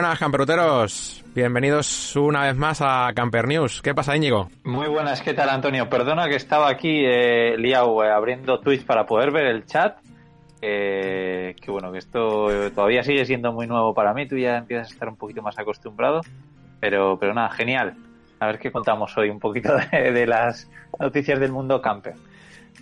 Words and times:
Buenas, 0.00 0.18
camperuteros. 0.18 1.22
Bienvenidos 1.34 2.16
una 2.16 2.44
vez 2.44 2.56
más 2.56 2.80
a 2.80 3.12
Camper 3.14 3.46
News. 3.46 3.82
¿Qué 3.82 3.94
pasa, 3.94 4.16
Íñigo? 4.16 4.48
Muy 4.64 4.88
buenas, 4.88 5.20
¿qué 5.20 5.34
tal, 5.34 5.50
Antonio? 5.50 5.90
Perdona 5.90 6.26
que 6.26 6.36
estaba 6.36 6.70
aquí 6.70 7.04
eh, 7.04 7.54
liado 7.58 8.02
eh, 8.02 8.10
abriendo 8.10 8.60
Twitch 8.60 8.86
para 8.86 9.04
poder 9.04 9.30
ver 9.30 9.44
el 9.44 9.66
chat. 9.66 9.98
Eh, 10.62 11.54
que 11.60 11.70
bueno, 11.70 11.92
que 11.92 11.98
esto 11.98 12.46
todavía 12.74 13.02
sigue 13.02 13.26
siendo 13.26 13.52
muy 13.52 13.66
nuevo 13.66 13.92
para 13.92 14.14
mí. 14.14 14.26
Tú 14.26 14.38
ya 14.38 14.56
empiezas 14.56 14.88
a 14.88 14.94
estar 14.94 15.08
un 15.10 15.16
poquito 15.16 15.42
más 15.42 15.58
acostumbrado. 15.58 16.22
Pero, 16.80 17.18
pero 17.18 17.34
nada, 17.34 17.50
genial. 17.50 17.94
A 18.38 18.46
ver 18.46 18.58
qué 18.58 18.72
contamos 18.72 19.14
hoy, 19.18 19.28
un 19.28 19.38
poquito 19.38 19.76
de, 19.92 20.12
de 20.12 20.26
las 20.26 20.70
noticias 20.98 21.38
del 21.38 21.52
mundo 21.52 21.82
camper. 21.82 22.14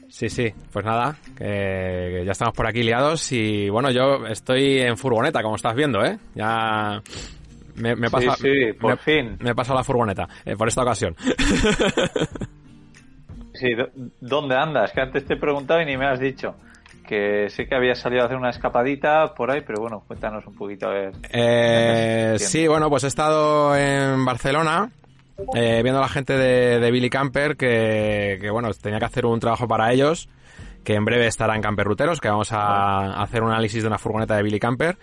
Sí, 0.08 0.28
sí, 0.28 0.52
pues 0.72 0.84
nada, 0.84 1.16
ya 1.38 2.32
estamos 2.32 2.54
por 2.54 2.66
aquí 2.66 2.82
liados 2.82 3.30
y 3.32 3.68
bueno, 3.68 3.90
yo 3.90 4.26
estoy 4.26 4.78
en 4.78 4.96
furgoneta, 4.96 5.42
como 5.42 5.56
estás 5.56 5.74
viendo, 5.74 6.02
¿eh? 6.04 6.18
Ya 6.34 7.02
me, 7.76 7.94
me 7.94 8.10
pasa, 8.10 8.34
sí, 8.36 8.42
sí, 8.42 8.72
por 8.72 8.92
me, 8.92 8.96
fin. 8.96 9.36
Me 9.40 9.50
he 9.50 9.54
pasado 9.54 9.78
la 9.78 9.84
furgoneta, 9.84 10.28
eh, 10.44 10.56
por 10.56 10.68
esta 10.68 10.82
ocasión. 10.82 11.14
Sí, 13.54 13.70
¿dónde 14.20 14.54
andas? 14.54 14.92
Que 14.92 15.00
antes 15.00 15.26
te 15.26 15.34
he 15.34 15.36
preguntado 15.36 15.80
y 15.82 15.84
ni 15.84 15.96
me 15.96 16.06
has 16.06 16.20
dicho. 16.20 16.54
Que 17.04 17.48
sé 17.48 17.66
que 17.66 17.74
habías 17.74 17.98
salido 17.98 18.22
a 18.22 18.26
hacer 18.26 18.36
una 18.36 18.50
escapadita 18.50 19.34
por 19.34 19.50
ahí, 19.50 19.62
pero 19.66 19.80
bueno, 19.80 20.04
cuéntanos 20.06 20.46
un 20.46 20.54
poquito 20.54 20.86
a 20.86 20.92
ver. 20.92 21.12
Eh, 21.32 22.36
sí, 22.38 22.68
bueno, 22.68 22.88
pues 22.88 23.02
he 23.02 23.08
estado 23.08 23.74
en 23.74 24.24
Barcelona 24.24 24.90
eh, 25.54 25.80
viendo 25.82 25.98
a 25.98 26.02
la 26.02 26.08
gente 26.08 26.36
de, 26.36 26.90
Billy 26.90 27.10
Camper 27.10 27.56
que, 27.56 28.48
bueno, 28.50 28.72
tenía 28.74 28.98
que 28.98 29.04
hacer 29.04 29.26
un 29.26 29.40
trabajo 29.40 29.68
para 29.68 29.92
ellos, 29.92 30.28
que 30.84 30.94
en 30.94 31.04
breve 31.04 31.26
estarán 31.26 31.60
camperruteros, 31.60 32.20
que 32.20 32.28
vamos 32.28 32.52
a, 32.52 33.22
hacer 33.22 33.42
un 33.42 33.50
análisis 33.50 33.82
de 33.82 33.88
una 33.88 33.98
furgoneta 33.98 34.36
de 34.36 34.42
Billy 34.42 34.58
Camper. 34.58 34.98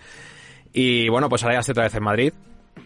Y 0.74 1.08
bueno, 1.10 1.30
pues 1.30 1.44
ahora 1.44 1.56
ya 1.56 1.60
estoy 1.62 1.72
otra 1.72 1.84
vez 1.86 1.96
en 1.96 2.04
Madrid, 2.04 2.34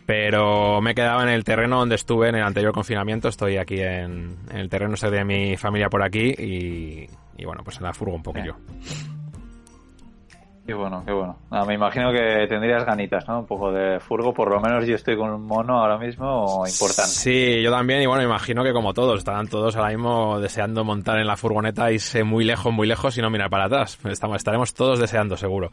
pero 0.06 0.80
me 0.81 0.91
he 0.91 0.95
quedado 0.95 1.23
en 1.23 1.30
el 1.30 1.44
terreno 1.44 1.80
donde 1.80 1.95
estuve 1.95 2.30
en 2.30 2.36
el 2.36 2.44
anterior 2.44 2.72
confinamiento. 2.72 3.30
Estoy 3.30 3.58
aquí 3.58 3.81
en, 3.81 4.38
en 4.52 4.58
el 4.58 4.69
terreno 4.69 4.95
de 4.95 5.25
mi 5.25 5.58
familia 5.58 5.89
por 5.89 6.03
aquí 6.03 6.34
y, 6.38 7.45
bueno, 7.45 7.63
pues 7.63 7.78
en 7.78 7.84
la 7.84 7.94
furgo 7.94 8.16
un 8.16 8.23
poquillo. 8.23 8.58
Qué 10.70 10.75
bueno, 10.75 11.02
qué 11.03 11.12
bueno. 11.12 11.36
No, 11.50 11.66
me 11.66 11.73
imagino 11.73 12.12
que 12.12 12.45
tendrías 12.48 12.86
ganitas, 12.86 13.28
¿no? 13.28 13.39
Un 13.39 13.48
poco 13.48 13.72
de 13.72 14.00
furgo, 14.00 14.31
por 14.31 14.52
lo 14.52 14.62
menos 14.62 14.86
yo 14.86 14.94
estoy 14.94 15.17
con 15.17 15.31
un 15.31 15.42
mono 15.42 15.80
ahora 15.80 15.98
mismo 15.98 16.64
importante. 16.64 17.09
Sí, 17.09 17.59
yo 17.64 17.72
también, 17.72 18.03
y 18.03 18.06
bueno, 18.06 18.22
imagino 18.22 18.64
que 18.64 18.72
como 18.72 18.94
todos, 18.94 19.17
estarán 19.17 19.47
todos 19.47 19.75
ahora 19.75 19.90
mismo 19.90 20.40
deseando 20.40 20.84
montar 20.84 21.17
en 21.17 21.25
la 21.25 21.38
furgoneta, 21.38 21.92
irse 21.92 22.23
muy 22.23 22.45
lejos, 22.45 22.72
muy 22.72 22.88
lejos 22.88 23.17
y 23.17 23.22
no 23.23 23.31
mirar 23.31 23.50
para 23.50 23.66
atrás. 23.66 23.97
Estamos, 24.06 24.38
estaremos 24.38 24.75
todos 24.75 25.00
deseando, 25.00 25.38
seguro. 25.38 25.72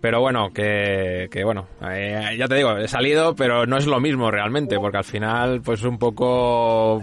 Pero 0.00 0.20
bueno, 0.20 0.50
que, 0.52 1.28
que 1.28 1.42
bueno, 1.42 1.66
eh, 1.90 2.36
ya 2.38 2.46
te 2.46 2.54
digo, 2.54 2.76
he 2.76 2.86
salido, 2.86 3.34
pero 3.34 3.66
no 3.66 3.76
es 3.76 3.86
lo 3.86 3.98
mismo 3.98 4.30
realmente, 4.30 4.78
porque 4.78 4.98
al 4.98 5.04
final, 5.04 5.62
pues 5.62 5.82
un 5.82 5.98
poco... 5.98 7.02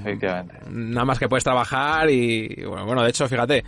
Nada 0.70 1.06
más 1.06 1.20
que 1.20 1.28
puedes 1.28 1.44
trabajar 1.44 2.10
y, 2.10 2.64
bueno, 2.66 2.86
bueno, 2.86 3.04
de 3.04 3.10
hecho, 3.10 3.28
fíjate, 3.28 3.66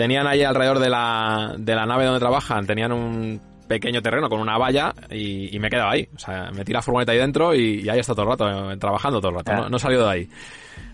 tenían 0.00 0.26
ahí 0.26 0.42
alrededor 0.42 0.78
de 0.78 0.88
la, 0.88 1.54
de 1.58 1.74
la 1.74 1.84
nave 1.84 2.06
donde 2.06 2.20
trabajan, 2.20 2.66
tenían 2.66 2.90
un 2.90 3.38
pequeño 3.68 4.00
terreno 4.00 4.30
con 4.30 4.40
una 4.40 4.56
valla 4.56 4.94
y, 5.10 5.54
y 5.54 5.58
me 5.58 5.66
he 5.66 5.70
quedado 5.70 5.90
ahí. 5.90 6.08
O 6.16 6.18
sea, 6.18 6.50
metí 6.52 6.72
la 6.72 6.80
furgoneta 6.80 7.12
ahí 7.12 7.18
dentro 7.18 7.54
y, 7.54 7.82
y 7.82 7.88
ahí 7.90 7.98
está 7.98 8.14
todo 8.14 8.22
el 8.22 8.30
rato, 8.30 8.72
eh, 8.72 8.78
trabajando 8.78 9.20
todo 9.20 9.28
el 9.32 9.36
rato. 9.36 9.52
No, 9.52 9.68
no, 9.68 9.76
he 9.76 9.78
salido 9.78 10.06
de 10.06 10.10
ahí. 10.10 10.28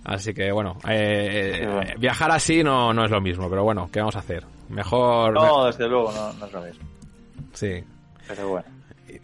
Así 0.02 0.34
que 0.34 0.50
bueno, 0.50 0.76
eh, 0.88 1.60
sí, 1.60 1.66
bueno, 1.66 1.92
viajar 2.00 2.32
así 2.32 2.64
no, 2.64 2.92
no 2.92 3.04
es 3.04 3.10
lo 3.12 3.20
mismo, 3.20 3.48
pero 3.48 3.62
bueno, 3.62 3.88
¿qué 3.92 4.00
vamos 4.00 4.16
a 4.16 4.18
hacer? 4.18 4.44
Mejor... 4.70 5.34
No, 5.34 5.66
desde 5.66 5.86
luego, 5.86 6.10
no, 6.10 6.32
no 6.32 6.46
es 6.46 6.52
lo 6.52 6.62
mismo. 6.62 6.84
Sí. 7.52 7.84
Pero 8.26 8.48
bueno. 8.48 8.66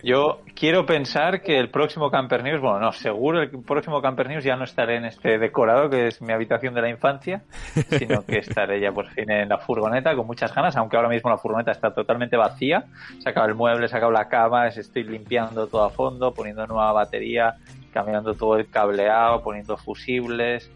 Yo 0.02 0.40
quiero 0.56 0.84
pensar 0.84 1.42
que 1.42 1.58
el 1.58 1.70
próximo 1.70 2.10
Camper 2.10 2.42
News, 2.42 2.60
bueno, 2.60 2.80
no, 2.80 2.92
seguro 2.92 3.40
el 3.40 3.50
próximo 3.50 4.02
Camper 4.02 4.28
News 4.28 4.42
ya 4.42 4.56
no 4.56 4.64
estaré 4.64 4.96
en 4.96 5.04
este 5.04 5.38
decorado 5.38 5.88
que 5.88 6.08
es 6.08 6.20
mi 6.20 6.32
habitación 6.32 6.74
de 6.74 6.82
la 6.82 6.88
infancia, 6.88 7.42
sino 7.88 8.26
que 8.26 8.38
estaré 8.38 8.80
ya 8.80 8.90
por 8.90 9.06
fin 9.10 9.30
en 9.30 9.48
la 9.48 9.58
furgoneta 9.58 10.16
con 10.16 10.26
muchas 10.26 10.52
ganas, 10.52 10.76
aunque 10.76 10.96
ahora 10.96 11.08
mismo 11.08 11.30
la 11.30 11.38
furgoneta 11.38 11.70
está 11.70 11.94
totalmente 11.94 12.36
vacía. 12.36 12.86
He 13.16 13.22
sacado 13.22 13.46
el 13.46 13.54
mueble, 13.54 13.86
he 13.86 13.88
sacado 13.88 14.10
la 14.10 14.28
cama, 14.28 14.66
estoy 14.66 15.04
limpiando 15.04 15.68
todo 15.68 15.84
a 15.84 15.90
fondo, 15.90 16.34
poniendo 16.34 16.66
nueva 16.66 16.92
batería, 16.92 17.54
cambiando 17.92 18.34
todo 18.34 18.56
el 18.56 18.68
cableado, 18.68 19.40
poniendo 19.44 19.76
fusibles 19.76 20.68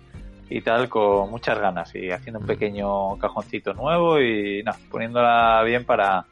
y 0.49 0.61
tal 0.61 0.89
con 0.89 1.29
muchas 1.33 1.59
ganas 1.59 1.93
y 1.97 2.13
haciendo 2.13 2.39
un 2.39 2.47
pequeño 2.47 3.19
cajoncito 3.19 3.75
nuevo 3.75 4.21
y 4.21 4.63
no, 4.63 4.71
poniéndola 4.89 5.63
bien 5.65 5.85
para 5.85 6.27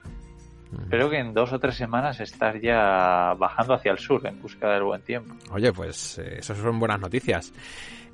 Espero 0.83 1.11
que 1.11 1.19
en 1.19 1.35
dos 1.35 1.53
o 1.53 1.59
tres 1.59 1.75
semanas 1.77 2.21
estar 2.21 2.61
ya 2.61 3.35
bajando 3.39 3.75
hacia 3.75 3.93
el 3.93 3.99
sur 3.99 4.27
en 4.27 4.41
busca 4.41 4.71
del 4.71 4.83
buen 4.83 5.03
tiempo. 5.03 5.35
Oye, 5.51 5.73
pues 5.73 6.19
eh, 6.19 6.37
eso 6.39 6.55
son 6.55 6.79
buenas 6.79 7.01
noticias. 7.01 7.53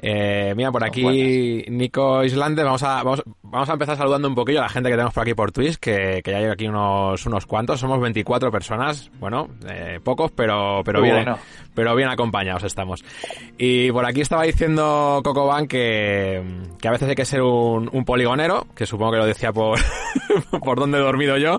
Eh, 0.02 0.54
mira, 0.56 0.72
por 0.72 0.82
aquí 0.82 1.64
Nico 1.68 2.24
Islande, 2.24 2.64
vamos 2.64 2.82
a, 2.82 3.02
vamos, 3.02 3.22
vamos 3.42 3.68
a 3.68 3.72
empezar 3.74 3.98
saludando 3.98 4.28
un 4.28 4.34
poquillo 4.34 4.60
a 4.60 4.62
la 4.62 4.68
gente 4.70 4.88
que 4.88 4.94
tenemos 4.94 5.12
por 5.12 5.22
aquí 5.22 5.34
por 5.34 5.52
Twitch, 5.52 5.76
que, 5.76 6.22
que 6.24 6.30
ya 6.30 6.38
hay 6.38 6.46
aquí 6.46 6.66
unos, 6.66 7.26
unos 7.26 7.44
cuantos, 7.44 7.80
somos 7.80 8.00
24 8.00 8.50
personas, 8.50 9.10
bueno, 9.20 9.48
eh, 9.68 10.00
pocos, 10.02 10.30
pero, 10.30 10.80
pero 10.84 11.02
bien, 11.02 11.16
bueno. 11.16 11.38
pero 11.74 11.94
bien 11.94 12.08
acompañados 12.08 12.62
estamos. 12.64 13.04
Y 13.58 13.92
por 13.92 14.06
aquí 14.06 14.22
estaba 14.22 14.44
diciendo 14.44 15.20
Cocoban 15.22 15.66
que, 15.66 16.42
que 16.80 16.88
a 16.88 16.92
veces 16.92 17.08
hay 17.10 17.14
que 17.14 17.26
ser 17.26 17.42
un, 17.42 17.90
un 17.92 18.04
poligonero, 18.06 18.66
que 18.74 18.86
supongo 18.86 19.12
que 19.12 19.18
lo 19.18 19.26
decía 19.26 19.52
por, 19.52 19.78
por 20.64 20.78
donde 20.78 20.96
he 20.96 21.02
dormido 21.02 21.36
yo. 21.36 21.58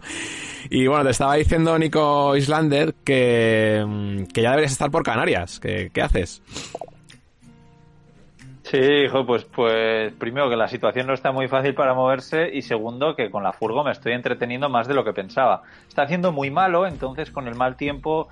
Y 0.70 0.88
bueno, 0.88 1.04
te 1.04 1.12
estaba 1.12 1.36
diciendo 1.36 1.78
Nico 1.78 2.36
Islander 2.36 2.96
que, 3.04 4.26
que 4.34 4.42
ya 4.42 4.52
deberías 4.52 4.72
estar 4.72 4.90
por 4.90 5.04
Canarias. 5.04 5.60
¿Qué, 5.60 5.92
qué 5.94 6.02
haces? 6.02 6.42
Sí, 8.72 8.78
hijo, 8.78 9.26
pues, 9.26 9.44
pues 9.44 10.14
primero 10.14 10.50
que 10.50 10.56
la 10.56 10.70
situación 10.70 11.06
no 11.06 11.14
está 11.14 11.34
muy 11.34 11.50
fácil 11.50 11.76
para 11.76 11.94
moverse 11.94 12.50
y 12.54 12.62
segundo 12.62 13.18
que 13.18 13.30
con 13.30 13.44
la 13.44 13.52
furgo 13.52 13.84
me 13.84 13.92
estoy 13.92 14.14
entreteniendo 14.14 14.70
más 14.70 14.88
de 14.88 14.94
lo 14.94 15.04
que 15.04 15.12
pensaba. 15.12 15.64
Está 15.90 16.04
haciendo 16.04 16.32
muy 16.32 16.52
malo, 16.52 16.88
entonces 16.88 17.32
con 17.32 17.50
el 17.50 17.56
mal 17.56 17.76
tiempo, 17.76 18.30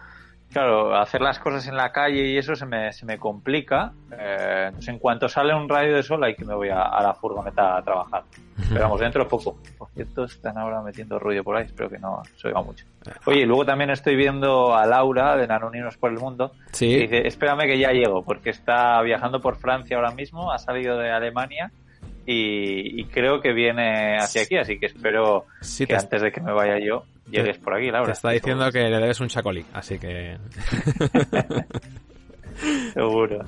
claro, 0.51 0.95
hacer 0.95 1.21
las 1.21 1.39
cosas 1.39 1.67
en 1.67 1.75
la 1.75 1.91
calle 1.91 2.25
y 2.27 2.37
eso 2.37 2.55
se 2.55 2.65
me, 2.65 2.91
se 2.93 3.05
me 3.05 3.17
complica. 3.17 3.93
Eh, 4.11 4.65
entonces 4.67 4.89
en 4.89 4.99
cuanto 4.99 5.27
sale 5.27 5.53
un 5.53 5.67
rayo 5.69 5.95
de 5.95 6.03
sol 6.03 6.23
ahí 6.23 6.35
que 6.35 6.45
me 6.45 6.53
voy 6.53 6.69
a, 6.69 6.81
a 6.81 7.03
la 7.03 7.13
furgoneta 7.13 7.77
a 7.77 7.81
trabajar. 7.83 8.23
Pero 8.67 8.81
vamos, 8.81 8.99
dentro 8.99 9.23
de 9.23 9.29
poco. 9.29 9.57
Por 9.77 9.89
cierto, 9.91 10.25
están 10.25 10.57
ahora 10.57 10.81
metiendo 10.81 11.17
ruido 11.17 11.43
por 11.43 11.55
ahí, 11.55 11.65
espero 11.65 11.89
que 11.89 11.97
no 11.97 12.21
se 12.35 12.49
oiga 12.49 12.61
mucho. 12.61 12.85
Oye, 13.25 13.45
luego 13.45 13.65
también 13.65 13.89
estoy 13.89 14.15
viendo 14.15 14.75
a 14.75 14.85
Laura 14.85 15.35
de 15.37 15.47
Nanoninos 15.47 15.97
por 15.97 16.11
el 16.11 16.19
Mundo. 16.19 16.51
Sí. 16.71 16.95
Dice, 16.95 17.25
espérame 17.25 17.61
que 17.61 17.79
ya 17.79 17.91
llego, 17.91 18.23
porque 18.23 18.49
está 18.49 19.01
viajando 19.01 19.39
por 19.41 19.55
Francia 19.55 19.97
ahora 19.97 20.11
mismo, 20.11 20.51
ha 20.51 20.59
salido 20.59 20.97
de 20.97 21.09
Alemania 21.09 21.71
y, 22.25 23.01
y 23.01 23.05
creo 23.05 23.41
que 23.41 23.53
viene 23.53 24.17
hacia 24.17 24.43
aquí, 24.43 24.57
así 24.57 24.79
que 24.79 24.87
espero 24.87 25.45
sí, 25.61 25.85
que 25.85 25.95
antes 25.95 26.21
de 26.21 26.31
que 26.31 26.41
me 26.41 26.51
vaya 26.51 26.79
yo 26.79 27.05
llegues 27.29 27.57
por 27.57 27.75
aquí, 27.75 27.91
Laura. 27.91 28.07
Te 28.07 28.11
está 28.13 28.31
diciendo 28.31 28.71
que 28.71 28.79
le 28.89 28.97
debes 28.97 29.19
un 29.19 29.27
chacolí, 29.27 29.65
así 29.73 29.99
que... 29.99 30.37
Seguro. 32.93 33.45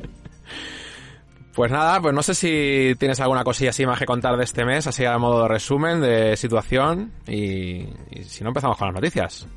Pues 1.53 1.71
nada, 1.71 1.99
pues 1.99 2.13
no 2.13 2.23
sé 2.23 2.33
si 2.33 2.95
tienes 2.97 3.19
alguna 3.19 3.43
cosilla 3.43 3.71
así 3.71 3.85
más 3.85 3.99
que 3.99 4.05
contar 4.05 4.37
de 4.37 4.43
este 4.45 4.63
mes, 4.63 4.87
así 4.87 5.03
a 5.03 5.17
modo 5.17 5.43
de 5.43 5.49
resumen 5.49 5.99
de 5.99 6.37
situación 6.37 7.11
y, 7.27 7.87
y 8.11 8.23
si 8.23 8.43
no 8.43 8.51
empezamos 8.51 8.77
con 8.77 8.87
las 8.87 8.95
noticias. 8.95 9.47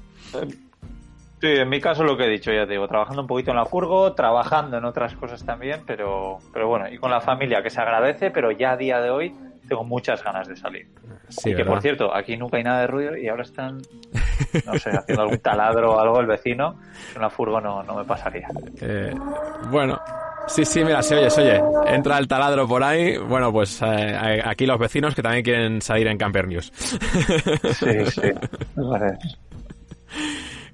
Sí, 1.45 1.51
en 1.51 1.69
mi 1.69 1.79
caso 1.79 2.05
lo 2.05 2.17
que 2.17 2.25
he 2.25 2.31
dicho, 2.31 2.51
ya 2.51 2.65
te 2.65 2.73
digo, 2.73 2.89
trabajando 2.89 3.21
un 3.21 3.29
poquito 3.29 3.51
en 3.51 3.59
la 3.59 3.67
furgo, 3.67 4.15
trabajando 4.15 4.79
en 4.79 4.87
otras 4.87 5.15
cosas 5.15 5.45
también, 5.45 5.83
pero, 5.87 6.39
pero 6.55 6.69
bueno, 6.69 6.89
y 6.89 6.97
con 6.97 7.11
la 7.11 7.21
familia 7.21 7.63
que 7.63 7.69
se 7.69 7.83
agradece, 7.83 8.31
pero 8.31 8.51
ya 8.51 8.71
a 8.71 8.77
día 8.79 8.99
de 8.99 9.11
hoy 9.11 9.35
tengo 9.69 9.85
muchas 9.85 10.25
ganas 10.25 10.49
de 10.49 10.57
salir. 10.57 10.89
Sí, 11.29 11.51
y 11.51 11.53
que 11.53 11.57
¿verdad? 11.59 11.73
por 11.73 11.83
cierto, 11.83 12.15
aquí 12.17 12.39
nunca 12.39 12.57
hay 12.57 12.65
nada 12.65 12.81
de 12.81 12.87
ruido 12.87 13.15
y 13.19 13.29
ahora 13.29 13.43
están, 13.43 13.83
no 14.65 14.79
sé, 14.79 14.89
haciendo 14.89 15.21
algún 15.21 15.39
taladro 15.41 15.97
o 15.97 16.01
algo 16.01 16.19
el 16.19 16.27
vecino, 16.27 16.81
en 17.15 17.21
la 17.21 17.29
furgo 17.29 17.61
no, 17.61 17.83
no 17.83 17.95
me 17.95 18.05
pasaría. 18.05 18.49
Eh, 18.81 19.13
bueno, 19.69 20.01
Sí, 20.47 20.65
sí, 20.65 20.83
mira, 20.83 21.03
se 21.03 21.17
oye, 21.17 21.29
se 21.29 21.43
oye. 21.43 21.63
Entra 21.87 22.17
el 22.19 22.27
taladro 22.27 22.67
por 22.67 22.83
ahí. 22.83 23.19
Bueno, 23.19 23.51
pues 23.53 23.81
eh, 23.83 24.43
aquí 24.45 24.67
los 24.67 24.79
vecinos 24.79 25.15
que 25.15 25.23
también 25.23 25.43
quieren 25.43 25.83
salir 25.83 26.07
en 26.07 26.19
Camper 26.19 26.49
News. 26.49 26.71
Sí, 27.73 28.07
sí. 28.07 28.31
Vale. 28.77 29.19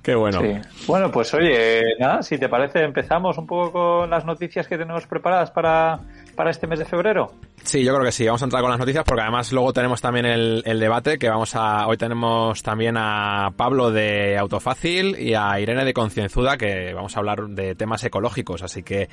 Qué 0.03 0.15
bueno. 0.15 0.41
Sí. 0.41 0.87
Bueno, 0.87 1.11
pues 1.11 1.33
oye, 1.35 1.83
nada, 1.99 2.23
si 2.23 2.39
te 2.39 2.49
parece, 2.49 2.83
empezamos 2.83 3.37
un 3.37 3.47
poco 3.47 3.73
con 3.73 4.11
las 4.11 4.25
noticias 4.25 4.67
que 4.67 4.79
tenemos 4.79 5.07
preparadas 5.07 5.51
para, 5.51 6.01
para 6.35 6.51
este 6.51 6.67
mes 6.67 6.79
de 6.79 6.87
febrero. 6.87 7.33
Sí, 7.63 7.85
yo 7.85 7.93
creo 7.93 8.07
que 8.07 8.13
sí. 8.13 8.25
Vamos 8.25 8.41
a 8.41 8.47
entrar 8.47 8.63
con 8.63 8.71
las 8.71 8.81
noticias 8.81 9.05
porque 9.05 9.21
además 9.21 9.53
luego 9.53 9.75
tenemos 9.75 10.01
también 10.01 10.25
el, 10.25 10.63
el, 10.65 10.81
debate 10.81 11.19
que 11.19 11.29
vamos 11.29 11.55
a... 11.55 11.87
Hoy 11.87 11.99
tenemos 11.99 12.63
también 12.63 12.97
a 12.97 13.51
Pablo 13.55 13.91
de 13.91 14.39
Autofácil 14.39 15.19
y 15.19 15.35
a 15.35 15.61
Irene 15.61 15.85
de 15.85 15.93
Concienzuda 15.93 16.57
que 16.57 16.95
vamos 16.95 17.15
a 17.15 17.21
hablar 17.21 17.49
de 17.49 17.75
temas 17.75 18.03
ecológicos. 18.03 18.63
Así 18.63 18.83
que 18.83 19.11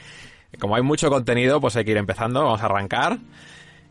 como 0.57 0.77
hay 0.77 0.83
mucho 0.83 1.09
contenido, 1.09 1.59
pues 1.59 1.75
hay 1.75 1.83
que 1.83 1.91
ir 1.91 1.97
empezando. 1.97 2.43
Vamos 2.43 2.61
a 2.61 2.65
arrancar. 2.65 3.17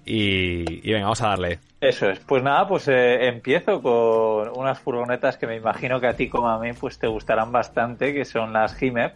Y, 0.09 0.93
venga, 0.93 1.07
vamos 1.07 1.21
a 1.21 1.29
darle. 1.31 1.59
Eso 1.81 2.09
es. 2.09 2.21
Pues 2.21 2.43
nada, 2.43 2.67
pues 2.69 2.87
eh, 2.87 3.27
empiezo 3.27 3.83
con 3.83 4.57
unas 4.57 4.79
furgonetas 4.79 5.37
que 5.37 5.49
me 5.49 5.57
imagino 5.57 6.01
que 6.01 6.07
a 6.07 6.15
ti 6.15 6.29
como 6.29 6.49
a 6.49 6.61
mí 6.61 6.73
pues 6.73 6.99
te 6.99 7.09
gustarán 7.09 7.51
bastante, 7.51 8.15
que 8.15 8.25
son 8.25 8.53
las 8.53 8.81
Himer. 8.81 9.15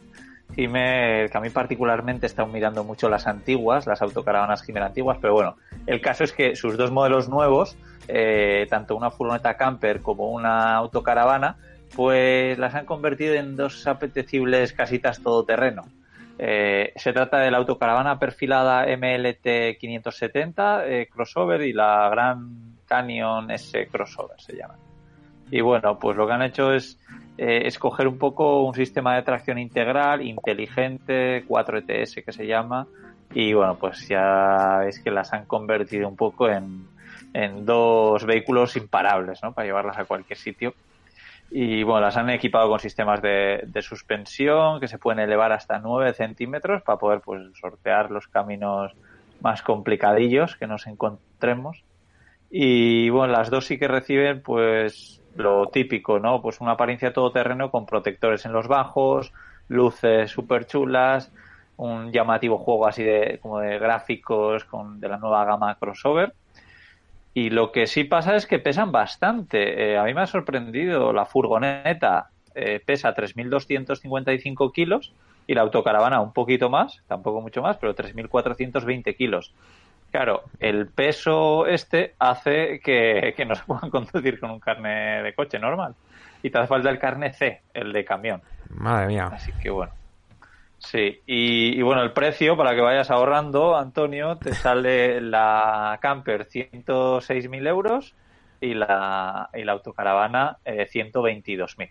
Himer, 0.56 1.30
que 1.30 1.38
a 1.38 1.40
mí 1.40 1.48
particularmente 1.50 2.26
he 2.26 2.28
estado 2.28 2.48
mirando 2.48 2.82
mucho 2.82 3.08
las 3.08 3.28
antiguas, 3.28 3.86
las 3.86 4.02
autocaravanas 4.02 4.68
Himer 4.68 4.82
antiguas, 4.82 5.18
pero 5.20 5.32
bueno, 5.32 5.56
el 5.86 6.00
caso 6.00 6.24
es 6.24 6.32
que 6.32 6.56
sus 6.56 6.76
dos 6.76 6.90
modelos 6.90 7.28
nuevos, 7.28 7.76
eh, 8.08 8.66
tanto 8.68 8.96
una 8.96 9.12
furgoneta 9.12 9.56
camper 9.56 10.00
como 10.00 10.28
una 10.30 10.74
autocaravana, 10.74 11.56
pues 11.94 12.58
las 12.58 12.74
han 12.74 12.84
convertido 12.84 13.34
en 13.34 13.56
dos 13.56 13.86
apetecibles 13.86 14.72
casitas 14.72 15.22
todoterreno. 15.22 15.84
Eh, 16.42 16.94
se 16.96 17.12
trata 17.12 17.38
de 17.40 17.50
la 17.50 17.58
autocaravana 17.58 18.18
perfilada 18.18 18.86
MLT 18.96 19.76
570 19.78 20.86
eh, 20.86 21.06
crossover 21.06 21.60
y 21.60 21.74
la 21.74 22.08
Gran 22.08 22.78
Canyon 22.86 23.50
S 23.50 23.86
crossover 23.88 24.40
se 24.40 24.56
llama. 24.56 24.78
Y 25.50 25.60
bueno, 25.60 25.98
pues 25.98 26.16
lo 26.16 26.26
que 26.26 26.32
han 26.32 26.40
hecho 26.40 26.72
es 26.72 26.98
eh, 27.36 27.66
escoger 27.66 28.08
un 28.08 28.16
poco 28.16 28.62
un 28.62 28.72
sistema 28.72 29.16
de 29.16 29.22
tracción 29.22 29.58
integral, 29.58 30.22
inteligente, 30.22 31.44
4ETS 31.46 32.24
que 32.24 32.32
se 32.32 32.46
llama, 32.46 32.86
y 33.34 33.52
bueno, 33.52 33.76
pues 33.76 34.08
ya 34.08 34.80
es 34.88 34.98
que 35.00 35.10
las 35.10 35.34
han 35.34 35.44
convertido 35.44 36.08
un 36.08 36.16
poco 36.16 36.48
en, 36.48 36.86
en 37.34 37.66
dos 37.66 38.24
vehículos 38.24 38.76
imparables, 38.76 39.42
¿no? 39.42 39.52
Para 39.52 39.66
llevarlas 39.66 39.98
a 39.98 40.06
cualquier 40.06 40.38
sitio 40.38 40.72
y 41.50 41.82
bueno, 41.82 42.02
las 42.02 42.16
han 42.16 42.30
equipado 42.30 42.68
con 42.68 42.78
sistemas 42.78 43.20
de, 43.20 43.68
suspensión 43.82 44.78
que 44.78 44.86
se 44.86 44.98
pueden 44.98 45.18
elevar 45.18 45.52
hasta 45.52 45.80
9 45.80 46.12
centímetros 46.14 46.82
para 46.82 46.98
poder 46.98 47.20
pues 47.20 47.42
sortear 47.60 48.10
los 48.10 48.28
caminos 48.28 48.92
más 49.40 49.62
complicadillos 49.62 50.56
que 50.56 50.68
nos 50.68 50.86
encontremos. 50.86 51.82
Y 52.50 53.10
bueno, 53.10 53.32
las 53.32 53.50
dos 53.50 53.66
sí 53.66 53.78
que 53.78 53.88
reciben 53.88 54.42
pues 54.42 55.20
lo 55.34 55.66
típico, 55.66 56.20
¿no? 56.20 56.40
Pues 56.40 56.60
una 56.60 56.72
apariencia 56.72 57.12
todoterreno 57.12 57.70
con 57.70 57.86
protectores 57.86 58.44
en 58.44 58.52
los 58.52 58.68
bajos, 58.68 59.32
luces 59.68 60.30
súper 60.30 60.66
chulas, 60.66 61.32
un 61.76 62.12
llamativo 62.12 62.58
juego 62.58 62.86
así 62.86 63.02
de 63.02 63.38
como 63.42 63.58
de 63.58 63.78
gráficos 63.78 64.64
con 64.64 65.00
de 65.00 65.08
la 65.08 65.18
nueva 65.18 65.44
gama 65.44 65.76
crossover 65.80 66.34
y 67.32 67.50
lo 67.50 67.70
que 67.72 67.86
sí 67.86 68.04
pasa 68.04 68.34
es 68.34 68.46
que 68.46 68.58
pesan 68.58 68.90
bastante. 68.92 69.92
Eh, 69.92 69.98
a 69.98 70.04
mí 70.04 70.14
me 70.14 70.22
ha 70.22 70.26
sorprendido 70.26 71.12
la 71.12 71.26
furgoneta 71.26 72.30
eh, 72.54 72.80
pesa 72.84 73.14
3.255 73.14 74.72
kilos 74.72 75.12
y 75.46 75.54
la 75.54 75.62
autocaravana 75.62 76.20
un 76.20 76.32
poquito 76.32 76.70
más, 76.70 77.02
tampoco 77.06 77.40
mucho 77.40 77.62
más, 77.62 77.76
pero 77.76 77.94
3.420 77.94 79.16
kilos. 79.16 79.54
Claro, 80.10 80.42
el 80.58 80.88
peso 80.88 81.66
este 81.66 82.14
hace 82.18 82.80
que, 82.80 83.32
que 83.36 83.44
no 83.44 83.54
se 83.54 83.62
puedan 83.64 83.90
conducir 83.90 84.40
con 84.40 84.50
un 84.50 84.60
carne 84.60 85.22
de 85.22 85.34
coche 85.34 85.58
normal. 85.58 85.94
Y 86.42 86.50
te 86.50 86.58
hace 86.58 86.68
falta 86.68 86.90
el 86.90 86.98
carne 86.98 87.32
C, 87.32 87.60
el 87.74 87.92
de 87.92 88.04
camión. 88.04 88.42
Madre 88.70 89.06
mía. 89.06 89.28
Así 89.30 89.52
que 89.62 89.70
bueno. 89.70 89.92
Sí, 90.80 91.20
y, 91.26 91.80
bueno, 91.82 92.02
el 92.02 92.12
precio 92.12 92.56
para 92.56 92.74
que 92.74 92.80
vayas 92.80 93.10
ahorrando, 93.10 93.76
Antonio, 93.76 94.38
te 94.38 94.54
sale 94.54 95.20
la 95.20 95.98
camper 96.00 96.46
106.000 96.48 97.68
euros 97.68 98.14
y 98.62 98.72
la, 98.74 99.50
y 99.52 99.62
la 99.62 99.72
autocaravana 99.72 100.56
eh, 100.64 100.88
122.000. 100.90 101.90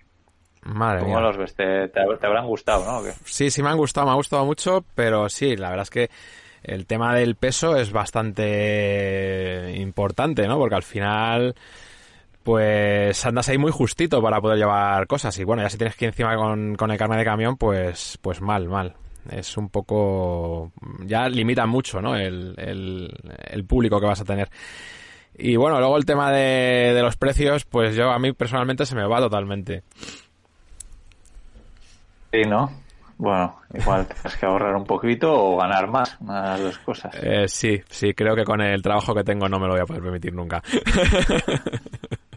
Madre 0.64 1.02
¿Cómo 1.02 1.22
los 1.22 1.38
ves? 1.38 1.56
¿Te, 1.56 1.90
habrán 2.24 2.48
gustado, 2.48 2.84
no? 2.84 3.12
Sí, 3.26 3.52
sí 3.52 3.62
me 3.62 3.70
han 3.70 3.78
gustado, 3.78 4.08
me 4.08 4.12
ha 4.12 4.16
gustado 4.16 4.44
mucho, 4.46 4.84
pero 4.96 5.30
sí, 5.30 5.56
la 5.56 5.70
verdad 5.70 5.84
es 5.84 5.90
que 5.90 6.10
el 6.64 6.88
tema 6.88 7.16
del 7.16 7.36
peso 7.36 7.78
es 7.78 7.92
bastante 7.92 9.72
importante, 9.76 10.48
¿no? 10.48 10.58
Porque 10.58 10.76
al 10.76 10.84
final 10.84 11.56
pues 12.50 13.24
andas 13.28 13.48
ahí 13.48 13.60
muy 13.60 13.72
justito 13.72 14.24
para 14.24 14.42
poder 14.42 14.58
llevar 14.58 15.06
cosas. 15.06 15.38
Y 15.38 15.44
bueno, 15.44 15.62
ya 15.62 15.70
si 15.70 15.78
tienes 15.78 15.96
que 15.96 16.06
ir 16.06 16.10
encima 16.10 16.36
con, 16.36 16.74
con 16.74 16.90
el 16.90 16.98
carne 16.98 17.16
de 17.16 17.24
camión, 17.24 17.58
pues, 17.58 18.18
pues 18.24 18.42
mal, 18.42 18.68
mal. 18.68 18.96
Es 19.30 19.56
un 19.56 19.70
poco. 19.70 20.72
Ya 21.06 21.30
limita 21.30 21.68
mucho, 21.68 22.02
¿no? 22.02 22.16
El, 22.16 22.56
el, 22.58 23.66
público 23.66 24.00
que 24.00 24.08
vas 24.08 24.22
a 24.22 24.26
tener. 24.26 24.50
Y 25.38 25.58
bueno, 25.58 25.78
luego 25.78 25.96
el 25.96 26.06
tema 26.06 26.32
de, 26.32 26.92
de 26.96 27.02
los 27.04 27.18
precios, 27.18 27.66
pues 27.66 27.96
yo 27.96 28.10
a 28.10 28.18
mí 28.18 28.34
personalmente 28.34 28.88
se 28.88 28.96
me 28.96 29.06
va 29.06 29.20
totalmente. 29.20 29.84
Sí, 32.32 32.42
¿no? 32.48 32.72
Bueno, 33.20 33.60
igual 33.76 34.08
tienes 34.24 34.38
que 34.38 34.46
ahorrar 34.48 34.76
un 34.76 34.86
poquito 34.86 35.32
o 35.32 35.58
ganar 35.58 35.88
más, 35.88 36.18
una 36.20 36.42
de 36.42 36.48
las 36.48 36.62
dos 36.62 36.80
cosas. 36.80 37.14
Eh, 37.22 37.48
sí, 37.48 37.80
sí, 37.92 38.16
creo 38.16 38.36
que 38.36 38.44
con 38.44 38.60
el 38.60 38.82
trabajo 38.82 39.14
que 39.14 39.24
tengo 39.24 39.48
no 39.48 39.60
me 39.60 39.68
lo 39.68 39.74
voy 39.74 39.82
a 39.82 39.86
poder 39.86 40.02
permitir 40.02 40.34
nunca. 40.34 40.64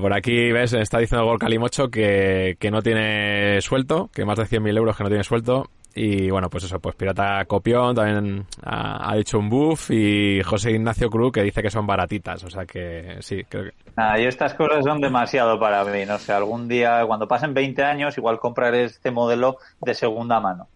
por 0.00 0.12
aquí, 0.14 0.52
ves, 0.52 0.72
está 0.74 0.98
diciendo 0.98 1.26
Gol 1.26 1.38
Calimocho 1.38 1.88
que, 1.88 2.56
que 2.58 2.70
no 2.70 2.82
tiene 2.82 3.60
suelto, 3.60 4.10
que 4.12 4.24
más 4.24 4.38
de 4.38 4.44
100.000 4.44 4.76
euros 4.76 4.96
que 4.96 5.04
no 5.04 5.08
tiene 5.08 5.24
suelto. 5.24 5.70
Y 5.94 6.30
bueno, 6.30 6.48
pues 6.48 6.64
eso, 6.64 6.78
pues 6.80 6.94
Pirata 6.94 7.44
Copión 7.44 7.94
también 7.94 8.46
ha, 8.62 9.14
dicho 9.14 9.38
un 9.38 9.50
buff 9.50 9.90
y 9.90 10.42
José 10.42 10.70
Ignacio 10.70 11.10
Cruz 11.10 11.32
que 11.32 11.42
dice 11.42 11.62
que 11.62 11.70
son 11.70 11.86
baratitas, 11.86 12.42
o 12.44 12.50
sea 12.50 12.64
que 12.64 13.18
sí, 13.20 13.42
creo 13.48 13.64
que... 13.64 14.22
y 14.22 14.24
estas 14.24 14.54
cosas 14.54 14.84
son 14.84 15.00
demasiado 15.00 15.60
para 15.60 15.84
mí, 15.84 16.06
no 16.06 16.18
sé, 16.18 16.32
algún 16.32 16.66
día, 16.66 17.04
cuando 17.06 17.28
pasen 17.28 17.52
20 17.52 17.82
años, 17.82 18.16
igual 18.16 18.38
compraré 18.38 18.84
este 18.84 19.10
modelo 19.10 19.58
de 19.82 19.92
segunda 19.92 20.40
mano. 20.40 20.66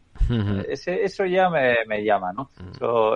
Ese, 0.68 1.04
eso 1.04 1.24
ya 1.24 1.48
me, 1.50 2.04
llama, 2.04 2.32
¿no? 2.32 2.50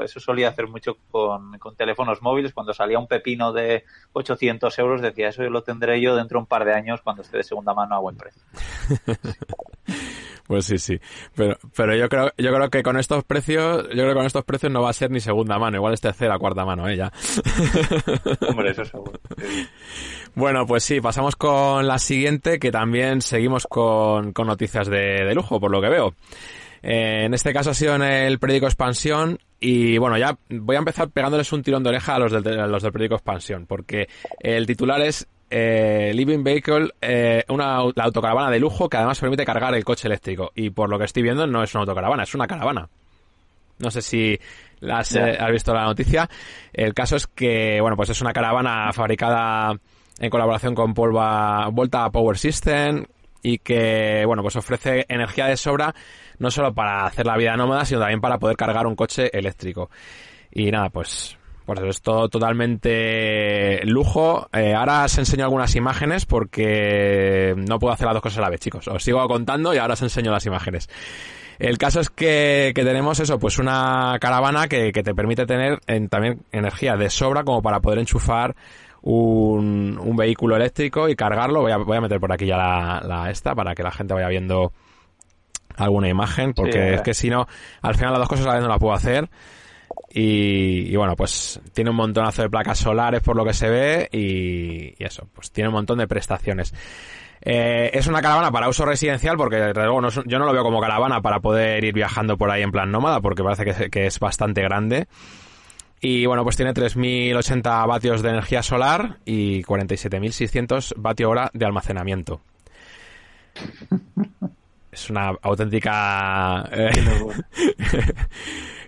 Eso, 0.02 0.20
solía 0.20 0.48
hacer 0.48 0.68
mucho 0.68 0.96
con, 1.10 1.58
teléfonos 1.76 2.22
móviles. 2.22 2.52
Cuando 2.52 2.72
salía 2.72 2.98
un 2.98 3.06
pepino 3.06 3.52
de 3.52 3.84
800 4.12 4.78
euros, 4.78 5.02
decía, 5.02 5.28
eso 5.28 5.42
lo 5.44 5.62
tendré 5.62 6.00
yo 6.00 6.16
dentro 6.16 6.38
de 6.38 6.42
un 6.42 6.46
par 6.46 6.64
de 6.64 6.74
años 6.74 7.00
cuando 7.02 7.22
esté 7.22 7.38
de 7.38 7.44
segunda 7.44 7.74
mano 7.74 7.96
a 7.96 8.00
buen 8.00 8.16
precio. 8.16 8.42
Pues 10.50 10.64
sí, 10.64 10.78
sí. 10.78 10.98
Pero, 11.36 11.56
pero 11.76 11.94
yo 11.94 12.08
creo, 12.08 12.32
yo 12.36 12.52
creo 12.52 12.70
que 12.70 12.82
con 12.82 12.98
estos 12.98 13.22
precios, 13.22 13.84
yo 13.84 13.94
creo 13.94 14.08
que 14.08 14.14
con 14.14 14.26
estos 14.26 14.44
precios 14.44 14.72
no 14.72 14.82
va 14.82 14.90
a 14.90 14.92
ser 14.92 15.08
ni 15.08 15.20
segunda 15.20 15.60
mano, 15.60 15.76
igual 15.76 15.94
es 15.94 16.00
tercera, 16.00 16.40
cuarta 16.40 16.64
mano, 16.64 16.88
¿eh? 16.88 17.00
Hombre, 18.48 18.72
eso 18.72 18.84
seguro. 18.84 19.20
Bueno, 20.34 20.66
pues 20.66 20.82
sí, 20.82 21.00
pasamos 21.00 21.36
con 21.36 21.86
la 21.86 21.98
siguiente, 21.98 22.58
que 22.58 22.72
también 22.72 23.20
seguimos 23.22 23.68
con, 23.68 24.32
con 24.32 24.48
noticias 24.48 24.88
de, 24.88 25.24
de 25.24 25.34
lujo, 25.36 25.60
por 25.60 25.70
lo 25.70 25.80
que 25.80 25.88
veo. 25.88 26.14
Eh, 26.82 27.24
en 27.24 27.34
este 27.34 27.52
caso 27.52 27.70
ha 27.70 27.74
sido 27.74 27.94
en 27.94 28.02
el 28.02 28.38
periódico 28.38 28.66
Expansión 28.66 29.38
y 29.58 29.98
bueno, 29.98 30.16
ya 30.16 30.38
voy 30.48 30.76
a 30.76 30.78
empezar 30.78 31.10
pegándoles 31.10 31.52
un 31.52 31.62
tirón 31.62 31.82
de 31.82 31.90
oreja 31.90 32.14
a 32.14 32.18
los 32.18 32.32
del, 32.32 32.70
los 32.70 32.82
del 32.82 32.92
periódico 32.92 33.16
Expansión 33.16 33.66
porque 33.66 34.08
el 34.38 34.66
titular 34.66 35.00
es 35.02 35.28
eh, 35.50 36.12
Living 36.14 36.42
Vehicle, 36.42 36.90
eh, 37.00 37.44
una 37.48 37.82
la 37.94 38.04
autocaravana 38.04 38.50
de 38.50 38.60
lujo 38.60 38.88
que 38.88 38.96
además 38.96 39.18
permite 39.18 39.44
cargar 39.44 39.74
el 39.74 39.84
coche 39.84 40.08
eléctrico 40.08 40.52
y 40.54 40.70
por 40.70 40.88
lo 40.88 40.98
que 40.98 41.04
estoy 41.04 41.22
viendo 41.22 41.46
no 41.46 41.62
es 41.62 41.74
una 41.74 41.80
autocaravana, 41.82 42.22
es 42.22 42.34
una 42.34 42.46
caravana. 42.46 42.88
No 43.78 43.90
sé 43.90 44.02
si 44.02 44.38
las, 44.80 45.16
has 45.16 45.50
visto 45.50 45.74
la 45.74 45.84
noticia. 45.84 46.28
El 46.72 46.92
caso 46.92 47.16
es 47.16 47.26
que, 47.26 47.80
bueno, 47.80 47.96
pues 47.96 48.10
es 48.10 48.20
una 48.20 48.32
caravana 48.32 48.92
fabricada 48.92 49.74
en 50.18 50.30
colaboración 50.30 50.74
con 50.74 50.92
Polva, 50.92 51.68
Volta 51.72 52.10
Power 52.10 52.36
System 52.36 53.06
y 53.42 53.58
que, 53.58 54.24
bueno, 54.26 54.42
pues 54.42 54.56
ofrece 54.56 55.06
energía 55.08 55.46
de 55.46 55.56
sobra 55.56 55.94
no 56.40 56.50
solo 56.50 56.74
para 56.74 57.06
hacer 57.06 57.26
la 57.26 57.36
vida 57.36 57.56
nómada, 57.56 57.84
sino 57.84 58.00
también 58.00 58.20
para 58.20 58.38
poder 58.38 58.56
cargar 58.56 58.86
un 58.86 58.96
coche 58.96 59.30
eléctrico. 59.32 59.90
Y 60.50 60.70
nada, 60.70 60.88
pues 60.88 61.38
por 61.66 61.78
eso 61.78 61.86
es 61.86 62.00
todo 62.00 62.28
totalmente 62.28 63.84
lujo. 63.84 64.48
Eh, 64.52 64.74
ahora 64.74 65.04
os 65.04 65.16
enseño 65.18 65.44
algunas 65.44 65.76
imágenes 65.76 66.26
porque 66.26 67.54
no 67.56 67.78
puedo 67.78 67.92
hacer 67.92 68.06
las 68.06 68.14
dos 68.14 68.22
cosas 68.22 68.38
a 68.38 68.42
la 68.42 68.50
vez, 68.50 68.58
chicos. 68.58 68.88
Os 68.88 69.04
sigo 69.04 69.24
contando 69.28 69.72
y 69.74 69.78
ahora 69.78 69.94
os 69.94 70.02
enseño 70.02 70.32
las 70.32 70.46
imágenes. 70.46 70.88
El 71.58 71.76
caso 71.76 72.00
es 72.00 72.08
que, 72.08 72.72
tenemos 72.74 73.20
eso, 73.20 73.38
pues 73.38 73.58
una 73.58 74.16
caravana 74.18 74.66
que, 74.66 74.92
te 74.92 75.14
permite 75.14 75.44
tener 75.44 75.78
también 76.08 76.40
energía 76.52 76.96
de 76.96 77.10
sobra 77.10 77.44
como 77.44 77.60
para 77.60 77.80
poder 77.80 77.98
enchufar 77.98 78.56
un, 79.02 80.16
vehículo 80.16 80.56
eléctrico 80.56 81.06
y 81.06 81.14
cargarlo. 81.14 81.60
Voy 81.60 81.72
a, 81.72 81.76
voy 81.76 81.98
a 81.98 82.00
meter 82.00 82.18
por 82.18 82.32
aquí 82.32 82.46
ya 82.46 82.56
la, 82.56 83.02
la 83.06 83.30
esta 83.30 83.54
para 83.54 83.74
que 83.74 83.82
la 83.82 83.90
gente 83.90 84.14
vaya 84.14 84.28
viendo 84.28 84.72
alguna 85.80 86.08
imagen, 86.08 86.52
porque 86.52 86.94
es 86.94 87.02
que 87.02 87.14
si 87.14 87.30
no, 87.30 87.46
al 87.82 87.94
final 87.94 88.12
las 88.12 88.20
dos 88.20 88.28
cosas 88.28 88.46
a 88.46 88.48
la 88.48 88.54
vez 88.54 88.62
no 88.62 88.68
las 88.68 88.78
puedo 88.78 88.94
hacer. 88.94 89.28
Y, 90.12 90.94
bueno, 90.96 91.14
pues 91.14 91.60
tiene 91.72 91.90
un 91.90 91.96
montonazo 91.96 92.42
de 92.42 92.50
placas 92.50 92.78
solares 92.78 93.20
por 93.20 93.36
lo 93.36 93.44
que 93.44 93.52
se 93.52 93.68
ve 93.68 94.08
y, 94.12 95.02
eso, 95.02 95.28
pues 95.32 95.52
tiene 95.52 95.68
un 95.68 95.74
montón 95.74 95.98
de 95.98 96.08
prestaciones. 96.08 96.74
Eh, 97.42 97.90
es 97.94 98.06
una 98.06 98.20
caravana 98.20 98.50
para 98.50 98.68
uso 98.68 98.84
residencial 98.84 99.36
porque 99.36 99.72
luego 99.72 100.08
yo 100.26 100.38
no 100.38 100.44
lo 100.44 100.52
veo 100.52 100.62
como 100.62 100.80
caravana 100.80 101.22
para 101.22 101.40
poder 101.40 101.82
ir 101.84 101.94
viajando 101.94 102.36
por 102.36 102.50
ahí 102.50 102.62
en 102.62 102.70
plan 102.70 102.90
nómada 102.90 103.20
porque 103.20 103.42
parece 103.42 103.64
que, 103.64 103.88
que 103.88 104.06
es 104.06 104.18
bastante 104.18 104.62
grande. 104.62 105.06
Y 106.00 106.26
bueno, 106.26 106.42
pues 106.44 106.56
tiene 106.56 106.72
3.080 106.72 107.86
vatios 107.86 108.22
de 108.22 108.30
energía 108.30 108.62
solar 108.62 109.18
y 109.24 109.62
47.600 109.62 110.94
vatio 110.96 111.30
hora 111.30 111.50
de 111.52 111.66
almacenamiento. 111.66 112.40
es 115.00 115.10
una 115.10 115.32
auténtica... 115.42 116.68
Eh, 116.72 116.90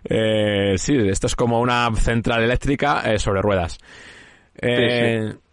Eh, 0.04 0.74
sí, 0.78 0.96
esto 0.96 1.28
es 1.28 1.36
como 1.36 1.60
una 1.60 1.88
central 1.94 2.42
eléctrica 2.42 3.02
eh, 3.04 3.20
sobre 3.20 3.40
ruedas. 3.40 3.78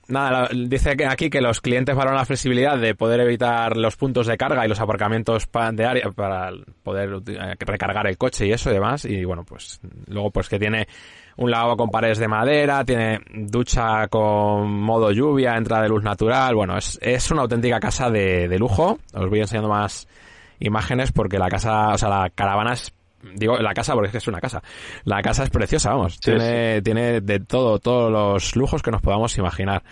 Nada, 0.08 0.50
dice 0.51 0.98
que 0.98 1.06
aquí 1.06 1.30
que 1.30 1.39
los 1.39 1.62
clientes 1.62 1.96
valoran 1.96 2.18
la 2.18 2.25
flexibilidad 2.25 2.75
de 2.80 2.96
poder 2.96 3.20
evitar 3.20 3.78
los 3.78 3.96
puntos 3.96 4.25
de 4.25 4.38
carga 4.38 4.66
y 4.66 4.68
los 4.68 4.80
aparcamientos 4.80 5.48
de 5.74 5.86
área 5.86 6.10
para 6.10 6.50
poder 6.82 7.22
recargar 7.60 8.08
el 8.08 8.18
coche 8.18 8.48
y 8.48 8.51
eso 8.51 8.72
y 8.72 8.74
demás. 8.74 9.06
Y 9.06 9.24
bueno, 9.24 9.44
pues 9.44 9.80
luego 10.08 10.32
pues 10.32 10.50
que 10.50 10.58
tiene 10.58 10.88
un 11.38 11.51
lavabo 11.51 11.78
con 11.78 11.89
paredes 11.89 12.18
de 12.18 12.28
madera, 12.28 12.84
tiene 12.84 13.20
ducha 13.34 14.08
con 14.08 14.72
modo 14.72 15.12
lluvia, 15.12 15.56
entrada 15.56 15.84
de 15.84 15.89
luz 15.89 16.04
natural. 16.04 16.56
Bueno, 16.56 16.78
es, 16.78 16.98
es 17.01 17.30
una 17.30 17.44
auténtica 17.44 17.80
casa 17.80 18.10
de, 18.10 18.48
de 18.48 18.58
lujo. 18.58 18.98
Os 19.13 19.30
voy 19.30 19.39
enseñando 19.39 19.70
más 19.70 20.08
imágenes 20.60 21.12
porque 21.12 21.38
la 21.38 21.50
casa, 21.50 21.89
o 21.89 21.98
sea, 21.98 22.10
la 22.10 22.30
caravana 22.30 22.74
es 22.74 22.94
digo 23.36 23.58
la 23.58 23.74
casa 23.74 23.94
porque 23.94 24.08
es 24.08 24.12
que 24.12 24.18
es 24.20 24.28
una 24.28 24.42
casa. 24.42 24.62
La 25.04 25.22
casa 25.22 25.44
es 25.44 25.50
preciosa, 25.50 25.92
vamos. 25.92 26.20
tiene, 26.20 26.82
tiene 26.82 27.22
de 27.22 27.39
todo, 27.39 27.80
todos 27.80 28.12
los 28.12 28.56
lujos 28.56 28.82
que 28.82 28.92
nos 28.92 29.01
podamos 29.01 29.38
imaginar. 29.38 29.84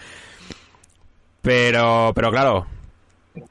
Pero, 1.42 2.12
pero 2.14 2.30
claro, 2.30 2.66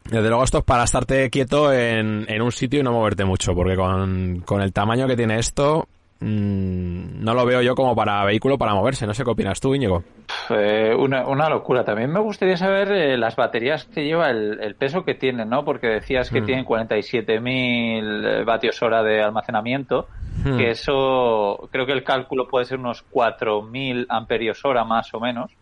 desde 0.04 0.28
luego 0.28 0.44
esto 0.44 0.58
es 0.58 0.64
para 0.64 0.84
estarte 0.84 1.30
quieto 1.30 1.72
en, 1.72 2.26
en 2.28 2.42
un 2.42 2.52
sitio 2.52 2.80
y 2.80 2.82
no 2.82 2.92
moverte 2.92 3.24
mucho, 3.24 3.54
porque 3.54 3.76
con, 3.76 4.42
con 4.44 4.60
el 4.60 4.72
tamaño 4.72 5.06
que 5.06 5.16
tiene 5.16 5.38
esto, 5.38 5.88
Mm, 6.20 7.22
no 7.22 7.34
lo 7.34 7.44
veo 7.44 7.60
yo 7.60 7.74
como 7.74 7.94
para 7.94 8.24
vehículo 8.24 8.56
para 8.56 8.74
moverse. 8.74 9.06
No 9.06 9.12
sé 9.12 9.22
qué 9.22 9.30
opinas 9.30 9.60
tú, 9.60 9.74
Íñigo. 9.74 10.02
Eh, 10.50 10.94
una, 10.96 11.26
una, 11.26 11.48
locura. 11.50 11.84
También 11.84 12.10
me 12.10 12.20
gustaría 12.20 12.56
saber 12.56 12.90
eh, 12.92 13.18
las 13.18 13.36
baterías 13.36 13.84
que 13.84 14.04
lleva, 14.04 14.30
el, 14.30 14.74
peso 14.76 15.04
que 15.04 15.14
tienen, 15.14 15.50
¿no? 15.50 15.64
Porque 15.64 15.88
decías 15.88 16.30
que 16.30 16.40
mm. 16.40 16.46
tienen 16.46 16.64
47.000 16.64 18.44
vatios 18.44 18.80
hora 18.82 19.02
de 19.02 19.22
almacenamiento, 19.22 20.08
mm. 20.44 20.56
que 20.56 20.70
eso, 20.70 21.68
creo 21.70 21.84
que 21.84 21.92
el 21.92 22.02
cálculo 22.02 22.48
puede 22.48 22.64
ser 22.64 22.78
unos 22.78 23.04
4.000 23.10 24.06
amperios 24.08 24.64
hora 24.64 24.84
más 24.84 25.12
o 25.14 25.20
menos. 25.20 25.52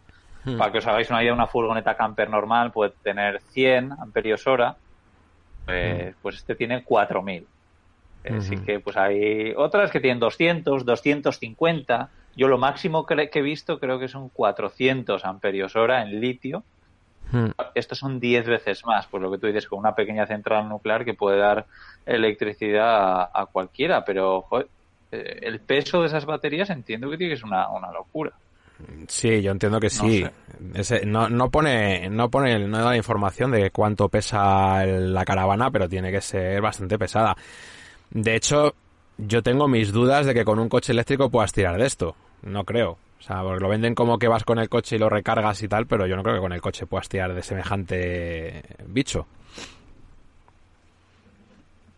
Para 0.58 0.70
que 0.70 0.76
os 0.76 0.87
hagáis 0.87 1.08
una 1.08 1.23
idea, 1.23 1.32
una 1.32 1.46
furgoneta 1.46 1.94
camper 1.96 2.28
normal 2.28 2.70
puede 2.70 2.92
tener 3.02 3.40
100 3.40 3.92
amperios 3.92 4.46
hora, 4.46 4.76
pues, 5.64 6.14
pues 6.20 6.37
este 6.37 6.54
tiene 6.54 6.84
4.000. 6.84 7.46
Así 8.31 8.57
que 8.57 8.81
pues 8.81 8.97
hay 8.97 9.52
otras 9.57 9.90
que 9.90 10.00
tienen 10.00 10.19
200, 10.19 10.85
250. 10.85 12.09
Yo 12.37 12.49
lo 12.49 12.59
máximo 12.59 13.04
que, 13.04 13.31
he 13.33 13.43
visto 13.43 13.78
creo 13.78 13.99
que 13.99 14.09
son 14.09 14.28
400 14.31 15.25
amperios 15.25 15.76
hora 15.76 16.02
en 16.02 16.21
litio. 16.21 16.62
Hmm. 17.31 17.50
Estos 17.75 17.99
son 17.99 18.21
10 18.21 18.47
veces 18.47 18.85
más, 18.87 19.07
por 19.07 19.21
lo 19.21 19.31
que 19.31 19.38
tú 19.38 19.47
dices, 19.47 19.66
con 19.66 19.78
una 19.78 19.95
pequeña 19.95 20.26
central 20.26 20.69
nuclear 20.69 21.04
que 21.04 21.14
puede 21.14 21.38
dar 21.38 21.66
electricidad 22.07 23.31
a, 23.33 23.47
cualquiera. 23.47 24.04
Pero 24.04 24.47
eh, 25.12 25.40
el 25.43 25.61
peso 25.61 26.00
de 26.00 26.07
esas 26.07 26.25
baterías 26.25 26.71
entiendo 26.71 27.11
que 27.11 27.19
tiene 27.19 27.35
que 27.35 27.40
ser 27.40 27.47
una, 27.47 27.93
locura. 27.93 28.33
Sí, 29.07 29.40
yo 29.40 29.52
entiendo 29.52 29.78
que 29.78 29.90
sí. 29.90 30.25
No, 31.07 31.28
no, 31.28 31.50
pone, 31.50 32.09
no 32.11 32.31
pone, 32.31 32.59
no 32.66 32.78
da 32.78 32.90
la 32.90 32.97
información 32.97 33.52
de 33.52 33.71
cuánto 33.71 34.09
pesa 34.09 34.85
la 34.85 35.25
caravana, 35.25 35.71
pero 35.71 35.88
tiene 35.88 36.11
que 36.11 36.21
ser 36.21 36.61
bastante 36.61 36.99
pesada. 36.99 37.37
De 38.11 38.37
hecho, 38.37 38.75
yo 39.18 39.42
tengo 39.42 39.68
mis 39.68 39.92
dudas 39.92 40.26
de 40.26 40.34
que 40.34 40.44
con 40.44 40.58
un 40.58 40.68
coche 40.68 40.92
eléctrico 40.92 41.30
puedas 41.30 41.52
tirar 41.52 41.78
de 41.78 41.87
esto. 41.87 42.16
No 42.42 42.64
creo. 42.64 42.99
O 43.18 43.23
sea, 43.26 43.42
porque 43.42 43.62
lo 43.62 43.68
venden 43.68 43.94
como 43.94 44.18
que 44.18 44.28
vas 44.28 44.44
con 44.44 44.58
el 44.58 44.68
coche 44.68 44.96
y 44.96 44.99
lo 44.99 45.08
recargas 45.08 45.62
y 45.62 45.68
tal, 45.68 45.87
pero 45.87 46.06
yo 46.06 46.14
no 46.14 46.23
creo 46.23 46.34
que 46.37 46.42
con 46.42 46.52
el 46.52 46.61
coche 46.61 46.87
puedas 46.87 47.08
tirar 47.08 47.34
de 47.34 47.42
semejante 47.42 48.62
bicho. 48.87 49.26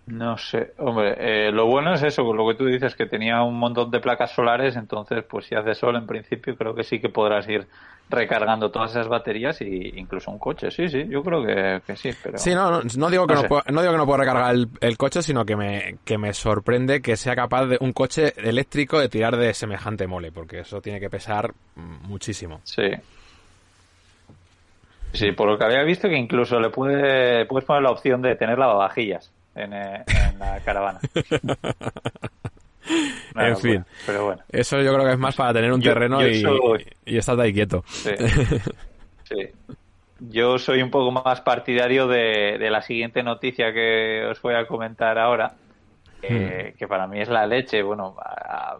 No 0.07 0.39
sé, 0.39 0.73
hombre, 0.79 1.17
eh, 1.19 1.51
lo 1.51 1.67
bueno 1.67 1.93
es 1.93 2.03
eso, 2.05 2.23
lo 2.33 2.47
que 2.47 2.55
tú 2.55 2.67
dices, 2.67 2.95
que 2.95 3.07
tenía 3.07 3.43
un 3.43 3.59
montón 3.59 3.91
de 3.91 3.99
placas 3.99 4.31
solares, 4.31 4.77
entonces 4.77 5.25
pues 5.29 5.47
si 5.47 5.57
hace 5.57 5.75
sol 5.75 5.97
en 5.97 6.07
principio 6.07 6.57
creo 6.57 6.77
que 6.77 6.85
sí 6.85 7.01
que 7.01 7.09
podrás 7.09 7.49
ir 7.49 7.67
recargando 8.09 8.71
todas 8.71 8.93
esas 8.93 9.09
baterías 9.09 9.61
e 9.63 9.67
incluso 9.97 10.31
un 10.31 10.39
coche, 10.39 10.71
sí, 10.71 10.89
sí, 10.89 11.09
yo 11.09 11.25
creo 11.25 11.45
que, 11.45 11.97
sí, 11.97 12.11
pero... 12.23 12.39
Sí, 12.39 12.55
no, 12.55 12.83
no, 12.83 13.11
digo 13.11 13.27
que 13.27 13.35
no, 13.35 13.43
puedo, 13.49 13.65
no 13.73 13.81
digo 13.81 13.95
que 13.95 13.99
no 13.99 14.07
puedo 14.07 14.19
recargar 14.19 14.55
el, 14.81 14.97
coche, 14.97 15.23
sino 15.23 15.45
que 15.45 15.57
me, 15.57 15.97
que 16.05 16.19
me 16.19 16.33
sorprende 16.33 17.03
que 17.03 17.17
sea 17.17 17.35
capaz 17.35 17.67
de 17.67 17.77
un 17.81 17.93
coche 17.93 18.33
eléctrico 18.37 19.01
de 19.01 19.09
tirar 19.09 19.37
de 19.37 19.53
semejante 19.55 20.07
mole, 20.07 20.31
porque 20.31 20.61
eso 20.61 20.81
tiene 20.81 21.01
que 21.01 21.11
pesar 21.11 21.53
muchísimo. 21.75 22.61
Sí. 22.63 22.91
Sí, 25.15 25.33
por 25.33 25.49
lo 25.49 25.59
que 25.59 25.65
había 25.65 25.83
visto 25.83 26.09
que 26.09 26.17
incluso 26.17 26.61
le 26.61 26.71
puede, 26.71 27.45
puedes 27.47 27.67
poner 27.67 27.83
la 27.83 27.91
opción 27.91 28.23
de 28.23 28.37
tener 28.37 28.57
lavavajillas 28.57 29.33
en, 29.57 29.73
eh, 29.73 30.05
en 30.07 30.39
la 30.39 30.61
caravana. 30.61 31.01
en 33.37 33.57
fin. 33.57 33.85
Pero 34.05 34.27
bueno. 34.27 34.43
Eso 34.49 34.81
yo 34.81 34.93
creo 34.95 35.07
que 35.07 35.13
es 35.13 35.19
más 35.19 35.35
para 35.35 35.53
tener 35.53 35.73
un 35.73 35.81
terreno 35.81 36.27
y, 36.27 36.45
y, 37.05 37.17
estar 37.17 37.41
ahí 37.41 37.53
quieto. 37.53 37.85
Sí. 39.29 39.35
Yo 40.21 40.57
soy 40.57 40.83
un 40.83 40.91
poco 40.93 41.11
más 41.11 41.41
partidario 41.41 42.07
de, 42.07 42.65
la 42.71 42.81
siguiente 42.81 43.25
noticia 43.25 43.73
que 43.73 44.25
os 44.31 44.41
voy 44.41 44.55
a 44.55 44.65
comentar 44.65 45.19
ahora, 45.19 45.55
hmm. 46.23 46.77
que 46.79 46.87
para 46.89 47.09
mí 47.09 47.21
es 47.21 47.29
la 47.29 47.45
leche. 47.45 47.83
Bueno, 47.83 48.15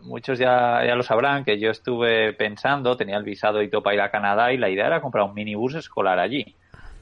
muchos 0.03 0.39
ya, 0.39 0.85
ya 0.87 0.95
lo 0.95 1.03
sabrán 1.03 1.45
que 1.45 1.59
yo 1.59 1.71
estuve 1.71 2.33
pensando, 2.35 2.97
tenía 2.97 3.17
el 3.17 3.25
visado 3.25 3.61
y 3.61 3.69
topa 3.69 3.93
ir 3.93 4.01
a 4.01 4.13
Canadá 4.13 4.53
y 4.53 4.57
la 4.57 4.71
idea 4.71 4.87
era 4.87 5.01
comprar 5.01 5.25
un 5.25 5.35
minibús 5.35 5.75
escolar 5.75 6.21
allí. 6.21 6.55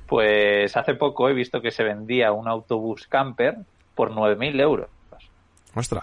Pues 0.07 0.77
hace 0.77 0.95
poco 0.95 1.29
he 1.29 1.35
visto 1.35 1.61
que 1.61 1.71
se 1.71 1.83
vendía 1.83 2.33
un 2.33 2.49
autobús 2.49 3.07
camper 3.07 3.57
por 3.95 4.11
9.000 4.11 4.61
euros. 4.61 4.89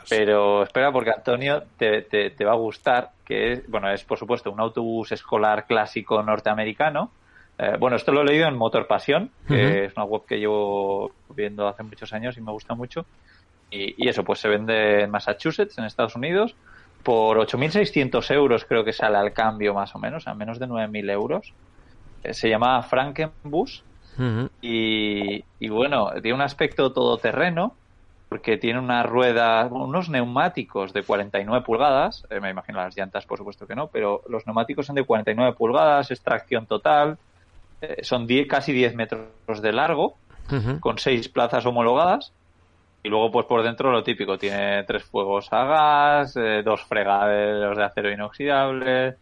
Pero 0.10 0.64
espera, 0.64 0.92
porque 0.92 1.12
Antonio 1.12 1.64
te, 1.78 2.02
te, 2.02 2.46
va 2.46 2.52
a 2.52 2.56
gustar, 2.56 3.12
que 3.24 3.54
es, 3.54 3.70
bueno, 3.70 3.90
es 3.90 4.04
por 4.04 4.18
supuesto 4.18 4.52
un 4.52 4.60
autobús 4.60 5.12
escolar 5.14 5.66
clásico 5.66 6.22
norteamericano. 6.22 7.12
Eh, 7.58 7.78
bueno, 7.80 7.96
esto 7.96 8.12
lo 8.12 8.22
he 8.22 8.26
leído 8.26 8.48
en 8.48 8.58
Motor 8.58 8.88
Pasión, 8.88 9.32
que 9.48 9.86
es 9.86 9.96
una 9.96 10.06
web 10.06 10.24
que 10.28 10.40
llevo 10.40 11.12
viendo 11.34 11.68
hace 11.68 11.84
muchos 11.84 12.12
años 12.12 12.38
y 12.38 12.42
me 12.42 12.52
gusta 12.52 12.74
mucho. 12.74 13.06
Y, 13.70 14.10
eso, 14.10 14.26
pues 14.26 14.40
se 14.40 14.50
vende 14.50 15.04
en 15.04 15.12
Massachusetts, 15.12 15.78
en 15.78 15.86
Estados 15.86 16.16
Unidos, 16.16 16.56
por 17.04 17.38
8.600 17.38 18.34
euros, 18.34 18.66
creo 18.66 18.84
que 18.84 18.92
sale 18.92 19.18
al 19.18 19.32
cambio 19.32 19.74
más 19.74 19.96
o 19.96 20.00
menos, 20.00 20.28
a 20.28 20.34
menos 20.34 20.60
de 20.60 20.68
9.000 20.68 21.12
euros. 21.12 21.54
Eh, 22.24 22.34
se 22.34 22.50
llama 22.50 22.84
Frankenbus. 22.84 23.84
Y, 24.62 25.44
y 25.60 25.70
bueno, 25.70 26.12
tiene 26.22 26.34
un 26.34 26.42
aspecto 26.42 26.92
todoterreno 26.92 27.76
porque 28.32 28.56
tiene 28.56 28.80
una 28.80 29.04
rueda, 29.04 29.66
unos 29.66 30.08
neumáticos 30.08 30.94
de 30.94 31.04
49 31.04 31.66
pulgadas, 31.66 32.26
eh, 32.30 32.40
me 32.40 32.50
imagino 32.50 32.78
las 32.78 32.96
llantas 32.96 33.26
por 33.26 33.38
supuesto 33.38 33.68
que 33.68 33.76
no, 33.76 33.88
pero 33.88 34.22
los 34.30 34.48
neumáticos 34.48 34.86
son 34.86 34.96
de 34.96 35.04
49 35.04 35.54
pulgadas, 35.58 36.12
extracción 36.12 36.66
total, 36.66 37.18
eh, 37.82 37.98
son 38.04 38.28
casi 38.48 38.72
10 38.72 38.96
metros 38.96 39.62
de 39.62 39.74
largo, 39.74 40.16
con 40.80 40.98
seis 40.98 41.28
plazas 41.28 41.66
homologadas, 41.66 42.32
y 43.04 43.10
luego 43.10 43.32
pues 43.32 43.46
por 43.48 43.64
dentro 43.64 43.92
lo 43.92 44.02
típico, 44.02 44.38
tiene 44.38 44.84
tres 44.84 45.04
fuegos 45.04 45.52
a 45.52 45.66
gas, 45.66 46.38
eh, 46.38 46.62
dos 46.64 46.84
fregaderos 46.84 47.76
de 47.78 47.84
acero 47.84 48.12
inoxidable, 48.12 49.16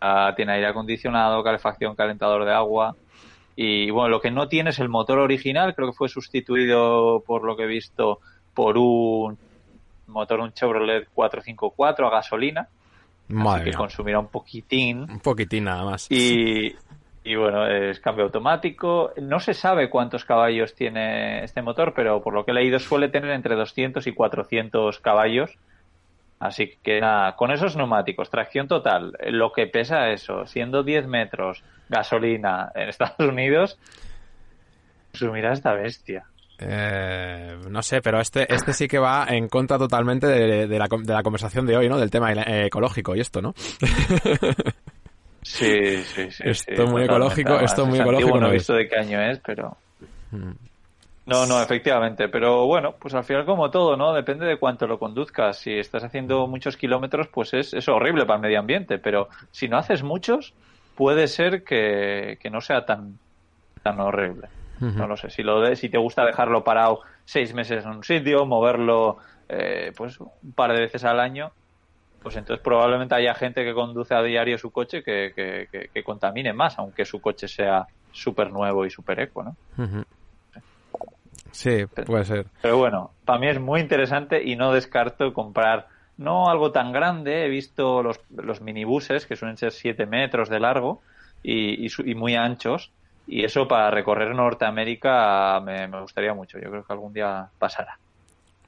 ah, 0.00 0.32
tiene 0.34 0.52
aire 0.52 0.68
acondicionado, 0.68 1.44
calefacción, 1.44 1.94
calentador 1.94 2.46
de 2.46 2.52
agua, 2.52 2.96
y 3.60 3.90
bueno, 3.90 4.08
lo 4.08 4.20
que 4.20 4.30
no 4.30 4.46
tiene 4.46 4.70
es 4.70 4.78
el 4.78 4.88
motor 4.88 5.18
original, 5.18 5.74
creo 5.74 5.88
que 5.88 5.96
fue 5.96 6.08
sustituido 6.08 7.24
por 7.26 7.42
lo 7.42 7.56
que 7.56 7.64
he 7.64 7.66
visto 7.66 8.20
por 8.54 8.78
un 8.78 9.36
motor, 10.06 10.38
un 10.38 10.52
Chevrolet 10.52 11.08
454 11.12 12.06
a 12.06 12.10
gasolina. 12.10 12.68
que 13.64 13.72
consumirá 13.72 14.20
un 14.20 14.28
poquitín. 14.28 15.10
Un 15.10 15.18
poquitín 15.18 15.64
nada 15.64 15.84
más. 15.84 16.06
Y, 16.08 16.76
bueno, 17.34 17.66
es 17.66 17.98
cambio 17.98 18.26
automático. 18.26 19.10
No 19.20 19.40
se 19.40 19.54
sabe 19.54 19.90
cuántos 19.90 20.24
caballos 20.24 20.76
tiene 20.76 21.42
este 21.42 21.60
motor, 21.60 21.94
pero 21.96 22.22
por 22.22 22.34
lo 22.34 22.44
que 22.44 22.52
he 22.52 22.54
leído 22.54 22.78
suele 22.78 23.08
tener 23.08 23.32
entre 23.32 23.56
200 23.56 24.06
y 24.06 24.12
400 24.12 25.00
caballos. 25.00 25.58
Así 26.38 26.78
que 26.80 27.00
nada, 27.00 27.34
con 27.34 27.50
esos 27.50 27.76
neumáticos, 27.76 28.30
tracción 28.30 28.68
total, 28.68 29.14
lo 29.30 29.50
que 29.50 29.66
pesa 29.66 30.10
eso, 30.10 30.46
siendo 30.46 30.84
10 30.84 31.08
metros, 31.08 31.64
gasolina 31.88 32.70
en 32.74 32.88
Estados 32.88 33.18
Unidos, 33.18 33.78
consumirá 35.12 35.52
esta 35.52 35.72
bestia. 35.72 36.24
Eh, 36.60 37.56
no 37.70 37.82
sé, 37.82 38.00
pero 38.00 38.20
este, 38.20 38.52
este 38.52 38.72
sí 38.72 38.88
que 38.88 38.98
va 38.98 39.26
en 39.28 39.48
contra 39.48 39.78
totalmente 39.78 40.26
de, 40.26 40.66
la, 40.66 40.88
de 40.88 41.12
la 41.12 41.22
conversación 41.22 41.66
de 41.66 41.76
hoy, 41.76 41.88
¿no? 41.88 41.98
Del 41.98 42.10
tema 42.10 42.32
ecológico 42.32 43.14
y 43.14 43.20
esto, 43.20 43.40
¿no? 43.40 43.54
sí, 45.42 46.02
sí, 46.02 46.30
sí. 46.30 46.42
Esto 46.44 46.86
muy 46.86 47.04
ecológico, 47.04 47.60
esto 47.60 47.86
muy 47.86 48.00
ecológico. 48.00 48.40
No 48.40 48.48
he 48.48 48.54
visto 48.54 48.74
de 48.74 48.88
qué 48.88 48.96
año 48.96 49.20
es, 49.22 49.38
pero... 49.38 49.76
Mm. 50.32 50.68
No, 51.26 51.44
no, 51.44 51.62
efectivamente. 51.62 52.28
Pero 52.28 52.66
bueno, 52.66 52.94
pues 52.98 53.14
al 53.14 53.22
final 53.22 53.44
como 53.44 53.70
todo, 53.70 53.96
¿no? 53.96 54.14
Depende 54.14 54.46
de 54.46 54.56
cuánto 54.58 54.86
lo 54.86 54.98
conduzcas. 54.98 55.58
Si 55.58 55.72
estás 55.72 56.02
haciendo 56.02 56.46
muchos 56.46 56.78
kilómetros, 56.78 57.28
pues 57.28 57.52
es, 57.52 57.74
es 57.74 57.86
horrible 57.86 58.24
para 58.24 58.36
el 58.36 58.42
medio 58.42 58.58
ambiente. 58.58 58.98
Pero 58.98 59.28
si 59.50 59.68
no 59.68 59.76
haces 59.76 60.02
muchos, 60.02 60.54
puede 60.98 61.28
ser 61.28 61.62
que, 61.62 62.38
que 62.42 62.50
no 62.50 62.60
sea 62.60 62.84
tan, 62.84 63.20
tan 63.84 64.00
horrible. 64.00 64.48
No 64.80 65.06
lo 65.06 65.16
sé. 65.16 65.30
Si, 65.30 65.44
lo 65.44 65.74
si 65.76 65.88
te 65.88 65.96
gusta 65.98 66.24
dejarlo 66.24 66.64
parado 66.64 67.02
seis 67.24 67.54
meses 67.54 67.84
en 67.84 67.90
un 67.90 68.04
sitio, 68.04 68.44
moverlo 68.46 69.18
eh, 69.48 69.92
pues 69.96 70.18
un 70.18 70.52
par 70.54 70.72
de 70.72 70.80
veces 70.80 71.04
al 71.04 71.20
año, 71.20 71.52
pues 72.20 72.34
entonces 72.36 72.62
probablemente 72.64 73.14
haya 73.14 73.32
gente 73.34 73.64
que 73.64 73.74
conduce 73.74 74.12
a 74.14 74.22
diario 74.22 74.58
su 74.58 74.72
coche 74.72 75.04
que, 75.04 75.32
que, 75.34 76.02
contamine 76.02 76.52
más, 76.52 76.78
aunque 76.80 77.04
su 77.04 77.20
coche 77.20 77.46
sea 77.46 77.86
súper 78.10 78.50
nuevo 78.50 78.84
y 78.84 78.90
súper 78.90 79.20
eco, 79.20 79.44
¿no? 79.44 79.56
Sí, 81.52 81.86
puede 82.06 82.24
ser. 82.24 82.46
Pero 82.60 82.76
bueno, 82.76 83.12
para 83.24 83.38
mí 83.38 83.48
es 83.48 83.60
muy 83.60 83.80
interesante 83.80 84.42
y 84.44 84.56
no 84.56 84.72
descarto 84.72 85.32
comprar 85.32 85.86
no 86.18 86.50
algo 86.50 86.70
tan 86.72 86.92
grande. 86.92 87.46
He 87.46 87.48
visto 87.48 88.02
los, 88.02 88.20
los 88.36 88.60
minibuses 88.60 89.24
que 89.26 89.36
suelen 89.36 89.56
ser 89.56 89.72
7 89.72 90.04
metros 90.06 90.50
de 90.50 90.60
largo 90.60 91.00
y, 91.42 91.86
y, 91.86 92.14
muy 92.14 92.34
anchos. 92.34 92.92
Y 93.26 93.44
eso 93.44 93.66
para 93.66 93.90
recorrer 93.90 94.34
Norteamérica 94.34 95.60
me, 95.60 95.88
me, 95.88 96.00
gustaría 96.00 96.34
mucho. 96.34 96.58
Yo 96.58 96.70
creo 96.70 96.84
que 96.84 96.92
algún 96.92 97.12
día 97.12 97.48
pasará. 97.58 97.98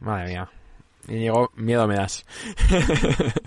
Madre 0.00 0.28
mía. 0.28 0.48
Y 1.08 1.18
llegó, 1.18 1.50
miedo 1.56 1.86
me 1.86 1.96
das. 1.96 2.24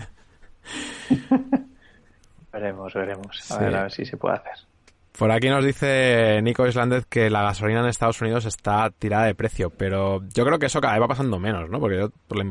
veremos, 2.52 2.94
veremos. 2.94 3.50
A 3.50 3.58
ver, 3.58 3.74
a 3.76 3.82
ver 3.82 3.92
si 3.92 4.04
se 4.04 4.16
puede 4.16 4.36
hacer. 4.36 4.73
Por 5.16 5.30
aquí 5.30 5.48
nos 5.48 5.64
dice 5.64 6.40
Nico 6.42 6.66
Islandez 6.66 7.06
que 7.06 7.30
la 7.30 7.42
gasolina 7.42 7.80
en 7.80 7.86
Estados 7.86 8.20
Unidos 8.20 8.46
está 8.46 8.90
tirada 8.90 9.26
de 9.26 9.36
precio, 9.36 9.70
pero 9.70 10.20
yo 10.34 10.44
creo 10.44 10.58
que 10.58 10.66
eso 10.66 10.80
cada 10.80 10.94
vez 10.94 11.02
va 11.02 11.08
pasando 11.08 11.38
menos, 11.38 11.70
¿no? 11.70 11.78
Porque 11.78 11.98
yo, 11.98 12.08
por 12.26 12.44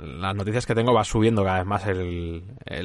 las 0.00 0.36
noticias 0.36 0.64
que 0.66 0.76
tengo 0.76 0.94
va 0.94 1.02
subiendo 1.02 1.42
cada 1.42 1.58
vez 1.58 1.66
más 1.66 1.84
el, 1.88 2.44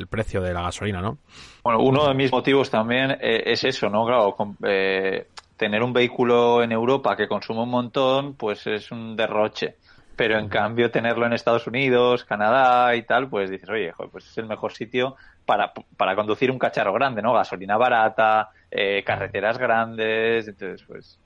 precio 0.10 0.42
de 0.42 0.56
la 0.56 0.64
gasolina, 0.64 1.02
¿no? 1.02 1.20
Bueno, 1.64 1.82
uno 1.84 2.08
de 2.08 2.16
mis 2.16 2.32
motivos 2.32 2.72
también 2.72 3.12
eh, 3.12 3.44
es 3.46 3.64
eso, 3.64 3.90
¿no? 3.90 4.08
Claro, 4.08 4.36
eh, 4.68 5.28
tener 5.56 5.84
un 5.84 5.94
vehículo 5.94 6.64
en 6.64 6.72
Europa 6.72 7.16
que 7.16 7.28
consume 7.28 7.62
un 7.62 7.70
montón, 7.70 8.34
pues 8.34 8.66
es 8.66 8.92
un 8.92 9.16
derroche. 9.16 9.76
Pero 10.16 10.40
en 10.40 10.50
cambio 10.50 10.90
tenerlo 10.90 11.28
en 11.28 11.34
Estados 11.34 11.68
Unidos, 11.68 12.26
Canadá 12.26 12.96
y 12.96 13.04
tal, 13.04 13.30
pues 13.30 13.52
dices, 13.52 13.70
oye, 13.70 13.94
pues 14.12 14.28
es 14.28 14.38
el 14.40 14.48
mejor 14.48 14.74
sitio 14.74 15.16
para, 15.46 15.74
para 15.98 16.16
conducir 16.16 16.52
un 16.52 16.60
cacharro 16.60 16.94
grande, 16.94 17.22
¿no? 17.22 17.34
Gasolina 17.34 17.78
barata, 17.78 18.50
eh, 18.70 19.04
carreteras 19.04 19.58
grandes, 19.58 20.48
entonces 20.48 20.84
pues 20.88 21.20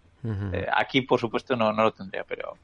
eh, 0.53 0.67
aquí 0.74 1.01
por 1.01 1.19
supuesto 1.19 1.55
no, 1.55 1.72
no 1.72 1.84
lo 1.84 1.91
tendría, 1.91 2.24
pero 2.24 2.57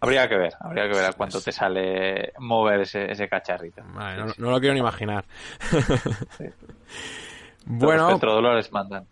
habría 0.00 0.28
que 0.28 0.36
ver, 0.36 0.54
habría 0.60 0.88
que 0.88 0.96
ver 0.96 1.04
a 1.06 1.12
cuánto 1.12 1.40
te 1.40 1.52
sale 1.52 2.32
mover 2.38 2.80
ese, 2.80 3.10
ese 3.10 3.28
cacharrito. 3.28 3.82
no, 3.84 4.50
lo 4.50 4.58
quiero 4.58 4.74
ni 4.74 4.80
imaginar. 4.80 5.24
Bueno, 7.66 8.04
los 8.04 8.14
petrodólares 8.14 8.72
mandan. 8.72 9.06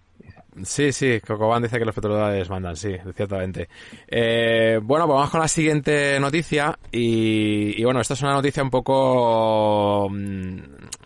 Sí, 0.64 0.92
sí, 0.92 1.20
Cocoban 1.20 1.62
dice 1.62 1.78
que 1.78 1.84
los 1.84 1.94
petrodólares 1.94 2.48
mandan, 2.50 2.76
sí, 2.76 2.96
ciertamente. 3.14 3.68
Eh, 4.06 4.80
bueno, 4.82 5.06
pues 5.06 5.16
vamos 5.16 5.30
con 5.30 5.40
la 5.40 5.48
siguiente 5.48 6.18
noticia 6.20 6.78
y, 6.90 7.82
bueno, 7.84 8.00
esta 8.00 8.14
es 8.14 8.22
una 8.22 8.32
noticia 8.32 8.62
un 8.62 8.70
poco 8.70 10.08
mm, 10.10 10.58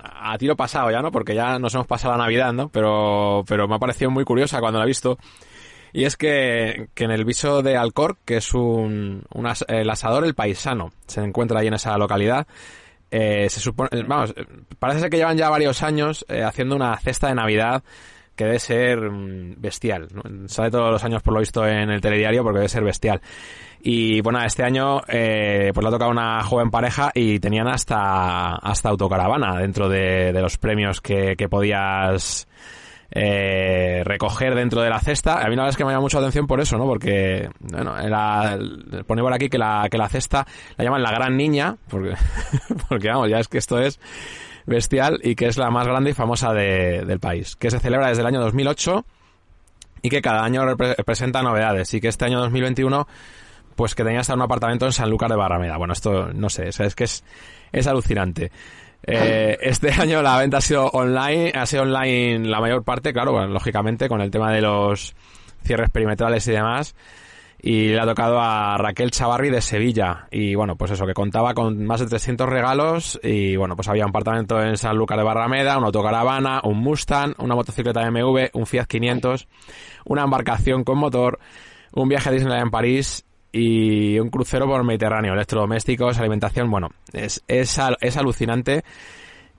a 0.02 0.38
tiro 0.38 0.56
pasado 0.56 0.90
ya, 0.90 1.02
¿no? 1.02 1.10
Porque 1.10 1.34
ya 1.34 1.58
nos 1.58 1.74
hemos 1.74 1.86
pasado 1.86 2.16
la 2.16 2.24
Navidad, 2.24 2.52
¿no? 2.52 2.68
Pero, 2.68 3.44
pero 3.46 3.68
me 3.68 3.74
ha 3.74 3.78
parecido 3.78 4.10
muy 4.10 4.24
curiosa 4.24 4.60
cuando 4.60 4.78
la 4.78 4.84
he 4.84 4.88
visto. 4.88 5.18
Y 5.92 6.04
es 6.04 6.16
que, 6.16 6.88
que 6.94 7.04
en 7.04 7.10
el 7.10 7.24
viso 7.24 7.62
de 7.62 7.76
Alcor, 7.76 8.16
que 8.24 8.38
es 8.38 8.54
un, 8.54 9.24
el 9.68 9.90
asador 9.90 10.24
El 10.24 10.34
Paisano, 10.34 10.92
se 11.06 11.20
encuentra 11.20 11.60
ahí 11.60 11.66
en 11.66 11.74
esa 11.74 11.98
localidad, 11.98 12.46
eh, 13.10 13.50
se 13.50 13.60
supone, 13.60 13.90
vamos, 14.06 14.34
parece 14.78 15.00
ser 15.00 15.10
que 15.10 15.18
llevan 15.18 15.36
ya 15.36 15.50
varios 15.50 15.82
años 15.82 16.24
eh, 16.30 16.42
haciendo 16.42 16.74
una 16.74 16.96
cesta 16.96 17.28
de 17.28 17.34
Navidad 17.34 17.84
que 18.42 18.46
debe 18.46 18.58
ser 18.58 19.10
mm, 19.10 19.54
bestial. 19.58 20.08
Sale 20.46 20.70
todos 20.70 20.90
los 20.90 21.04
años 21.04 21.22
por 21.22 21.34
lo 21.34 21.40
visto 21.40 21.66
en 21.66 21.90
el 21.90 22.00
telediario 22.00 22.42
porque 22.42 22.58
debe 22.58 22.68
ser 22.68 22.84
bestial. 22.84 23.20
Y 23.84 24.20
bueno, 24.20 24.40
este 24.42 24.62
año 24.62 25.00
eh, 25.08 25.70
pues 25.74 25.82
le 25.82 25.88
ha 25.88 25.92
tocado 25.92 26.10
una 26.10 26.42
joven 26.44 26.70
pareja 26.70 27.10
y 27.14 27.40
tenían 27.40 27.68
hasta, 27.68 28.54
hasta 28.54 28.88
autocaravana 28.88 29.58
dentro 29.58 29.88
de, 29.88 30.32
los 30.32 30.56
premios 30.56 31.00
que, 31.00 31.34
podías 31.50 32.46
eh, 33.10 34.02
recoger 34.04 34.54
dentro 34.54 34.82
de 34.82 34.90
la 34.90 35.00
cesta. 35.00 35.40
A 35.40 35.48
mí 35.48 35.56
la 35.56 35.62
verdad 35.62 35.68
es 35.70 35.76
que 35.76 35.84
me 35.84 35.90
llama 35.90 36.02
mucho 36.02 36.18
la 36.18 36.26
atención 36.26 36.46
por 36.46 36.60
eso, 36.60 36.78
¿no? 36.78 36.84
Porque, 36.84 37.48
bueno, 37.58 37.94
pone 39.06 39.22
por 39.22 39.32
aquí 39.32 39.48
que 39.48 39.58
la, 39.58 39.88
que 39.90 39.98
la 39.98 40.08
cesta 40.08 40.46
la 40.76 40.84
llaman 40.84 41.02
la 41.02 41.10
gran 41.10 41.36
niña, 41.36 41.76
porque, 41.88 42.14
porque 42.88 43.08
vamos, 43.08 43.30
ya 43.30 43.38
es 43.38 43.48
que 43.48 43.58
esto 43.58 43.80
es 43.80 43.98
bestial 44.66 45.20
y 45.22 45.34
que 45.34 45.46
es 45.46 45.56
la 45.56 45.70
más 45.70 45.86
grande 45.86 46.10
y 46.10 46.14
famosa 46.14 46.52
de, 46.52 47.04
del 47.04 47.20
país, 47.20 47.56
que 47.56 47.70
se 47.70 47.80
celebra 47.80 48.08
desde 48.08 48.22
el 48.22 48.26
año 48.26 48.40
2008 48.40 49.04
y 50.02 50.08
que 50.08 50.22
cada 50.22 50.44
año 50.44 50.62
presenta 51.04 51.42
novedades 51.42 51.92
y 51.94 52.00
que 52.00 52.08
este 52.08 52.24
año 52.24 52.40
2021 52.40 53.06
pues 53.76 53.94
que 53.94 54.04
tenía 54.04 54.20
hasta 54.20 54.34
un 54.34 54.42
apartamento 54.42 54.86
en 54.86 54.92
Sanlúcar 54.92 55.30
de 55.30 55.36
Barrameda. 55.36 55.76
Bueno, 55.76 55.92
esto 55.92 56.28
no 56.32 56.50
sé, 56.50 56.68
es 56.68 56.94
que 56.94 57.04
es, 57.04 57.24
es 57.72 57.86
alucinante. 57.86 58.50
Eh, 59.04 59.58
este 59.60 59.90
año 59.98 60.22
la 60.22 60.38
venta 60.38 60.58
ha 60.58 60.60
sido 60.60 60.86
online, 60.88 61.52
ha 61.54 61.66
sido 61.66 61.82
online 61.82 62.48
la 62.48 62.60
mayor 62.60 62.84
parte, 62.84 63.12
claro, 63.12 63.46
lógicamente 63.46 64.08
con 64.08 64.20
el 64.20 64.30
tema 64.30 64.52
de 64.52 64.60
los 64.60 65.14
cierres 65.64 65.90
perimetrales 65.90 66.46
y 66.48 66.52
demás. 66.52 66.94
Y 67.64 67.90
le 67.90 68.00
ha 68.00 68.06
tocado 68.06 68.40
a 68.40 68.76
Raquel 68.76 69.12
Chavarri 69.12 69.48
de 69.48 69.60
Sevilla. 69.60 70.26
Y 70.32 70.56
bueno, 70.56 70.74
pues 70.74 70.90
eso, 70.90 71.06
que 71.06 71.14
contaba 71.14 71.54
con 71.54 71.86
más 71.86 72.00
de 72.00 72.06
300 72.06 72.48
regalos. 72.48 73.20
Y 73.22 73.54
bueno, 73.54 73.76
pues 73.76 73.88
había 73.88 74.04
un 74.04 74.10
apartamento 74.10 74.60
en 74.60 74.76
Sanlúcar 74.76 75.16
de 75.16 75.22
Barrameda, 75.22 75.78
una 75.78 75.86
autocaravana, 75.86 76.60
un 76.64 76.78
Mustang, 76.78 77.34
una 77.38 77.54
motocicleta 77.54 78.10
MV, 78.10 78.50
un 78.54 78.66
Fiat 78.66 78.86
500, 78.86 79.46
una 80.06 80.24
embarcación 80.24 80.82
con 80.82 80.98
motor, 80.98 81.38
un 81.92 82.08
viaje 82.08 82.30
a 82.30 82.32
Disneyland 82.32 82.64
en 82.64 82.70
París 82.72 83.24
y 83.52 84.18
un 84.18 84.30
crucero 84.30 84.66
por 84.66 84.82
Mediterráneo, 84.82 85.34
electrodomésticos, 85.34 86.18
alimentación, 86.18 86.68
bueno, 86.68 86.88
es, 87.12 87.44
es, 87.46 87.78
es 88.00 88.16
alucinante. 88.16 88.82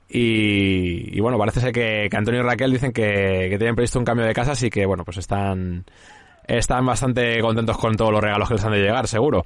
Y, 0.09 1.19
bueno, 1.21 1.39
parece 1.39 1.59
ser 1.59 1.71
que, 1.71 2.09
Antonio 2.11 2.41
y 2.41 2.43
Raquel 2.43 2.71
dicen 2.71 2.91
que, 2.91 3.47
que, 3.49 3.57
tienen 3.57 3.75
previsto 3.75 3.97
un 3.97 4.05
cambio 4.05 4.25
de 4.25 4.33
casa, 4.33 4.51
así 4.51 4.69
que 4.69 4.85
bueno, 4.85 5.03
pues 5.03 5.17
están, 5.17 5.85
están 6.47 6.85
bastante 6.85 7.39
contentos 7.41 7.77
con 7.77 7.95
todos 7.95 8.11
los 8.11 8.21
regalos 8.21 8.47
que 8.47 8.55
les 8.55 8.65
han 8.65 8.71
de 8.71 8.81
llegar, 8.81 9.07
seguro. 9.07 9.43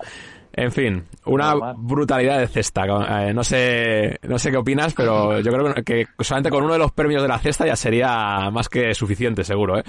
En 0.53 0.71
fin, 0.71 1.03
una 1.25 1.53
brutalidad 1.75 2.39
de 2.39 2.47
cesta. 2.47 2.85
Eh, 3.27 3.33
no 3.33 3.43
sé, 3.43 4.17
no 4.23 4.39
sé 4.39 4.49
qué 4.49 4.57
opinas, 4.57 4.93
pero 4.95 5.39
yo 5.39 5.51
creo 5.51 5.73
que 5.83 6.07
solamente 6.19 6.49
con 6.49 6.63
uno 6.63 6.73
de 6.73 6.79
los 6.79 6.91
premios 6.91 7.21
de 7.21 7.27
la 7.27 7.37
cesta 7.37 7.67
ya 7.67 7.75
sería 7.75 8.49
más 8.51 8.67
que 8.67 8.95
suficiente, 8.95 9.43
seguro, 9.43 9.77
¿eh? 9.77 9.83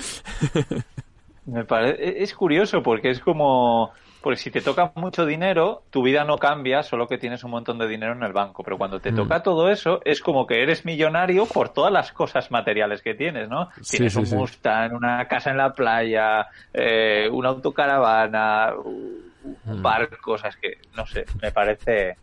Me 1.46 1.64
parece, 1.64 2.22
es 2.22 2.34
curioso 2.34 2.82
porque 2.82 3.08
es 3.08 3.20
como 3.20 3.92
porque 4.20 4.36
si 4.36 4.50
te 4.50 4.60
toca 4.60 4.92
mucho 4.96 5.24
dinero, 5.24 5.82
tu 5.90 6.02
vida 6.02 6.24
no 6.24 6.38
cambia, 6.38 6.82
solo 6.82 7.06
que 7.06 7.18
tienes 7.18 7.44
un 7.44 7.52
montón 7.52 7.78
de 7.78 7.86
dinero 7.86 8.12
en 8.12 8.22
el 8.22 8.32
banco. 8.32 8.64
Pero 8.64 8.76
cuando 8.76 8.98
te 9.00 9.12
mm. 9.12 9.16
toca 9.16 9.42
todo 9.42 9.70
eso, 9.70 10.00
es 10.04 10.20
como 10.20 10.46
que 10.46 10.62
eres 10.62 10.84
millonario 10.84 11.46
por 11.46 11.68
todas 11.68 11.92
las 11.92 12.12
cosas 12.12 12.50
materiales 12.50 13.00
que 13.02 13.14
tienes, 13.14 13.48
¿no? 13.48 13.68
tienes 13.88 14.16
un 14.16 14.28
Mustang, 14.30 14.92
una 14.94 15.26
casa 15.28 15.50
en 15.50 15.56
la 15.56 15.72
playa, 15.72 16.48
eh, 16.72 17.28
una 17.30 17.50
autocaravana, 17.50 18.74
un 18.74 19.32
mm. 19.64 19.82
barco, 19.82 20.32
o 20.32 20.38
sea, 20.38 20.50
es 20.50 20.56
que, 20.56 20.78
no 20.96 21.06
sé, 21.06 21.24
me 21.40 21.52
parece 21.52 22.16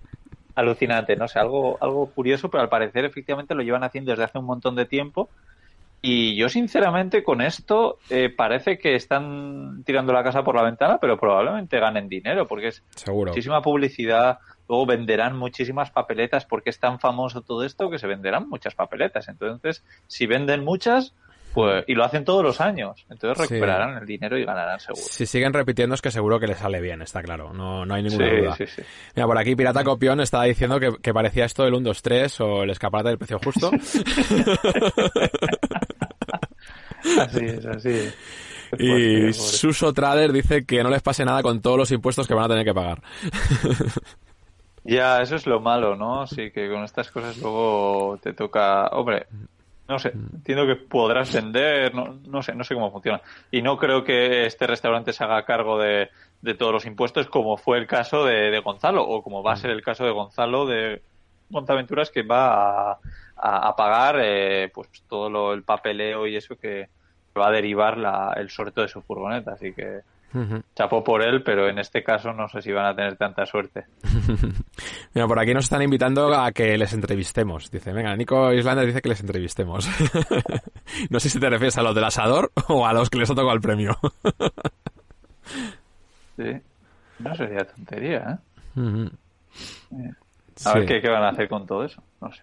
alucinante, 0.55 1.15
no 1.15 1.27
sé, 1.27 1.39
algo, 1.39 1.77
algo 1.81 2.07
curioso, 2.07 2.49
pero 2.49 2.63
al 2.63 2.69
parecer 2.69 3.05
efectivamente 3.05 3.55
lo 3.55 3.63
llevan 3.63 3.83
haciendo 3.83 4.11
desde 4.11 4.23
hace 4.23 4.37
un 4.37 4.45
montón 4.45 4.75
de 4.75 4.85
tiempo 4.85 5.29
y 6.07 6.35
yo, 6.35 6.49
sinceramente, 6.49 7.23
con 7.23 7.41
esto 7.41 7.97
eh, 8.11 8.29
parece 8.29 8.77
que 8.77 8.93
están 8.93 9.83
tirando 9.83 10.13
la 10.13 10.23
casa 10.23 10.43
por 10.43 10.53
la 10.55 10.61
ventana, 10.61 10.99
pero 11.01 11.17
probablemente 11.19 11.79
ganen 11.79 12.07
dinero, 12.07 12.45
porque 12.45 12.67
es 12.67 12.83
muchísima 13.07 13.63
publicidad. 13.63 14.37
Luego 14.69 14.85
venderán 14.85 15.35
muchísimas 15.35 15.89
papeletas, 15.89 16.45
porque 16.45 16.69
es 16.69 16.79
tan 16.79 16.99
famoso 16.99 17.41
todo 17.41 17.63
esto 17.63 17.89
que 17.89 17.97
se 17.97 18.05
venderán 18.05 18.47
muchas 18.47 18.75
papeletas. 18.75 19.29
Entonces, 19.29 19.83
si 20.05 20.27
venden 20.27 20.63
muchas, 20.63 21.15
pues, 21.55 21.85
y 21.87 21.95
lo 21.95 22.03
hacen 22.03 22.23
todos 22.23 22.43
los 22.43 22.61
años. 22.61 23.03
Entonces 23.09 23.49
recuperarán 23.49 23.97
el 23.97 24.05
dinero 24.05 24.37
y 24.37 24.45
ganarán 24.45 24.79
seguro. 24.79 25.01
Si 25.09 25.25
siguen 25.25 25.53
repitiendo 25.53 25.95
es 25.95 26.01
que 26.01 26.11
seguro 26.11 26.39
que 26.39 26.45
les 26.45 26.57
sale 26.57 26.81
bien, 26.81 27.01
está 27.01 27.23
claro. 27.23 27.51
No, 27.51 27.83
no 27.83 27.95
hay 27.95 28.03
ninguna 28.03 28.29
duda. 28.29 28.57
Mira, 29.15 29.25
por 29.25 29.37
aquí 29.39 29.55
Pirata 29.55 29.83
Copión 29.83 30.19
estaba 30.19 30.43
diciendo 30.43 30.79
que, 30.79 30.97
que 31.01 31.13
parecía 31.13 31.45
esto 31.45 31.65
el 31.65 31.73
1, 31.73 31.87
2, 31.87 32.01
3 32.01 32.41
o 32.41 32.63
el 32.63 32.69
escaparate 32.69 33.09
del 33.09 33.17
precio 33.17 33.39
justo. 33.39 33.71
Así 37.19 37.45
es, 37.45 37.65
así 37.65 37.89
es. 37.89 38.17
Y 38.79 39.33
Suso 39.33 39.93
Trader 39.93 40.31
dice 40.31 40.65
que 40.65 40.83
no 40.83 40.89
les 40.89 41.01
pase 41.01 41.23
nada 41.23 41.41
con 41.43 41.61
todos 41.61 41.77
los 41.77 41.91
impuestos 41.91 42.27
que 42.27 42.33
van 42.33 42.45
a 42.45 42.49
tener 42.49 42.65
que 42.65 42.73
pagar. 42.73 43.01
Ya, 44.87 45.19
eso 45.19 45.35
es 45.35 45.47
lo 45.47 45.59
malo, 45.59 45.95
¿no? 45.95 46.27
Sí, 46.27 46.51
que 46.51 46.69
con 46.69 46.83
estas 46.83 47.09
cosas 47.09 47.39
luego 47.39 48.19
te 48.21 48.33
toca... 48.33 48.85
Hombre, 48.89 49.25
no 49.87 49.97
sé, 49.97 50.09
entiendo 50.09 50.67
que 50.67 50.75
podrás 50.75 51.33
vender, 51.33 51.91
no, 51.95 52.19
no 52.27 52.43
sé, 52.43 52.53
no 52.53 52.63
sé 52.63 52.75
cómo 52.75 52.91
funciona. 52.91 53.19
Y 53.49 53.63
no 53.63 53.79
creo 53.79 54.03
que 54.03 54.45
este 54.45 54.67
restaurante 54.67 55.11
se 55.11 55.23
haga 55.23 55.43
cargo 55.43 55.79
de, 55.79 56.11
de 56.45 56.53
todos 56.53 56.71
los 56.71 56.85
impuestos 56.85 57.27
como 57.27 57.57
fue 57.57 57.79
el 57.79 57.87
caso 57.87 58.23
de, 58.23 58.59
Gonzalo 58.59 59.03
o 59.03 59.23
como 59.23 59.43
va 59.43 59.53
a 59.53 59.57
ser 59.57 59.71
el 59.71 59.81
caso 59.81 60.05
de 60.05 60.11
Gonzalo 60.11 60.67
de 60.67 61.01
Montaventuras 61.49 62.09
que 62.09 62.23
va 62.23 62.91
a, 62.91 62.99
a, 63.37 63.75
pagar 63.75 64.19
eh, 64.21 64.69
pues 64.73 64.89
todo 65.07 65.29
lo, 65.29 65.53
el 65.53 65.63
papeleo 65.63 66.27
y 66.27 66.35
eso 66.35 66.55
que, 66.55 66.89
va 67.39 67.47
a 67.47 67.51
derivar 67.51 67.97
la, 67.97 68.33
el 68.37 68.49
sorteo 68.49 68.83
de 68.83 68.89
su 68.89 69.01
furgoneta. 69.01 69.53
Así 69.53 69.73
que 69.73 70.01
chapó 70.75 71.01
por 71.01 71.23
él, 71.23 71.43
pero 71.43 71.69
en 71.69 71.79
este 71.79 72.03
caso 72.03 72.33
no 72.33 72.49
sé 72.49 72.61
si 72.61 72.73
van 72.73 72.85
a 72.85 72.95
tener 72.95 73.15
tanta 73.15 73.45
suerte. 73.45 73.85
Mira, 75.13 75.27
por 75.27 75.39
aquí 75.39 75.53
nos 75.53 75.65
están 75.65 75.81
invitando 75.81 76.33
a 76.33 76.51
que 76.51 76.77
les 76.77 76.91
entrevistemos. 76.93 77.71
Dice, 77.71 77.93
venga, 77.93 78.13
Nico 78.17 78.51
Islander 78.51 78.85
dice 78.85 79.01
que 79.01 79.09
les 79.09 79.21
entrevistemos. 79.21 79.89
no 81.09 81.19
sé 81.21 81.29
si 81.29 81.39
te 81.39 81.49
refieres 81.49 81.77
a 81.77 81.83
los 81.83 81.95
del 81.95 82.03
asador 82.03 82.51
o 82.67 82.85
a 82.85 82.91
los 82.91 83.09
que 83.09 83.19
les 83.19 83.29
ha 83.29 83.35
tocado 83.35 83.53
el 83.53 83.61
premio. 83.61 83.97
sí, 86.35 86.61
no 87.19 87.35
sería 87.35 87.65
tontería, 87.65 88.39
¿eh? 88.75 90.11
A 90.63 90.73
ver 90.73 90.85
qué, 90.85 91.09
van 91.09 91.23
a 91.23 91.29
hacer 91.29 91.49
con 91.49 91.65
todo 91.65 91.83
eso, 91.83 92.01
no 92.21 92.31
sé. 92.31 92.41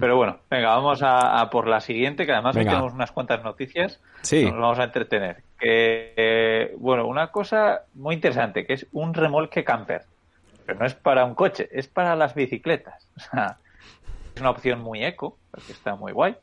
Pero 0.00 0.16
bueno, 0.16 0.38
venga, 0.50 0.68
vamos 0.68 1.00
a, 1.02 1.48
por 1.50 1.66
la 1.66 1.80
siguiente, 1.80 2.26
que 2.26 2.32
además 2.32 2.54
tenemos 2.54 2.92
unas 2.92 3.10
cuantas 3.10 3.42
noticias. 3.42 4.00
Sí. 4.20 4.44
Nos 4.44 4.60
vamos 4.60 4.78
a 4.78 4.84
entretener. 4.84 5.42
Que, 5.58 6.74
bueno, 6.78 7.06
una 7.06 7.28
cosa 7.28 7.82
muy 7.94 8.16
interesante, 8.16 8.66
que 8.66 8.74
es 8.74 8.86
un 8.92 9.14
remolque 9.14 9.64
camper. 9.64 10.02
Pero 10.66 10.78
no 10.78 10.84
es 10.84 10.94
para 10.94 11.24
un 11.24 11.34
coche, 11.34 11.68
es 11.72 11.88
para 11.88 12.14
las 12.16 12.34
bicicletas. 12.34 13.08
O 13.16 13.20
sea, 13.20 13.56
es 14.34 14.40
una 14.40 14.50
opción 14.50 14.80
muy 14.80 15.04
eco, 15.04 15.36
porque 15.50 15.72
está 15.72 15.94
muy 15.94 16.12
guay, 16.12 16.36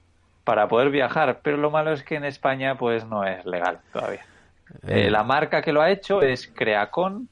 para 0.43 0.67
poder 0.67 0.89
viajar. 0.89 1.39
Pero 1.43 1.57
lo 1.57 1.69
malo 1.69 1.91
es 1.91 2.03
que 2.03 2.15
en 2.15 2.25
España, 2.25 2.77
pues 2.77 3.05
no 3.05 3.23
es 3.25 3.45
legal 3.45 3.79
todavía. 3.93 4.25
Eh. 4.87 5.05
Eh, 5.05 5.11
la 5.11 5.23
marca 5.23 5.61
que 5.61 5.73
lo 5.73 5.81
ha 5.81 5.89
hecho 5.89 6.21
es 6.21 6.47
Creacon 6.47 7.27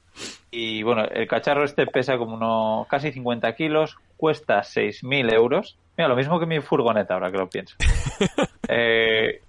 y 0.51 0.83
bueno, 0.83 1.05
el 1.05 1.27
cacharro 1.27 1.63
este 1.63 1.85
pesa 1.87 2.17
como 2.17 2.35
unos 2.35 2.87
casi 2.87 3.11
50 3.11 3.53
kilos, 3.55 3.97
cuesta 4.15 4.59
6.000 4.61 5.33
euros. 5.33 5.77
Mira, 5.97 6.07
lo 6.07 6.15
mismo 6.15 6.39
que 6.39 6.45
mi 6.45 6.59
furgoneta, 6.61 7.15
ahora 7.15 7.31
que 7.31 7.37
lo 7.37 7.49
pienso. 7.49 7.75
eh, 8.67 9.41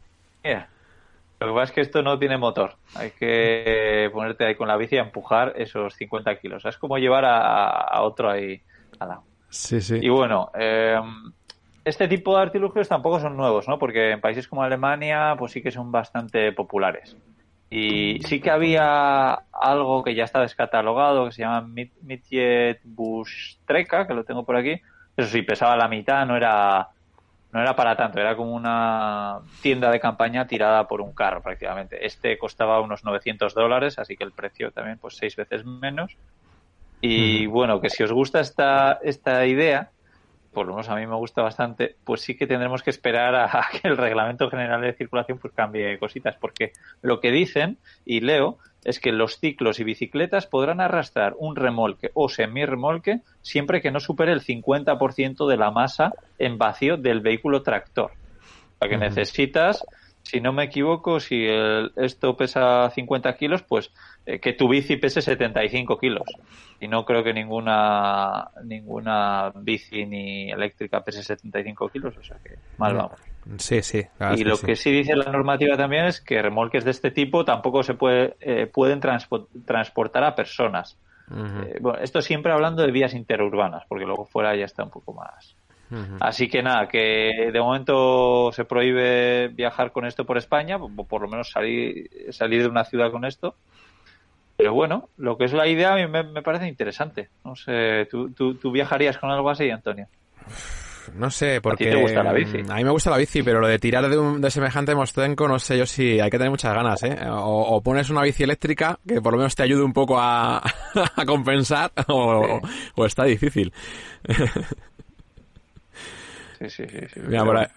mira, 0.43 0.69
lo 1.41 1.47
que 1.47 1.53
pasa 1.53 1.65
es 1.65 1.73
que 1.73 1.81
esto 1.83 2.03
no 2.03 2.19
tiene 2.19 2.37
motor. 2.37 2.75
Hay 2.95 3.13
que 3.13 4.11
ponerte 4.13 4.45
ahí 4.45 4.55
con 4.55 4.69
la 4.69 4.77
bici 4.77 4.97
a 4.97 5.03
empujar 5.03 5.55
esos 5.57 5.95
50 5.95 6.39
kilos. 6.41 6.65
Es 6.65 6.77
como 6.79 6.99
llevar 6.99 7.25
a, 7.25 8.03
otro 8.03 8.31
ahí 8.31 8.61
al 8.99 9.09
lado. 9.09 9.23
Sí, 9.51 9.81
sí. 9.81 9.99
Y 10.01 10.09
bueno, 10.09 10.51
eh, 10.59 10.99
este 11.85 12.09
tipo 12.09 12.37
de 12.37 12.43
artilugios 12.43 12.89
tampoco 12.89 13.21
son 13.21 13.37
nuevos, 13.37 13.69
¿no? 13.69 13.79
Porque 13.79 14.11
en 14.11 14.21
países 14.21 14.49
como 14.49 14.63
Alemania, 14.63 15.35
pues 15.39 15.53
sí 15.53 15.63
que 15.63 15.71
son 15.71 15.93
bastante 15.93 16.53
populares. 16.53 17.17
Y 17.71 18.21
sí 18.21 18.41
que 18.41 18.51
había 18.51 19.33
algo 19.53 20.03
que 20.03 20.15
ya 20.15 20.25
está 20.25 20.41
descatalogado, 20.41 21.27
que 21.27 21.33
se 21.33 21.43
llama 21.43 21.69
Midget 22.03 22.81
Bush 22.85 23.57
Treca, 23.67 24.07
que 24.07 24.15
lo 24.15 24.25
tengo 24.25 24.45
por 24.45 24.57
aquí. 24.57 24.81
Eso 25.17 25.29
sí, 25.29 25.43
pesaba 25.43 25.77
la 25.77 25.89
mitad, 25.89 26.25
no 26.25 26.37
era, 26.37 26.89
no 27.53 27.61
era 27.61 27.77
para 27.77 27.97
tanto, 27.97 28.21
era 28.21 28.37
como 28.37 28.55
una 28.55 29.41
tienda 29.61 29.91
de 29.91 30.01
campaña 30.01 30.47
tirada 30.47 30.89
por 30.89 31.03
un 31.03 31.13
carro 31.13 31.43
prácticamente. 31.43 32.07
Este 32.07 32.39
costaba 32.39 32.81
unos 32.81 33.05
900 33.05 33.55
dólares, 33.55 33.99
así 33.99 34.17
que 34.17 34.25
el 34.25 34.33
precio 34.33 34.71
también 34.71 34.99
pues 34.99 35.17
seis 35.17 35.37
veces 35.37 35.67
menos. 35.67 36.17
Y 37.01 37.47
bueno, 37.47 37.81
que 37.81 37.91
si 37.91 38.03
os 38.03 38.13
gusta 38.13 38.41
esta, 38.41 38.99
esta 39.03 39.47
idea, 39.47 39.91
por 40.59 40.67
lo 40.67 40.73
menos 40.73 40.89
a 40.89 40.97
mí 40.97 41.07
me 41.07 41.15
gusta 41.15 41.41
bastante, 41.41 41.95
pues 42.03 42.21
sí 42.23 42.37
que 42.37 42.49
tendremos 42.49 42.83
que 42.83 42.91
esperar 42.91 43.33
a, 43.37 43.69
que 43.71 43.87
el 43.87 43.97
reglamento 43.97 44.51
general 44.51 44.81
de 44.81 44.93
circulación 44.93 45.39
pues 45.39 45.55
cambie 45.55 45.97
cositas, 46.01 46.35
porque 46.35 46.73
lo 47.01 47.21
que 47.21 47.31
dicen, 47.31 47.79
y 48.05 48.19
leo, 48.19 48.59
es 48.83 48.99
que 48.99 49.13
los 49.13 49.39
ciclos 49.39 49.79
y 49.79 49.85
bicicletas 49.85 50.49
podrán 50.49 50.81
arrastrar 50.81 51.35
un 51.39 51.55
remolque 51.55 52.11
o 52.15 52.29
semi-remolque 52.29 53.21
siempre 53.41 53.81
que 53.81 53.93
no 53.93 54.01
supere 54.01 54.33
el 54.33 54.41
50% 54.41 55.49
de 55.49 55.57
la 55.57 55.71
masa 55.71 56.13
en 56.41 56.59
vacío 56.59 56.97
del 56.97 57.21
vehículo 57.21 57.63
tractor. 57.63 58.11
Para 58.81 58.91
que 58.91 58.97
necesitas 58.97 59.85
si 60.29 60.43
no 60.43 60.53
me 60.53 60.65
equivoco, 60.65 61.21
si 61.21 61.47
esto 61.97 62.37
pesa 62.37 62.91
50 62.91 63.35
kilos, 63.37 63.63
pues 63.63 63.91
eh, 64.27 64.39
que 64.39 64.53
tu 64.53 64.69
bici 64.69 64.99
pese 64.99 65.23
75 65.23 65.99
kilos. 65.99 66.29
Y 66.79 66.87
no 66.87 67.07
creo 67.07 67.25
que 67.25 67.33
ninguna 67.33 68.51
ninguna 68.63 69.51
bici 69.55 70.05
ni 70.05 70.51
eléctrica 70.51 71.03
pese 71.03 71.23
75 71.23 71.89
kilos, 71.89 72.15
o 72.19 72.23
sea 72.23 72.37
que 72.45 72.57
mal 72.77 72.95
vamos. 72.95 73.19
Sí, 73.57 73.81
sí. 73.81 74.07
Y 74.37 74.45
lo 74.45 74.59
que 74.59 74.77
sí 74.77 74.93
dice 74.93 75.17
la 75.17 75.33
normativa 75.33 75.79
también 75.79 76.05
es 76.05 76.21
que 76.21 76.43
remolques 76.43 76.85
de 76.85 76.91
este 76.91 77.11
tipo 77.11 77.47
tampoco 77.47 77.83
se 77.83 77.95
puede, 77.95 78.37
eh, 78.41 78.67
pueden 78.67 79.01
transportar 79.01 80.25
a 80.25 80.35
personas. 80.35 80.99
Eh, 81.31 81.79
bueno, 81.81 82.01
esto 82.01 82.21
siempre 82.21 82.53
hablando 82.53 82.83
de 82.83 82.93
vías 82.93 83.15
interurbanas, 83.15 83.85
porque 83.89 84.05
luego 84.05 84.27
fuera 84.27 84.55
ya 84.55 84.67
está 84.67 84.85
un 84.85 84.91
poco 84.91 85.15
más, 85.15 85.57
Así 86.21 86.49
que 86.49 86.63
nada, 86.63 86.87
que 86.89 87.51
de 87.53 87.61
momento 87.61 88.51
se 88.53 88.65
prohíbe 88.65 89.49
viajar 89.49 89.93
con 89.93 90.05
esto 90.05 90.25
por 90.25 90.37
España, 90.37 90.77
o 90.77 90.89
por 91.05 91.23
lo 91.23 91.29
menos 91.29 91.51
salir, 91.51 92.11
salir 92.31 92.63
de 92.63 92.69
una 92.69 92.85
ciudad 92.85 93.11
con 93.11 93.25
esto. 93.25 93.55
Pero 94.57 94.75
bueno, 94.75 95.09
lo 95.17 95.39
que 95.39 95.45
es 95.45 95.53
la 95.53 95.69
idea 95.69 95.95
a 95.95 95.97
mí 95.97 96.07
me, 96.09 96.43
parece 96.43 96.67
interesante. 96.67 97.31
No 97.45 97.55
sé, 97.55 98.07
¿tú, 98.11 98.31
¿tú, 98.31 98.73
viajarías 98.73 99.17
con 99.17 99.31
algo 99.31 99.49
así, 99.51 99.71
Antonio? 99.71 100.09
No 101.15 101.31
sé, 101.31 101.61
porque 101.63 101.89
¿A, 101.89 101.93
te 101.93 102.03
gusta 102.03 102.23
la 102.25 102.33
bici? 102.33 102.59
a 102.69 102.75
mí 102.75 102.85
me 102.85 102.91
gusta 102.91 103.09
la 103.09 103.17
bici, 103.17 103.43
pero 103.43 103.61
lo 103.61 103.69
de 103.69 103.79
tirar 103.79 104.09
de, 104.09 104.19
un, 104.19 104.41
de 104.41 104.51
semejante 104.51 104.95
mostenco, 104.95 105.47
no 105.49 105.59
sé 105.59 105.79
yo 105.79 105.87
si 105.87 106.21
hay 106.21 106.29
que 106.29 106.39
tener 106.39 106.51
muchas 106.51 106.75
ganas, 106.75 107.03
¿eh? 107.05 107.17
O, 107.31 107.81
pones 107.83 108.11
una 108.11 108.23
bici 108.23 108.43
eléctrica 108.43 108.99
que 109.07 109.23
por 109.23 109.33
lo 109.33 109.39
menos 109.39 109.55
te 109.55 109.63
ayude 109.63 109.85
un 109.85 109.93
poco 109.93 110.19
a, 110.19 110.59
a 111.17 111.25
compensar, 111.25 111.93
o, 112.09 112.61
o 112.97 113.07
está 113.07 113.25
difícil. 113.25 113.73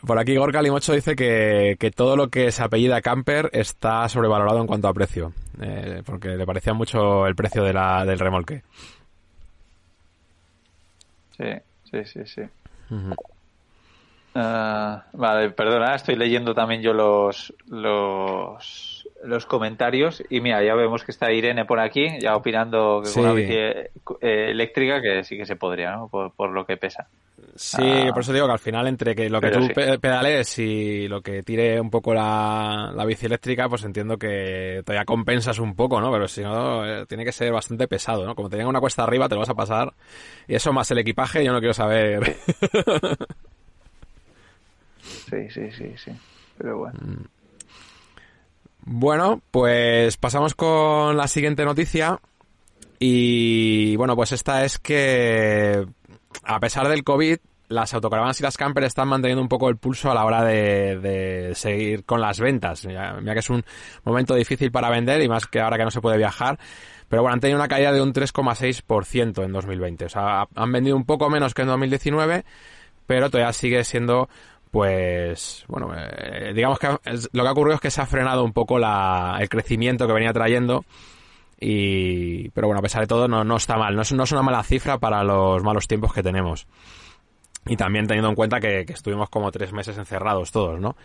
por, 0.06 0.20
aquí 0.20 0.36
Gorka 0.36 0.62
Limocho 0.62 0.94
dice 0.94 1.16
que, 1.16 1.92
todo 1.96 2.16
lo 2.16 2.30
que 2.30 2.52
se 2.52 2.64
apellida 2.64 3.02
Camper 3.02 3.50
está 3.54 4.08
sobrevalorado 4.10 4.60
en 4.60 4.68
cuanto 4.68 4.88
a 4.88 4.94
precio, 4.94 5.34
eh, 5.62 6.02
porque 6.06 6.30
le 6.30 6.46
parecía 6.46 6.74
mucho 6.74 7.28
el 7.28 7.36
precio 7.36 7.64
de 7.64 7.74
la, 7.74 8.06
del 8.06 8.20
remolque. 8.20 8.64
Sí, 11.38 11.54
sí, 11.92 12.06
sí, 12.06 12.26
sí. 12.26 12.42
Ah, 14.34 15.06
vale, 15.14 15.52
perdona, 15.52 15.96
estoy 15.96 16.16
leyendo 16.16 16.54
también 16.54 16.82
yo 16.82 16.94
los, 16.94 17.54
los, 17.68 19.01
los 19.24 19.46
comentarios 19.46 20.24
y 20.30 20.42
mira, 20.42 20.64
ya 20.64 20.76
vemos 20.76 21.04
que 21.04 21.12
está 21.12 21.32
Irene 21.32 21.66
por 21.66 21.80
aquí, 21.80 22.20
ya 22.20 22.36
opinando 22.36 23.02
que 23.04 23.12
con 23.12 23.24
una 23.24 23.34
bici 23.34 23.54
eh, 23.54 23.92
eléctrica 24.22 25.02
que 25.02 25.24
sí 25.24 25.38
que 25.38 25.46
se 25.46 25.56
podría, 25.56 25.92
¿no? 25.92 26.08
por 26.08 26.52
lo 26.52 26.66
que 26.66 26.78
pesa. 26.78 27.08
Sí, 27.56 27.82
ah. 27.82 28.12
por 28.14 28.22
eso 28.22 28.34
digo 28.34 28.46
que 28.46 28.54
al 28.54 28.60
final 28.60 28.88
entre 28.88 29.16
que 29.16 29.30
lo 29.30 29.42
que 29.42 29.52
tú 29.52 29.68
pedales 30.00 30.58
y 30.60 31.08
lo 31.08 31.22
que 31.22 31.44
tire 31.44 31.80
un 31.80 31.90
poco 31.90 32.14
la, 32.14 32.94
bici 33.06 33.26
eléctrica, 33.26 33.68
pues 33.68 33.84
entiendo 33.84 34.18
que 34.18 34.82
todavía 34.86 35.06
compensas 35.06 35.60
un 35.60 35.76
poco, 35.76 36.00
¿no? 36.00 36.12
Pero 36.12 36.28
si 36.28 36.42
no, 36.42 36.86
eh, 36.86 37.06
tiene 37.08 37.26
que 37.26 37.32
ser 37.32 37.52
bastante 37.52 37.88
pesado, 37.88 38.26
¿no? 38.26 38.36
Como 38.36 38.50
te 38.50 38.58
venga 38.58 38.70
una 38.70 38.80
cuesta 38.80 39.04
arriba, 39.04 39.28
te 39.28 39.36
lo 39.36 39.42
vas 39.42 39.50
a 39.50 39.56
pasar. 39.56 39.94
Y 40.48 40.56
eso 40.56 40.72
más 40.72 40.90
el 40.92 41.00
equipaje, 41.00 41.44
yo 41.44 41.52
no 41.52 41.60
quiero 41.60 41.74
saber. 41.74 42.38
sí, 45.02 45.50
sí, 45.50 45.72
sí, 45.72 45.94
sí. 45.98 46.12
Pero 46.58 46.78
bueno. 46.80 47.00
Mm. 47.02 47.41
Bueno, 48.84 49.42
pues 49.52 50.18
pasamos 50.18 50.56
con 50.56 51.16
la 51.18 51.28
siguiente 51.28 51.66
noticia. 51.66 52.20
Y 53.00 53.96
bueno, 53.96 54.16
pues 54.16 54.32
esta 54.32 54.64
es 54.64 54.78
que 54.78 55.86
a 56.44 56.60
pesar 56.60 56.88
del 56.88 57.04
COVID, 57.04 57.38
las 57.72 57.94
autocaravanas 57.94 58.40
y 58.40 58.44
las 58.44 58.58
campers 58.58 58.88
están 58.88 59.08
manteniendo 59.08 59.42
un 59.42 59.48
poco 59.48 59.70
el 59.70 59.78
pulso 59.78 60.12
a 60.12 60.16
la 60.16 60.26
hora 60.26 60.44
de, 60.44 61.52
seguir 61.56 62.04
con 62.04 62.22
las 62.22 62.40
ventas. 62.40 62.86
Mira, 62.86 63.34
que 63.34 63.40
es 63.40 63.50
un 63.50 63.64
momento 64.04 64.36
difícil 64.36 64.72
para 64.72 64.90
vender 64.90 65.22
y 65.22 65.30
más 65.30 65.48
que 65.48 65.60
ahora 65.60 65.78
que 65.78 65.86
no 65.86 65.92
se 65.92 66.02
puede 66.02 66.18
viajar. 66.18 66.60
Pero 67.08 67.24
bueno, 67.24 67.34
han 67.34 67.40
tenido 67.40 67.58
una 67.58 67.68
caída 67.68 67.92
de 67.92 68.02
un 68.02 68.14
3,6% 68.14 69.44
en 69.44 69.52
2020. 69.52 70.06
O 70.06 70.10
sea, 70.10 70.48
han 70.56 70.72
vendido 70.72 70.96
un 70.96 71.06
poco 71.06 71.30
menos 71.30 71.54
que 71.54 71.64
en 71.64 71.70
2019, 71.70 72.46
pero 73.06 73.30
todavía 73.30 73.52
sigue 73.54 73.84
siendo, 73.84 74.30
pues, 74.72 75.66
bueno, 75.68 75.92
eh, 75.96 76.54
digamos 76.56 76.80
que 76.80 76.88
lo 76.88 77.44
que 77.44 77.48
ha 77.48 77.52
ocurrido 77.52 77.76
es 77.76 77.82
que 77.82 77.92
se 77.92 78.02
ha 78.02 78.06
frenado 78.06 78.44
un 78.44 78.54
poco 78.54 78.78
el 78.78 79.50
crecimiento 79.50 80.08
que 80.08 80.14
venía 80.14 80.34
trayendo 80.34 80.86
y, 81.64 82.50
pero 82.50 82.68
bueno, 82.68 82.80
a 82.80 82.82
pesar 82.82 83.02
de 83.02 83.08
todo, 83.08 83.28
no, 83.28 83.44
no 83.44 83.56
está 83.56 83.78
mal. 83.78 83.96
No 83.96 84.02
es, 84.02 84.12
no 84.12 84.24
es 84.24 84.32
una 84.32 84.42
mala 84.42 84.64
cifra 84.64 84.98
para 84.98 85.24
los 85.24 85.64
malos 85.64 85.88
tiempos 85.88 86.12
que 86.12 86.24
tenemos. 86.24 86.66
Y 87.68 87.78
también 87.78 88.08
teniendo 88.08 88.30
en 88.30 88.36
cuenta 88.36 88.60
que, 88.60 88.82
estuvimos 88.88 89.30
como 89.30 89.52
tres 89.52 89.72
meses 89.72 89.96
encerrados 89.96 90.52
todos, 90.52 90.80
¿no? 90.80 90.98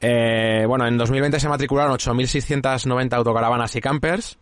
Eh, 0.00 0.64
bueno, 0.68 0.86
en 0.86 0.96
2020 0.96 1.40
se 1.40 1.48
matricularon 1.48 1.96
8.690 1.96 3.12
autocaravanas 3.14 3.74
y 3.74 3.80
campers. 3.80 4.38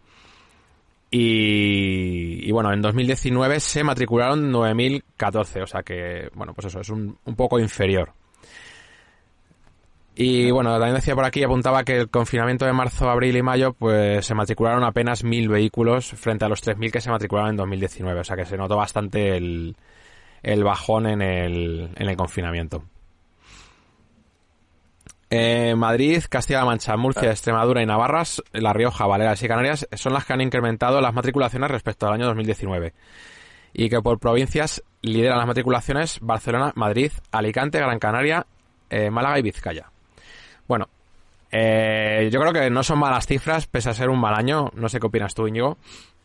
Y, 1.10 2.46
y, 2.46 2.52
bueno, 2.52 2.72
en 2.72 2.82
2019 2.82 3.60
se 3.60 3.82
matricularon 3.82 4.52
9.014, 4.52 5.62
o 5.62 5.66
sea 5.66 5.82
que, 5.82 6.28
bueno, 6.34 6.52
pues 6.54 6.66
eso, 6.66 6.80
es 6.80 6.90
un, 6.90 7.18
un 7.24 7.34
poco 7.34 7.58
inferior. 7.58 8.12
Y 10.14 10.51
bueno, 10.51 10.73
también 10.73 10.96
decía 10.96 11.14
por 11.14 11.25
aquí, 11.25 11.42
apuntaba 11.42 11.85
que 11.85 11.96
el 11.96 12.11
confinamiento 12.11 12.66
de 12.66 12.73
marzo, 12.73 13.09
abril 13.09 13.37
y 13.37 13.42
mayo, 13.42 13.73
pues 13.73 14.27
se 14.27 14.35
matricularon 14.35 14.85
apenas 14.85 15.25
mil 15.25 15.49
vehículos 15.49 16.11
frente 16.11 16.44
a 16.44 16.49
los 16.49 16.62
3.000 16.62 16.90
que 16.90 17.01
se 17.01 17.11
matricularon 17.11 17.51
en 17.51 17.57
2019. 17.57 18.20
O 18.20 18.25
sea 18.25 18.37
que 18.37 18.44
se 18.44 18.57
notó 18.57 18.77
bastante 18.77 19.37
el, 19.37 19.77
el 20.42 20.64
bajón 20.64 21.07
en 21.07 21.23
el, 21.23 21.90
en 21.96 22.09
el 22.09 22.16
confinamiento. 22.16 22.85
Eh, 25.33 25.77
Madrid, 25.77 26.23
Castilla-La 26.29 26.64
Mancha, 26.64 26.96
Murcia, 26.96 27.31
Extremadura 27.31 27.81
y 27.81 27.87
Navarra, 27.87 28.25
La 28.53 28.73
Rioja, 28.73 29.07
Baleares 29.07 29.40
y 29.44 29.49
Canarias 29.49 29.88
son 29.92 30.12
las 30.12 30.25
que 30.25 30.33
han 30.33 30.40
incrementado 30.40 31.01
las 31.01 31.14
matriculaciones 31.14 31.70
respecto 31.70 32.09
al 32.09 32.14
año 32.14 32.27
2019. 32.27 32.92
Y 33.73 33.88
que 33.88 34.03
por 34.03 34.18
provincias 34.18 34.83
lideran 35.03 35.38
las 35.38 35.46
matriculaciones 35.46 36.18
Barcelona, 36.20 36.73
Madrid, 36.75 37.12
Alicante, 37.31 37.79
Gran 37.79 38.01
Canaria, 38.01 38.44
eh, 38.90 39.09
Málaga 39.11 39.38
y 39.38 39.42
Vizcaya. 39.42 39.87
Bueno, 40.70 40.87
eh, 41.50 42.28
yo 42.30 42.38
creo 42.38 42.52
que 42.52 42.70
no 42.70 42.85
son 42.85 43.00
malas 43.00 43.26
cifras, 43.26 43.66
pese 43.66 43.90
a 43.90 43.92
ser 43.92 44.09
un 44.09 44.20
mal 44.20 44.37
año. 44.37 44.70
No 44.76 44.88
sé 44.88 45.00
qué 45.00 45.09
opinas 45.09 45.35
tú, 45.35 45.48
Íñigo. 45.48 45.78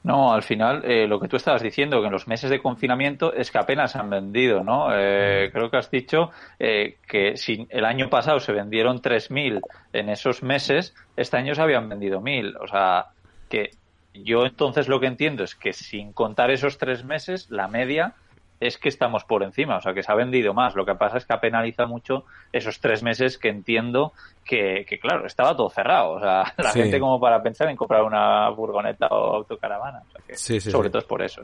No, 0.03 0.34
al 0.34 0.43
final 0.43 0.84
eh, 0.86 1.08
lo 1.08 1.19
que 1.19 1.27
tú 1.27 1.36
estabas 1.36 1.63
diciendo, 1.63 1.99
que 1.99 2.05
en 2.05 2.13
los 2.13 2.27
meses 2.27 2.51
de 2.51 2.62
confinamiento 2.62 3.34
es 3.34 3.49
que 3.49 3.58
apenas 3.58 3.95
han 3.95 4.12
vendido, 4.12 4.63
¿no? 4.63 4.89
Eh, 4.93 5.49
creo 5.51 5.71
que 5.71 5.77
has 5.77 5.89
dicho 5.89 6.29
eh, 6.60 6.97
que 7.08 7.38
si 7.38 7.65
el 7.71 7.86
año 7.86 8.08
pasado 8.12 8.39
se 8.39 8.51
vendieron 8.51 9.01
3.000 9.01 9.62
en 9.93 10.10
esos 10.10 10.43
meses, 10.43 10.93
este 11.17 11.38
año 11.38 11.55
se 11.55 11.63
habían 11.63 11.89
vendido 11.89 12.21
1.000. 12.21 12.58
O 12.62 12.67
sea, 12.67 13.08
que 13.49 13.71
yo 14.13 14.45
entonces 14.45 14.88
lo 14.88 14.99
que 14.99 15.08
entiendo 15.08 15.43
es 15.43 15.55
que 15.55 15.73
sin 15.73 16.13
contar 16.13 16.51
esos 16.51 16.77
tres 16.77 17.03
meses, 17.03 17.49
la 17.49 17.67
media 17.67 18.13
es 18.60 18.78
que 18.78 18.89
estamos 18.89 19.24
por 19.24 19.44
encima, 19.44 19.78
o 19.78 19.82
sea, 19.82 19.94
que 19.94 20.04
se 20.04 20.12
ha 20.12 20.15
vendido 20.15 20.54
más. 20.54 20.76
Lo 20.76 20.86
que 20.86 20.96
pasa 20.96 21.18
es 21.18 21.26
que 21.26 21.34
ha 21.34 21.39
penalizado 21.39 21.89
mucho 21.89 22.26
esos 22.52 22.80
tres 22.80 23.04
meses 23.04 23.38
que 23.38 23.50
entiendo 23.50 24.13
que, 24.44 24.86
claro, 25.02 25.26
estaba 25.26 25.56
todo 25.56 25.70
cerrado. 25.70 26.12
O 26.12 26.20
sea, 26.20 26.54
la 26.58 26.72
gente 26.72 27.00
como 27.00 27.20
para 27.20 27.41
pensar 27.41 27.70
en 27.70 27.76
comprar 27.76 28.04
una 28.04 28.54
furgoneta 28.56 29.08
o 29.08 29.36
autocaravana. 29.36 30.04
O 30.08 30.12
sea, 30.12 30.22
que 30.26 30.36
sobre 30.60 30.89
todo 30.89 31.00
es 31.00 31.06
por 31.08 31.22
eso. 31.22 31.41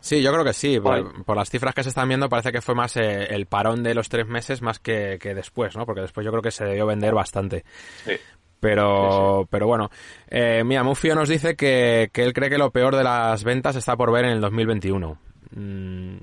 Sí. 0.00 0.22
yo 0.22 0.32
creo 0.32 0.44
que 0.44 0.52
sí. 0.52 0.80
Por, 0.80 1.36
las 1.36 1.50
cifras 1.50 1.74
que 1.74 1.82
se 1.82 1.90
están 1.90 2.08
viendo 2.08 2.28
parece 2.28 2.52
que 2.52 2.60
fue 2.60 2.74
más 2.74 2.96
eh, 2.96 3.26
el 3.30 3.46
parón 3.46 3.82
de 3.82 3.94
los 3.94 4.08
tres 4.08 4.26
meses 4.26 4.62
más 4.62 4.78
que, 4.78 5.18
después, 5.18 5.76
¿no? 5.76 5.86
Porque 5.86 6.02
después 6.02 6.24
yo 6.24 6.30
creo 6.32 6.42
que 6.42 6.50
se 6.50 6.64
debió 6.64 6.86
vender 6.86 7.14
bastante. 7.14 7.64
Sí. 8.04 8.12
Pero, 8.58 9.48
pero 9.48 9.66
bueno, 9.66 9.90
eh, 10.28 10.62
mira, 10.66 10.82
Mufio 10.82 11.14
nos 11.14 11.30
dice 11.30 11.56
que, 11.56 12.10
que 12.12 12.22
él 12.22 12.34
cree 12.34 12.50
que 12.50 12.58
lo 12.58 12.70
peor 12.70 12.94
de 12.94 13.04
las 13.04 13.42
ventas 13.42 13.74
está 13.74 13.96
por 13.96 14.12
ver 14.12 14.26
en 14.26 14.32
el 14.32 14.40
2021. 14.42 15.18
Mm, 15.52 16.16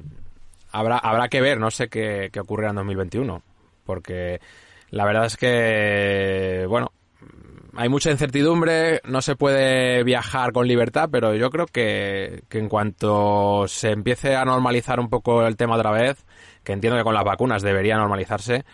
habrá, 0.72 0.98
habrá 0.98 1.28
que 1.28 1.42
ver, 1.42 1.60
no 1.60 1.72
sé 1.72 1.90
qué, 1.90 2.30
qué 2.32 2.40
ocurrirá 2.40 2.70
en 2.70 2.78
2021, 2.78 3.42
porque 3.86 4.40
la 4.90 5.06
verdad 5.06 5.26
es 5.26 5.38
que, 5.38 6.66
bueno, 6.68 6.92
hay 7.76 7.90
mucha 7.90 8.10
incertidumbre, 8.10 9.02
no 9.06 9.22
se 9.22 9.36
puede 9.36 10.04
viajar 10.04 10.52
con 10.52 10.68
libertad, 10.68 11.10
pero 11.12 11.36
yo 11.36 11.50
creo 11.50 11.68
que, 11.68 12.44
que, 12.50 12.58
en 12.60 12.70
cuanto 12.70 13.68
se 13.68 13.92
empiece 13.92 14.36
a 14.36 14.46
normalizar 14.46 15.00
un 15.00 15.10
poco 15.10 15.46
el 15.46 15.58
tema 15.58 15.76
otra 15.76 15.92
vez, 15.92 16.26
que 16.64 16.74
entiendo 16.74 16.98
que 16.98 17.04
con 17.04 17.14
las 17.14 17.24
vacunas 17.24 17.62
debería 17.62 17.98
normalizarse, 17.98 18.66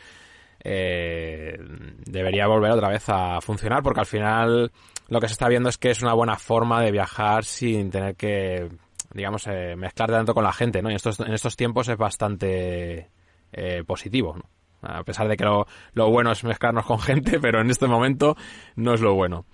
eh, 0.63 1.57
debería 2.05 2.47
volver 2.47 2.71
otra 2.71 2.87
vez 2.87 3.03
a 3.07 3.41
funcionar, 3.41 3.83
porque 3.83 3.99
al 3.99 4.05
final 4.05 4.71
lo 5.09 5.19
que 5.19 5.27
se 5.27 5.33
está 5.33 5.49
viendo 5.49 5.69
es 5.69 5.77
que 5.77 5.91
es 5.91 6.01
una 6.01 6.13
buena 6.13 6.37
forma 6.37 6.81
de 6.81 6.91
viajar 6.91 7.43
sin 7.43 7.91
tener 7.91 8.15
que 8.15 8.69
digamos, 9.13 9.47
eh, 9.47 9.75
mezclar 9.75 10.09
tanto 10.09 10.33
con 10.33 10.43
la 10.43 10.53
gente, 10.53 10.81
¿no? 10.81 10.91
Y 10.91 10.95
estos, 10.95 11.19
en 11.19 11.33
estos 11.33 11.55
tiempos 11.55 11.87
es 11.89 11.97
bastante 11.97 13.09
eh, 13.51 13.83
positivo, 13.85 14.35
¿no? 14.37 14.49
A 14.81 15.03
pesar 15.03 15.27
de 15.29 15.37
que 15.37 15.45
lo, 15.45 15.65
lo, 15.93 16.09
bueno 16.09 16.31
es 16.31 16.43
mezclarnos 16.43 16.85
con 16.85 16.99
gente, 17.01 17.39
pero 17.39 17.61
en 17.61 17.69
este 17.69 17.87
momento 17.87 18.35
no 18.75 18.93
es 18.93 19.01
lo 19.01 19.13
bueno. 19.13 19.45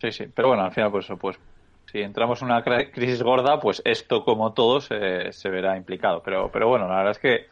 Sí, 0.00 0.12
sí, 0.12 0.26
pero 0.34 0.48
bueno, 0.48 0.64
al 0.64 0.72
final, 0.72 0.90
pues, 0.90 1.08
pues 1.20 1.38
si 1.86 2.00
entramos 2.00 2.40
en 2.42 2.46
una 2.46 2.62
crisis 2.62 3.22
gorda, 3.22 3.58
pues 3.58 3.82
esto, 3.84 4.24
como 4.24 4.52
todo, 4.52 4.80
se, 4.80 5.32
se 5.32 5.48
verá 5.48 5.76
implicado. 5.76 6.22
Pero, 6.22 6.50
pero 6.50 6.68
bueno, 6.68 6.86
la 6.88 6.96
verdad 6.96 7.12
es 7.12 7.18
que 7.18 7.46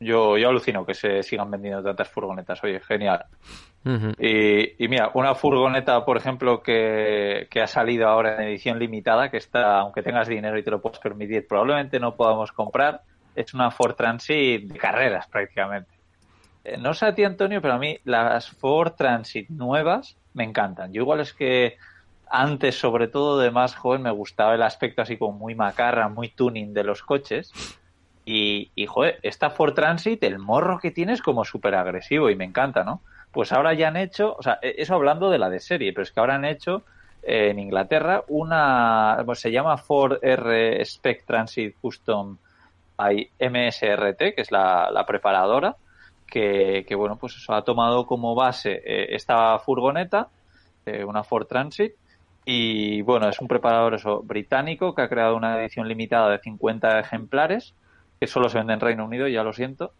yo, 0.00 0.38
yo 0.38 0.48
alucino 0.48 0.86
que 0.86 0.94
se 0.94 1.22
sigan 1.22 1.50
vendiendo 1.50 1.82
tantas 1.82 2.08
furgonetas. 2.08 2.62
Oye, 2.62 2.80
genial. 2.80 3.26
Y, 4.18 4.84
y, 4.84 4.88
mira, 4.88 5.10
una 5.14 5.34
furgoneta, 5.34 6.04
por 6.04 6.16
ejemplo, 6.16 6.62
que, 6.62 7.46
que, 7.50 7.60
ha 7.60 7.66
salido 7.66 8.08
ahora 8.08 8.36
en 8.36 8.48
edición 8.48 8.78
limitada, 8.78 9.30
que 9.30 9.38
está, 9.38 9.78
aunque 9.78 10.02
tengas 10.02 10.28
dinero 10.28 10.58
y 10.58 10.62
te 10.62 10.70
lo 10.70 10.80
puedas 10.80 10.98
permitir, 10.98 11.46
probablemente 11.46 11.98
no 11.98 12.14
podamos 12.14 12.52
comprar, 12.52 13.02
es 13.34 13.54
una 13.54 13.70
Ford 13.70 13.94
Transit 13.94 14.70
de 14.70 14.78
carreras 14.78 15.26
prácticamente. 15.28 15.90
Eh, 16.64 16.76
no 16.76 16.92
sé 16.92 17.06
a 17.06 17.14
ti, 17.14 17.24
Antonio, 17.24 17.62
pero 17.62 17.74
a 17.74 17.78
mí 17.78 17.98
las 18.04 18.50
Ford 18.50 18.92
Transit 18.92 19.48
nuevas 19.48 20.16
me 20.34 20.44
encantan. 20.44 20.92
Yo 20.92 21.02
igual 21.02 21.20
es 21.20 21.32
que 21.32 21.76
antes, 22.28 22.78
sobre 22.78 23.08
todo 23.08 23.38
de 23.38 23.50
más 23.50 23.74
joven, 23.74 24.02
me 24.02 24.10
gustaba 24.10 24.54
el 24.54 24.62
aspecto 24.62 25.02
así 25.02 25.16
como 25.16 25.38
muy 25.38 25.54
macarra, 25.54 26.08
muy 26.08 26.28
tuning 26.28 26.74
de 26.74 26.84
los 26.84 27.02
coches 27.02 27.52
y, 28.24 28.70
y, 28.74 28.86
joder, 28.86 29.18
esta 29.22 29.48
Ford 29.48 29.72
Transit, 29.72 30.22
el 30.24 30.38
morro 30.38 30.78
que 30.78 30.90
tiene 30.90 31.14
es 31.14 31.22
como 31.22 31.44
súper 31.44 31.74
agresivo 31.74 32.28
y 32.28 32.36
me 32.36 32.44
encanta, 32.44 32.84
¿no? 32.84 33.00
Pues 33.38 33.52
ahora 33.52 33.72
ya 33.72 33.86
han 33.86 33.96
hecho, 33.96 34.34
o 34.36 34.42
sea, 34.42 34.58
e-, 34.60 34.74
eso 34.78 34.96
hablando 34.96 35.30
de 35.30 35.38
la 35.38 35.48
de 35.48 35.60
serie, 35.60 35.92
pero 35.92 36.02
es 36.02 36.10
que 36.10 36.18
ahora 36.18 36.34
han 36.34 36.44
hecho 36.44 36.82
eh, 37.22 37.50
en 37.50 37.60
Inglaterra 37.60 38.24
una, 38.26 39.22
pues 39.24 39.38
se 39.38 39.52
llama 39.52 39.76
Ford 39.76 40.18
R 40.20 40.84
Spec 40.84 41.24
Transit 41.24 41.76
Custom 41.80 42.36
by 42.96 43.30
MSRT, 43.38 44.34
que 44.34 44.42
es 44.42 44.50
la, 44.50 45.04
preparadora, 45.06 45.76
que, 46.26 46.84
que, 46.84 46.96
bueno, 46.96 47.14
pues 47.14 47.36
eso 47.36 47.54
ha 47.54 47.62
tomado 47.62 48.06
como 48.06 48.34
base 48.34 48.82
eh, 48.84 49.14
esta 49.14 49.56
furgoneta, 49.60 50.26
eh, 50.84 51.04
una 51.04 51.22
Ford 51.22 51.46
Transit, 51.46 51.92
y 52.44 53.02
bueno, 53.02 53.28
es 53.28 53.40
un 53.40 53.46
preparador 53.46 53.94
eso, 53.94 54.20
británico 54.20 54.96
que 54.96 55.02
ha 55.02 55.08
creado 55.08 55.36
una 55.36 55.62
edición 55.62 55.86
limitada 55.86 56.28
de 56.30 56.40
50 56.40 56.98
ejemplares 56.98 57.72
que 58.18 58.26
solo 58.26 58.48
se 58.48 58.58
vende 58.58 58.72
en 58.72 58.80
Reino 58.80 59.04
Unido, 59.04 59.28
ya 59.28 59.44
lo 59.44 59.52
siento. 59.52 59.92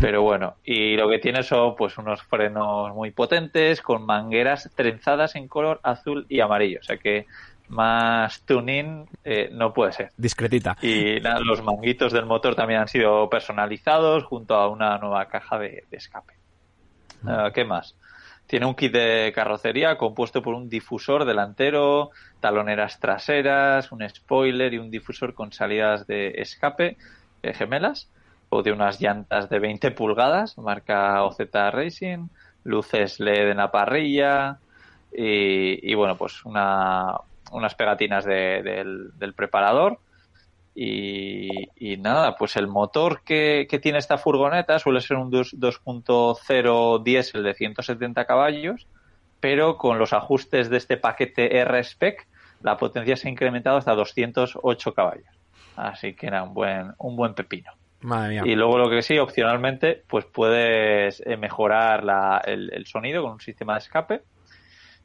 Pero 0.00 0.22
bueno, 0.22 0.56
y 0.64 0.96
lo 0.96 1.08
que 1.08 1.18
tiene 1.18 1.42
son 1.42 1.74
pues 1.74 1.96
unos 1.98 2.22
frenos 2.22 2.94
muy 2.94 3.10
potentes 3.10 3.80
con 3.80 4.04
mangueras 4.04 4.70
trenzadas 4.74 5.34
en 5.34 5.48
color 5.48 5.80
azul 5.82 6.26
y 6.28 6.40
amarillo. 6.40 6.80
O 6.80 6.84
sea 6.84 6.98
que 6.98 7.26
más 7.68 8.42
tuning 8.42 9.06
eh, 9.24 9.48
no 9.52 9.72
puede 9.72 9.92
ser. 9.92 10.12
Discretita. 10.16 10.76
Y 10.82 11.20
los 11.20 11.62
manguitos 11.62 12.12
del 12.12 12.26
motor 12.26 12.54
también 12.54 12.80
han 12.80 12.88
sido 12.88 13.28
personalizados 13.30 14.24
junto 14.24 14.54
a 14.54 14.68
una 14.68 14.98
nueva 14.98 15.26
caja 15.26 15.58
de, 15.58 15.84
escape. 15.90 16.34
Mm. 17.22 17.28
Ah, 17.28 17.50
¿Qué 17.54 17.64
más? 17.64 17.96
Tiene 18.46 18.66
un 18.66 18.74
kit 18.74 18.92
de 18.92 19.32
carrocería 19.34 19.98
compuesto 19.98 20.42
por 20.42 20.54
un 20.54 20.70
difusor 20.70 21.26
delantero, 21.26 22.10
taloneras 22.40 22.98
traseras, 22.98 23.92
un 23.92 24.08
spoiler 24.08 24.72
y 24.72 24.78
un 24.78 24.90
difusor 24.90 25.34
con 25.34 25.52
salidas 25.52 26.06
de 26.06 26.32
escape 26.36 26.96
eh, 27.42 27.52
gemelas 27.52 28.10
o 28.50 28.62
de 28.62 28.72
unas 28.72 29.00
llantas 29.00 29.48
de 29.48 29.58
20 29.58 29.90
pulgadas, 29.92 30.56
marca 30.58 31.22
OZ 31.24 31.38
Racing, 31.52 32.28
luces 32.64 33.20
LED 33.20 33.50
en 33.50 33.58
la 33.58 33.70
parrilla 33.70 34.58
y, 35.12 35.94
bueno, 35.94 36.16
pues 36.16 36.44
una, 36.44 37.16
unas 37.52 37.74
pegatinas 37.74 38.24
del, 38.24 39.34
preparador. 39.34 39.98
Y, 40.74 41.96
nada, 41.98 42.36
pues 42.36 42.56
el 42.56 42.68
motor 42.68 43.22
que, 43.24 43.66
tiene 43.82 43.98
esta 43.98 44.18
furgoneta 44.18 44.78
suele 44.78 45.00
ser 45.00 45.16
un 45.16 45.30
2.0 45.30 47.02
diésel 47.02 47.42
de 47.42 47.54
170 47.54 48.24
caballos, 48.26 48.86
pero 49.40 49.76
con 49.76 49.98
los 49.98 50.12
ajustes 50.12 50.70
de 50.70 50.76
este 50.76 50.96
paquete 50.96 51.58
R-Spec, 51.58 52.26
la 52.62 52.76
potencia 52.76 53.16
se 53.16 53.28
ha 53.28 53.30
incrementado 53.30 53.76
hasta 53.76 53.94
208 53.94 54.94
caballos. 54.94 55.26
Así 55.76 56.14
que 56.14 56.26
era 56.26 56.42
un 56.42 56.54
buen, 56.54 56.92
un 56.98 57.16
buen 57.16 57.34
pepino. 57.34 57.72
Y 58.44 58.54
luego 58.54 58.78
lo 58.78 58.88
que 58.88 59.02
sí, 59.02 59.18
opcionalmente, 59.18 60.02
pues 60.08 60.24
puedes 60.24 61.20
eh, 61.26 61.36
mejorar 61.36 62.04
el, 62.46 62.86
sonido 62.86 63.22
con 63.22 63.32
un 63.32 63.40
sistema 63.40 63.74
de 63.74 63.78
escape. 63.80 64.22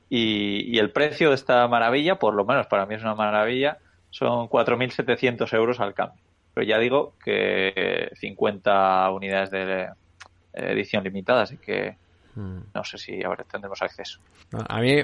Y, 0.10 0.78
el 0.78 0.92
precio 0.92 1.30
de 1.30 1.36
esta 1.36 1.68
maravilla, 1.68 2.20
por 2.20 2.36
lo 2.36 2.46
menos 2.46 2.68
para 2.68 2.86
mí 2.86 2.96
es 2.96 3.02
una 3.02 3.16
maravilla, 3.16 3.80
son 4.12 4.48
4.700 4.48 5.52
euros 5.56 5.80
al 5.80 5.96
cambio. 5.96 6.22
Pero 6.54 6.68
ya 6.68 6.78
digo 6.78 7.16
que 7.24 8.12
50 8.14 9.10
unidades 9.10 9.50
de 9.50 9.82
eh, 9.84 9.88
edición 10.54 11.04
limitada, 11.04 11.44
así 11.44 11.58
que. 11.58 11.98
No 12.36 12.84
sé 12.84 12.98
si 12.98 13.24
ahora 13.24 13.44
tendremos 13.44 13.82
acceso. 13.82 14.20
A 14.68 14.80
mí, 14.80 15.04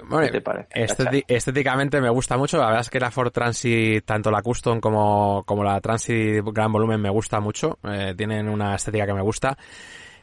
estéticamente 1.28 2.02
me 2.02 2.10
gusta 2.10 2.38
mucho. 2.38 2.58
La 2.58 2.65
verdad 2.65 2.82
es 2.82 2.89
que 2.89 3.00
la 3.00 3.12
Ford 3.12 3.32
Transit, 3.32 4.04
tanto 4.06 4.32
la 4.32 4.42
Custom 4.42 4.80
como, 4.80 5.44
como 5.46 5.63
la 5.63 5.80
Transit 5.80 6.44
Gran 6.46 6.72
Volumen, 6.72 7.02
me 7.02 7.10
gusta 7.10 7.39
mucho. 7.39 7.78
Eh, 7.84 8.13
tienen 8.18 8.50
una 8.50 8.76
estética 8.76 9.06
que 9.06 9.13
me 9.13 9.22
gusta. 9.22 9.58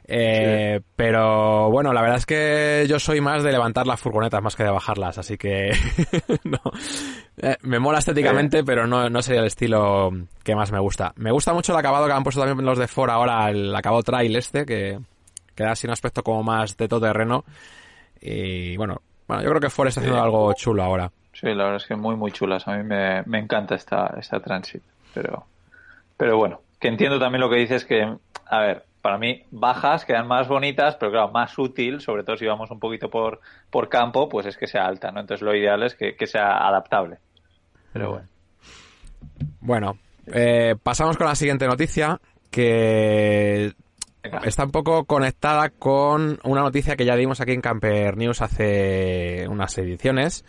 Eh, 0.09 0.81
pero 0.95 1.69
bueno, 1.71 1.93
la 1.93 2.01
verdad 2.01 2.19
es 2.19 2.27
que 2.27 2.87
yo 2.89 3.01
soy 3.01 3.21
más 3.21 3.43
de 3.43 3.51
levantar 3.51 3.89
las 3.89 4.01
furgonetas 4.01 4.41
más 4.41 4.55
que 4.55 4.63
de 4.63 4.71
bajarlas, 4.71 5.19
así 5.19 5.37
que 5.37 5.73
no. 6.45 6.61
Eh, 7.39 7.57
me 7.63 7.81
mola 7.81 7.99
estéticamente, 7.99 8.63
pero 8.63 8.87
no, 8.87 9.11
no 9.11 9.23
sería 9.23 9.41
el 9.41 9.49
estilo 9.49 10.11
que 10.45 10.55
más 10.55 10.71
me 10.71 10.79
gusta. 10.79 11.13
Me 11.17 11.33
gusta 11.33 11.53
mucho 11.53 11.73
el 11.73 11.79
acabado 11.79 12.07
que 12.07 12.13
han 12.13 12.23
puesto 12.23 12.41
también 12.41 12.65
los 12.65 12.79
de 12.79 12.87
Ford 12.87 13.11
ahora, 13.11 13.51
el 13.51 13.75
acabado 13.75 14.03
trail 14.05 14.37
este, 14.37 14.65
que, 14.65 14.99
queda 15.57 15.73
así 15.73 15.87
un 15.87 15.93
aspecto 15.93 16.23
como 16.23 16.43
más 16.43 16.77
de 16.77 16.87
todo 16.87 17.01
terreno. 17.01 17.45
Y 18.21 18.77
bueno, 18.77 19.01
bueno, 19.27 19.43
yo 19.43 19.49
creo 19.51 19.61
que 19.61 19.71
Ford 19.71 19.89
está 19.89 20.01
haciendo 20.01 20.23
algo 20.23 20.53
chulo 20.55 20.83
ahora. 20.83 21.11
Sí, 21.33 21.47
la 21.47 21.65
verdad 21.65 21.77
es 21.77 21.87
que 21.87 21.97
muy, 21.97 22.17
muy 22.17 22.33
chulas. 22.33 22.67
A 22.69 22.77
mí 22.77 22.85
me, 22.85 23.23
me 23.27 23.39
encanta 23.39 23.75
esta, 23.75 24.15
esta 24.19 24.41
Transit. 24.41 24.83
Pero, 25.13 25.47
pero 26.17 26.37
bueno, 26.37 26.61
que 26.79 26.89
entiendo 26.89 27.19
también 27.19 27.41
lo 27.41 27.51
que 27.51 27.57
dices 27.57 27.85
que, 27.85 28.17
a 28.47 28.61
ver, 28.61 28.85
para 29.07 29.19
mí 29.19 29.45
bajas 29.51 30.05
quedan 30.05 30.27
más 30.27 30.49
bonitas, 30.49 30.97
pero 30.97 31.13
claro, 31.13 31.31
más 31.31 31.57
útil, 31.59 32.01
sobre 32.01 32.25
todo 32.25 32.37
si 32.37 32.45
vamos 32.45 32.71
un 32.71 32.81
poquito 32.81 33.09
por, 33.09 33.41
por 33.71 33.89
campo, 33.89 34.29
pues 34.29 34.47
es 34.47 34.57
que 34.57 34.67
sea 34.67 34.87
alta, 34.87 35.13
¿no? 35.13 35.21
Entonces 35.21 35.45
lo 35.45 35.55
ideal 35.55 35.83
es 35.83 35.95
que, 35.95 36.27
sea 36.27 36.67
adaptable. 36.67 37.19
Pero 37.93 38.11
bueno. 38.11 38.29
Bueno, 39.61 39.99
eh, 40.27 40.75
pasamos 40.83 41.17
con 41.17 41.27
la 41.27 41.35
siguiente 41.35 41.67
noticia, 41.67 42.21
que 42.51 43.75
está 44.45 44.65
un 44.65 44.71
poco 44.71 45.05
conectada 45.05 45.71
con 45.71 46.39
una 46.45 46.61
noticia 46.63 46.97
que 46.97 47.05
ya 47.05 47.17
dimos 47.17 47.41
aquí 47.41 47.53
en 47.53 47.61
Camper 47.61 48.17
News 48.17 48.43
hace 48.43 49.47
unas 49.49 49.77
ediciones 49.79 50.45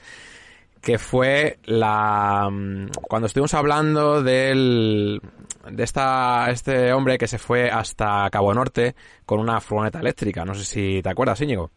que 0.81 0.97
fue 0.97 1.59
la 1.65 2.49
mm, 2.49 2.89
cuando 3.01 3.27
estuvimos 3.27 3.53
hablando 3.53 4.23
del 4.23 5.21
de 5.69 5.83
esta 5.83 6.47
este 6.49 6.93
hombre 6.93 7.17
que 7.17 7.27
se 7.27 7.37
fue 7.37 7.69
hasta 7.69 8.29
Cabo 8.29 8.53
Norte 8.53 8.95
con 9.25 9.39
una 9.39 9.59
furgoneta 9.59 9.99
eléctrica, 9.99 10.45
no 10.45 10.53
sé 10.53 10.63
si 10.63 11.01
te 11.01 11.09
acuerdas, 11.09 11.41
Íñigo. 11.41 11.71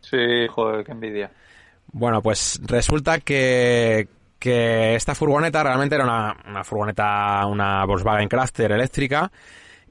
Sí, 0.00 0.46
joder, 0.48 0.84
qué 0.84 0.92
envidia. 0.92 1.30
Bueno, 1.92 2.22
pues 2.22 2.60
resulta 2.66 3.18
que 3.20 4.08
que 4.38 4.94
esta 4.94 5.14
furgoneta 5.14 5.62
realmente 5.62 5.96
era 5.96 6.04
una, 6.04 6.34
una 6.48 6.64
furgoneta, 6.64 7.44
una 7.46 7.84
Volkswagen 7.84 8.28
Crafter 8.28 8.72
eléctrica 8.72 9.30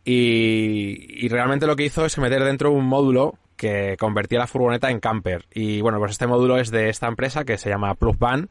y, 0.04 1.26
y 1.26 1.28
realmente 1.30 1.68
lo 1.68 1.76
que 1.76 1.86
hizo 1.86 2.06
es 2.06 2.18
meter 2.18 2.44
dentro 2.44 2.72
un 2.72 2.86
módulo 2.86 3.36
que 3.60 3.98
convertía 4.00 4.40
la 4.40 4.48
furgoneta 4.48 4.90
en 4.90 5.02
camper. 5.02 5.46
Y 5.54 5.82
bueno, 5.82 6.00
pues 6.00 6.12
este 6.12 6.26
módulo 6.28 6.58
es 6.58 6.72
de 6.72 6.90
esta 6.90 7.08
empresa 7.08 7.44
que 7.44 7.58
se 7.58 7.70
llama 7.70 7.94
Van 8.18 8.50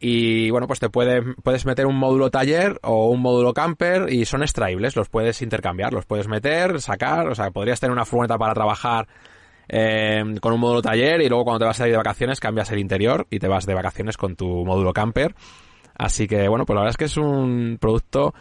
Y 0.00 0.48
bueno, 0.50 0.66
pues 0.66 0.80
te 0.80 0.88
puede, 0.88 1.22
puedes 1.44 1.66
meter 1.66 1.86
un 1.86 1.96
módulo 1.96 2.30
taller 2.30 2.80
o 2.82 3.10
un 3.10 3.20
módulo 3.20 3.52
camper 3.52 4.10
y 4.10 4.24
son 4.24 4.42
extraíbles, 4.42 4.96
los 4.96 5.10
puedes 5.10 5.42
intercambiar, 5.42 5.92
los 5.92 6.06
puedes 6.06 6.28
meter, 6.28 6.80
sacar, 6.80 7.28
o 7.28 7.34
sea, 7.34 7.50
podrías 7.50 7.78
tener 7.78 7.92
una 7.92 8.06
furgoneta 8.06 8.38
para 8.38 8.54
trabajar 8.54 9.06
eh, 9.68 10.24
con 10.40 10.54
un 10.54 10.60
módulo 10.60 10.80
taller 10.80 11.20
y 11.20 11.28
luego 11.28 11.44
cuando 11.44 11.58
te 11.58 11.66
vas 11.66 11.80
a 11.82 11.86
ir 11.86 11.92
de 11.92 11.98
vacaciones 11.98 12.40
cambias 12.40 12.72
el 12.72 12.78
interior 12.78 13.26
y 13.28 13.40
te 13.40 13.48
vas 13.48 13.66
de 13.66 13.74
vacaciones 13.74 14.16
con 14.16 14.34
tu 14.34 14.64
módulo 14.64 14.94
camper. 14.94 15.34
Así 15.94 16.26
que 16.26 16.48
bueno, 16.48 16.64
pues 16.64 16.74
la 16.74 16.82
verdad 16.82 16.92
es 16.92 16.96
que 16.96 17.04
es 17.04 17.18
un 17.18 17.76
producto 17.78 18.32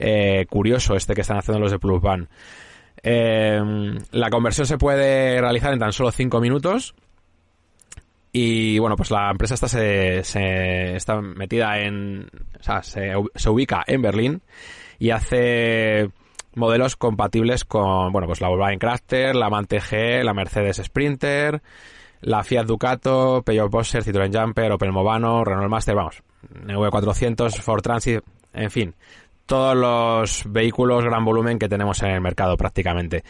eh, 0.00 0.46
curioso 0.48 0.96
este 0.96 1.14
que 1.14 1.20
están 1.20 1.36
haciendo 1.36 1.60
los 1.60 1.70
de 1.70 1.78
Plusvan. 1.78 2.28
Eh, 3.02 3.60
la 4.10 4.30
conversión 4.30 4.66
se 4.66 4.78
puede 4.78 5.40
realizar 5.40 5.72
en 5.72 5.78
tan 5.78 5.92
solo 5.92 6.10
5 6.10 6.40
minutos. 6.40 6.94
Y 8.32 8.78
bueno, 8.78 8.96
pues 8.96 9.10
la 9.10 9.30
empresa 9.30 9.54
esta 9.54 9.68
se, 9.68 10.94
está 10.96 11.20
metida 11.20 11.80
en. 11.80 12.30
O 12.58 12.62
sea, 12.62 12.82
se, 12.82 13.14
ubica 13.48 13.82
en 13.86 14.02
Berlín 14.02 14.42
y 14.98 15.10
hace 15.10 16.10
modelos 16.54 16.96
compatibles 16.96 17.64
con, 17.64 18.12
bueno, 18.12 18.26
pues 18.26 18.40
la 18.40 18.48
Volkswagen 18.48 18.78
Crafter, 18.78 19.36
la 19.36 19.50
MAN 19.50 19.66
TG, 19.66 20.24
la 20.24 20.32
Mercedes 20.32 20.80
Sprinter, 20.82 21.60
la 22.20 22.44
Fiat 22.44 22.66
Ducato, 22.66 23.42
Peugeot 23.44 23.70
Boxer, 23.70 24.04
Citroën 24.04 24.32
Jumper, 24.32 24.72
Opel 24.72 24.92
Movano, 24.92 25.44
Renault 25.44 25.70
Master, 25.70 25.94
vamos, 25.94 26.22
NV400, 26.66 27.60
Ford 27.60 27.82
Transit, 27.82 28.20
en 28.52 28.70
fin, 28.70 28.94
todos 29.50 29.76
los 29.76 30.44
vehículos 30.46 31.02
gran 31.02 31.24
volumen 31.24 31.58
que 31.58 31.68
tenemos 31.68 32.00
en 32.04 32.10
el 32.10 32.20
mercado 32.20 32.56
prácticamente. 32.56 33.24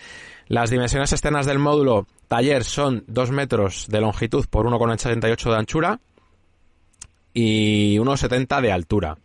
Las 0.48 0.68
dimensiones 0.68 1.12
externas 1.12 1.46
del 1.46 1.59
módulo 1.59 2.06
taller 2.28 2.62
son 2.62 3.04
2 3.06 3.30
metros 3.30 3.87
de 3.88 4.02
longitud 4.02 4.44
por 4.50 4.66
1,88 4.66 5.50
de 5.50 5.56
anchura 5.56 6.00
y 7.33 7.96
1,70 7.96 8.61
de 8.61 8.70
altura. 8.70 9.16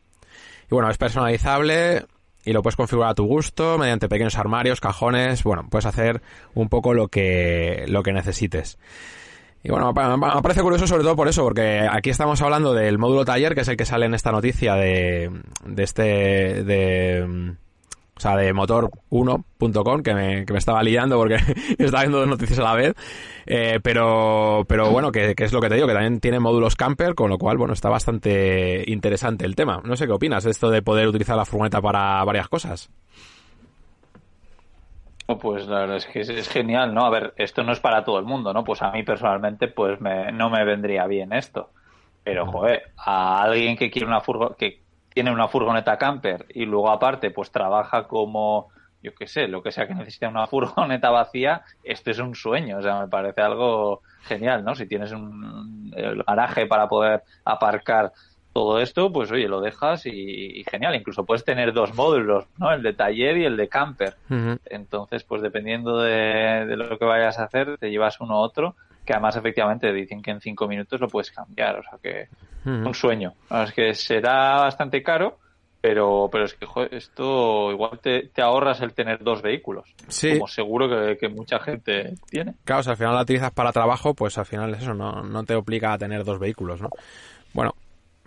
Y 0.71 0.73
bueno, 0.73 0.89
es 0.89 0.97
personalizable 0.97 2.05
y 2.45 2.53
lo 2.53 2.61
puedes 2.61 2.77
configurar 2.77 3.11
a 3.11 3.15
tu 3.15 3.25
gusto 3.25 3.77
mediante 3.77 4.07
pequeños 4.07 4.37
armarios, 4.37 4.79
cajones, 4.79 5.43
bueno, 5.43 5.67
puedes 5.69 5.87
hacer 5.87 6.21
un 6.53 6.69
poco 6.69 6.93
lo 6.93 7.09
que, 7.09 7.83
lo 7.89 8.03
que 8.03 8.13
necesites. 8.13 8.77
Y 9.65 9.71
bueno, 9.71 9.91
me 9.93 10.41
parece 10.43 10.61
curioso 10.61 10.85
sobre 10.85 11.01
todo 11.01 11.15
por 11.15 11.27
eso, 11.27 11.43
porque 11.43 11.87
aquí 11.89 12.11
estamos 12.11 12.39
hablando 12.43 12.75
del 12.75 12.99
módulo 12.99 13.25
taller, 13.25 13.55
que 13.55 13.61
es 13.61 13.67
el 13.67 13.75
que 13.75 13.85
sale 13.85 14.05
en 14.05 14.13
esta 14.13 14.31
noticia 14.31 14.75
de, 14.75 15.31
de 15.65 15.83
este, 15.83 16.03
de, 16.63 17.55
o 18.15 18.19
sea, 18.19 18.35
de 18.35 18.53
motor1.com, 18.53 20.03
que 20.03 20.13
me, 20.13 20.45
que 20.45 20.53
me 20.53 20.59
estaba 20.59 20.83
liando 20.83 21.17
porque 21.17 21.37
estaba 21.79 22.03
viendo 22.03 22.19
dos 22.19 22.27
noticias 22.27 22.59
a 22.59 22.63
la 22.63 22.75
vez. 22.75 22.93
Eh, 23.47 23.79
pero, 23.81 24.65
pero 24.67 24.91
bueno, 24.91 25.11
que, 25.11 25.33
que, 25.33 25.45
es 25.45 25.51
lo 25.51 25.61
que 25.61 25.69
te 25.69 25.75
digo, 25.75 25.87
que 25.87 25.93
también 25.93 26.19
tiene 26.19 26.39
módulos 26.39 26.75
camper, 26.75 27.15
con 27.15 27.31
lo 27.31 27.39
cual, 27.39 27.57
bueno, 27.57 27.73
está 27.73 27.89
bastante 27.89 28.83
interesante 28.85 29.45
el 29.45 29.55
tema. 29.55 29.81
No 29.83 29.95
sé 29.95 30.05
qué 30.05 30.13
opinas 30.13 30.43
de 30.43 30.51
esto 30.51 30.69
de 30.69 30.83
poder 30.83 31.07
utilizar 31.07 31.37
la 31.37 31.45
furgoneta 31.45 31.81
para 31.81 32.23
varias 32.23 32.49
cosas. 32.49 32.91
Pues 35.25 35.67
la 35.67 35.79
verdad 35.79 35.97
es 35.97 36.05
que 36.05 36.19
es, 36.19 36.49
genial, 36.49 36.93
¿no? 36.93 37.03
A 37.05 37.09
ver, 37.09 37.33
esto 37.37 37.63
no 37.63 37.71
es 37.71 37.79
para 37.79 38.03
todo 38.03 38.19
el 38.19 38.25
mundo, 38.25 38.53
¿no? 38.53 38.63
Pues 38.63 38.81
a 38.83 38.91
mí 38.91 39.01
personalmente, 39.01 39.67
pues 39.67 39.99
no 39.99 40.49
me 40.49 40.63
vendría 40.63 41.07
bien 41.07 41.33
esto. 41.33 41.71
Pero, 42.23 42.45
joder, 42.45 42.91
a 42.97 43.41
alguien 43.41 43.75
que 43.75 43.89
quiere 43.89 44.07
una 44.07 44.21
furgo, 44.21 44.55
que 44.55 44.81
tiene 45.09 45.31
una 45.31 45.47
furgoneta 45.47 45.97
camper 45.97 46.45
y 46.49 46.65
luego 46.65 46.91
aparte, 46.91 47.31
pues 47.31 47.51
trabaja 47.51 48.07
como, 48.07 48.69
yo 49.01 49.15
qué 49.15 49.25
sé, 49.27 49.47
lo 49.47 49.63
que 49.63 49.71
sea 49.71 49.87
que 49.87 49.95
necesite 49.95 50.27
una 50.27 50.45
furgoneta 50.47 51.09
vacía, 51.09 51.63
esto 51.83 52.11
es 52.11 52.19
un 52.19 52.35
sueño. 52.35 52.77
O 52.77 52.81
sea, 52.83 52.99
me 52.99 53.07
parece 53.07 53.41
algo 53.41 54.01
genial, 54.23 54.63
¿no? 54.63 54.75
Si 54.75 54.85
tienes 54.85 55.11
un 55.11 55.91
garaje 56.27 56.67
para 56.67 56.87
poder 56.87 57.23
aparcar 57.43 58.11
todo 58.55 58.79
esto, 58.79 59.11
pues 59.11 59.29
oye, 59.33 59.49
lo 59.49 59.59
dejas 59.59 60.05
y, 60.05 60.63
genial. 60.71 60.95
Incluso 60.95 61.25
puedes 61.25 61.43
tener 61.43 61.73
dos 61.73 61.93
módulos, 61.93 62.45
¿no? 62.57 62.71
El 62.71 62.83
de 62.83 62.93
taller 62.93 63.35
y 63.35 63.43
el 63.43 63.57
de 63.57 63.67
camper. 63.67 64.15
Entonces, 64.67 65.25
pues 65.25 65.41
dependiendo 65.41 65.99
de, 65.99 66.65
lo 66.77 66.97
que 66.97 67.03
vayas 67.03 67.37
a 67.37 67.43
hacer, 67.43 67.77
te 67.77 67.89
llevas 67.89 68.21
uno 68.21 68.35
u 68.35 68.41
otro, 68.41 68.75
que 69.03 69.11
además 69.11 69.35
efectivamente 69.35 69.91
dicen 69.91 70.21
que 70.21 70.31
en 70.31 70.39
cinco 70.39 70.69
minutos 70.69 71.01
lo 71.01 71.09
puedes 71.09 71.31
cambiar. 71.31 71.79
O 71.79 71.83
sea 71.83 71.99
que 72.01 72.29
un 72.63 72.93
sueño. 72.93 73.33
Es 73.51 73.73
que 73.73 73.93
será 73.93 74.61
bastante 74.61 75.03
caro, 75.03 75.37
pero, 75.81 76.29
pero 76.31 76.45
es 76.45 76.53
que 76.53 76.65
esto 76.91 77.73
igual 77.73 77.99
te, 78.01 78.31
ahorras 78.41 78.79
el 78.79 78.93
tener 78.93 79.21
dos 79.21 79.41
vehículos. 79.41 79.93
Sí. 80.07 80.31
Como 80.31 80.47
seguro 80.47 80.87
que, 81.19 81.27
mucha 81.27 81.59
gente 81.59 82.13
tiene. 82.29 82.53
Claro, 82.63 82.83
si 82.83 82.89
al 82.89 82.95
final 82.95 83.15
la 83.15 83.23
utilizas 83.23 83.51
para 83.51 83.73
trabajo, 83.73 84.13
pues 84.13 84.37
al 84.37 84.45
final 84.45 84.73
eso 84.75 84.93
no, 84.93 85.23
no 85.23 85.43
te 85.43 85.55
obliga 85.55 85.91
a 85.91 85.97
tener 85.97 86.23
dos 86.23 86.39
vehículos, 86.39 86.81
¿no? 86.81 86.87
Bueno, 87.53 87.73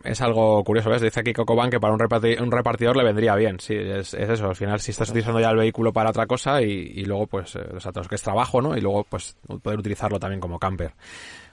es 0.05 0.21
algo 0.21 0.63
curioso, 0.65 0.91
¿ves? 0.91 1.03
Dice 1.03 1.21
aquí 1.21 1.33
Cocoban 1.33 1.71
que 1.71 1.81
para 1.81 1.93
un, 1.93 1.99
repartidor, 1.99 2.97
le 2.97 3.05
vendría 3.05 3.35
bien. 3.35 3.59
Sí, 3.59 3.75
es, 3.75 4.15
eso. 4.15 4.49
Al 4.49 4.57
final, 4.57 4.81
si 4.81 4.93
estás 4.93 5.11
utilizando 5.11 5.41
ya 5.41 5.51
el 5.51 5.57
vehículo 5.57 5.93
para 5.93 6.11
otra 6.11 6.27
cosa 6.27 6.63
y, 6.63 7.05
luego, 7.05 7.27
pues, 7.27 7.57
eh, 7.57 7.61
o 7.77 7.81
sea, 7.81 7.93
que 7.93 8.15
es 8.15 8.23
trabajo, 8.23 8.63
¿no? 8.63 8.77
Y 8.77 8.81
luego, 8.81 9.05
pues, 9.05 9.37
poder 9.63 9.79
utilizarlo 9.79 10.19
también 10.21 10.41
como 10.41 10.59
camper. 10.59 10.93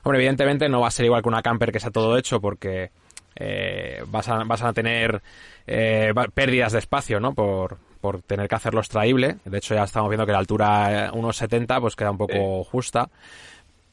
Hombre, 0.04 0.20
evidentemente 0.20 0.70
no 0.70 0.82
va 0.82 0.88
a 0.88 0.92
ser 0.92 1.06
igual 1.06 1.24
que 1.24 1.30
una 1.30 1.42
camper 1.42 1.72
que 1.72 1.80
sea 1.80 1.90
todo 1.90 2.18
hecho 2.18 2.40
porque 2.40 2.92
eh, 3.36 4.04
vas, 4.08 4.30
a, 4.30 4.44
vas 4.44 4.62
a 4.62 4.72
tener 4.72 5.22
eh, 5.66 6.14
pérdidas 6.34 6.74
de 6.74 6.80
espacio, 6.80 7.20
¿no? 7.20 7.34
Por, 7.34 7.78
por 8.00 8.22
tener 8.22 8.48
que 8.48 8.56
hacerlo 8.56 8.82
extraíble. 8.82 9.38
De 9.46 9.58
hecho, 9.58 9.74
ya 9.74 9.84
estamos 9.84 10.10
viendo 10.10 10.28
que 10.28 10.32
la 10.32 10.38
altura 10.38 11.12
1,70 11.12 11.82
pues 11.82 11.96
queda 11.96 12.12
un 12.12 12.20
poco 12.20 12.64
justa. 12.64 13.10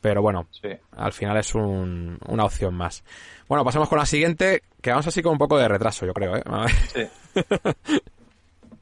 Pero 0.02 0.20
bueno, 0.20 0.48
al 0.96 1.12
final 1.12 1.36
es 1.36 1.54
una 1.54 2.44
opción 2.44 2.74
más. 2.74 3.04
Bueno, 3.52 3.66
pasamos 3.66 3.90
con 3.90 3.98
la 3.98 4.06
siguiente, 4.06 4.62
que 4.80 4.88
vamos 4.88 5.06
así 5.06 5.20
con 5.20 5.32
un 5.32 5.38
poco 5.38 5.58
de 5.58 5.68
retraso, 5.68 6.06
yo 6.06 6.14
creo. 6.14 6.36
¿eh? 6.36 6.42
Sí. 6.94 7.02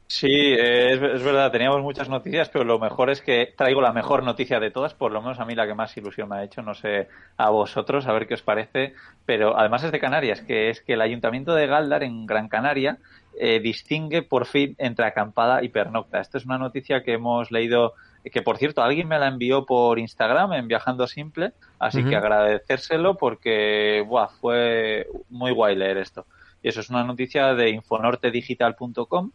Sí, 0.06 0.52
es, 0.56 1.00
verdad, 1.00 1.50
teníamos 1.50 1.82
muchas 1.82 2.08
noticias, 2.08 2.48
pero 2.50 2.64
lo 2.64 2.78
mejor 2.78 3.10
es 3.10 3.20
que 3.20 3.52
traigo 3.56 3.80
la 3.80 3.92
mejor 3.92 4.22
noticia 4.22 4.60
de 4.60 4.70
todas, 4.70 4.94
por 4.94 5.10
lo 5.10 5.22
menos 5.22 5.40
a 5.40 5.44
mí 5.44 5.56
la 5.56 5.66
que 5.66 5.74
más 5.74 5.96
ilusión 5.96 6.28
me 6.28 6.36
ha 6.36 6.44
hecho, 6.44 6.62
no 6.62 6.74
sé 6.74 7.08
a 7.36 7.50
vosotros, 7.50 8.06
a 8.06 8.12
ver 8.12 8.28
qué 8.28 8.34
os 8.34 8.42
parece, 8.42 8.94
pero 9.26 9.58
además 9.58 9.82
es 9.82 9.90
de 9.90 9.98
Canarias, 9.98 10.40
que 10.40 10.70
es 10.70 10.80
que 10.82 10.92
el 10.92 11.00
Ayuntamiento 11.00 11.52
de 11.54 11.66
Galdar, 11.66 12.04
en 12.04 12.26
Gran 12.26 12.48
Canaria, 12.48 12.98
eh, 13.40 13.58
distingue 13.58 14.22
por 14.22 14.46
fin 14.46 14.76
entre 14.78 15.04
acampada 15.04 15.64
y 15.64 15.68
pernocta. 15.68 16.20
Esta 16.20 16.38
es 16.38 16.44
una 16.44 16.58
noticia 16.58 17.02
que 17.02 17.14
hemos 17.14 17.50
leído 17.50 17.94
que 18.24 18.42
por 18.42 18.58
cierto 18.58 18.82
alguien 18.82 19.08
me 19.08 19.18
la 19.18 19.28
envió 19.28 19.64
por 19.64 19.98
Instagram 19.98 20.52
en 20.52 20.68
Viajando 20.68 21.06
Simple, 21.06 21.52
así 21.78 22.04
que 22.04 22.16
agradecérselo 22.16 23.16
porque 23.16 24.04
buah, 24.06 24.28
fue 24.40 25.06
muy 25.30 25.52
guay 25.52 25.76
leer 25.76 25.96
esto. 25.96 26.26
Y 26.62 26.68
eso 26.68 26.80
es 26.80 26.90
una 26.90 27.04
noticia 27.04 27.54
de 27.54 27.70
infonortedigital.com 27.70 29.30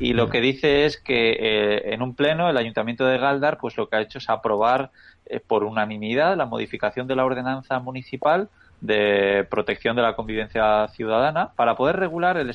y 0.00 0.12
lo 0.12 0.28
que 0.28 0.40
dice 0.40 0.86
es 0.86 0.98
que 0.98 1.36
eh, 1.38 1.94
en 1.94 2.02
un 2.02 2.16
pleno 2.16 2.50
el 2.50 2.56
Ayuntamiento 2.56 3.06
de 3.06 3.18
Galdar 3.18 3.58
pues 3.58 3.76
lo 3.76 3.88
que 3.88 3.96
ha 3.96 4.00
hecho 4.00 4.18
es 4.18 4.28
aprobar 4.28 4.90
eh, 5.26 5.38
por 5.38 5.62
unanimidad 5.62 6.36
la 6.36 6.46
modificación 6.46 7.06
de 7.06 7.14
la 7.14 7.24
ordenanza 7.24 7.78
municipal 7.78 8.48
de 8.80 9.46
protección 9.48 9.94
de 9.94 10.02
la 10.02 10.16
convivencia 10.16 10.88
ciudadana 10.88 11.52
para 11.54 11.76
poder 11.76 11.96
regular 11.96 12.36
el, 12.36 12.52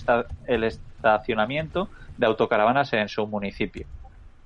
el 0.48 0.64
estacionamiento 0.66 1.88
de 2.18 2.28
autocaravanas 2.28 2.92
en 2.92 3.08
su 3.08 3.26
municipio. 3.26 3.88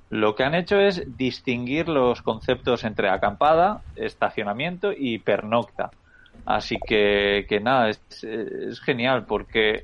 Lo 0.10 0.36
que 0.36 0.44
han 0.44 0.54
hecho 0.54 0.80
es 0.80 1.18
distinguir 1.18 1.90
los 1.90 2.22
conceptos 2.22 2.84
entre 2.84 3.10
acampada, 3.10 3.82
estacionamiento 3.96 4.92
y 4.96 5.18
pernocta. 5.20 5.92
Así 6.46 6.78
que, 6.86 7.46
nada, 7.62 7.90
es, 7.90 8.82
genial 8.82 9.26
porque 9.26 9.84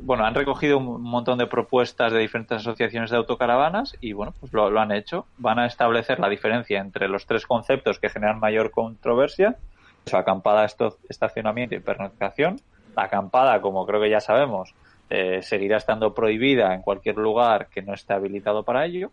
bueno, 0.00 0.24
han 0.24 0.34
recogido 0.34 0.78
un 0.78 1.02
montón 1.02 1.38
de 1.38 1.46
propuestas 1.46 2.12
de 2.12 2.20
diferentes 2.20 2.58
asociaciones 2.58 3.10
de 3.10 3.16
autocaravanas 3.16 3.96
y 4.00 4.12
bueno, 4.12 4.32
pues 4.38 4.52
lo, 4.52 4.78
han 4.78 4.92
hecho. 4.92 5.26
Van 5.38 5.58
a 5.58 5.66
establecer 5.66 6.20
la 6.20 6.28
diferencia 6.28 6.80
entre 6.80 7.08
los 7.08 7.26
tres 7.26 7.46
conceptos 7.46 7.98
que 7.98 8.08
generan 8.08 8.38
mayor 8.38 8.70
controversia, 8.70 9.56
es 10.04 10.14
acampada, 10.14 10.66
estacionamiento 11.08 11.74
y 11.74 11.80
pernoctación. 11.80 12.60
La 12.96 13.04
acampada, 13.04 13.60
como 13.60 13.86
creo 13.86 14.00
que 14.00 14.10
ya 14.10 14.20
sabemos, 14.20 14.74
eh, 15.10 15.42
seguirá 15.42 15.78
estando 15.78 16.14
prohibida 16.14 16.74
en 16.74 16.82
cualquier 16.82 17.16
lugar 17.16 17.68
que 17.68 17.82
no 17.82 17.94
esté 17.94 18.12
habilitado 18.12 18.62
para 18.62 18.84
ello. 18.84 19.10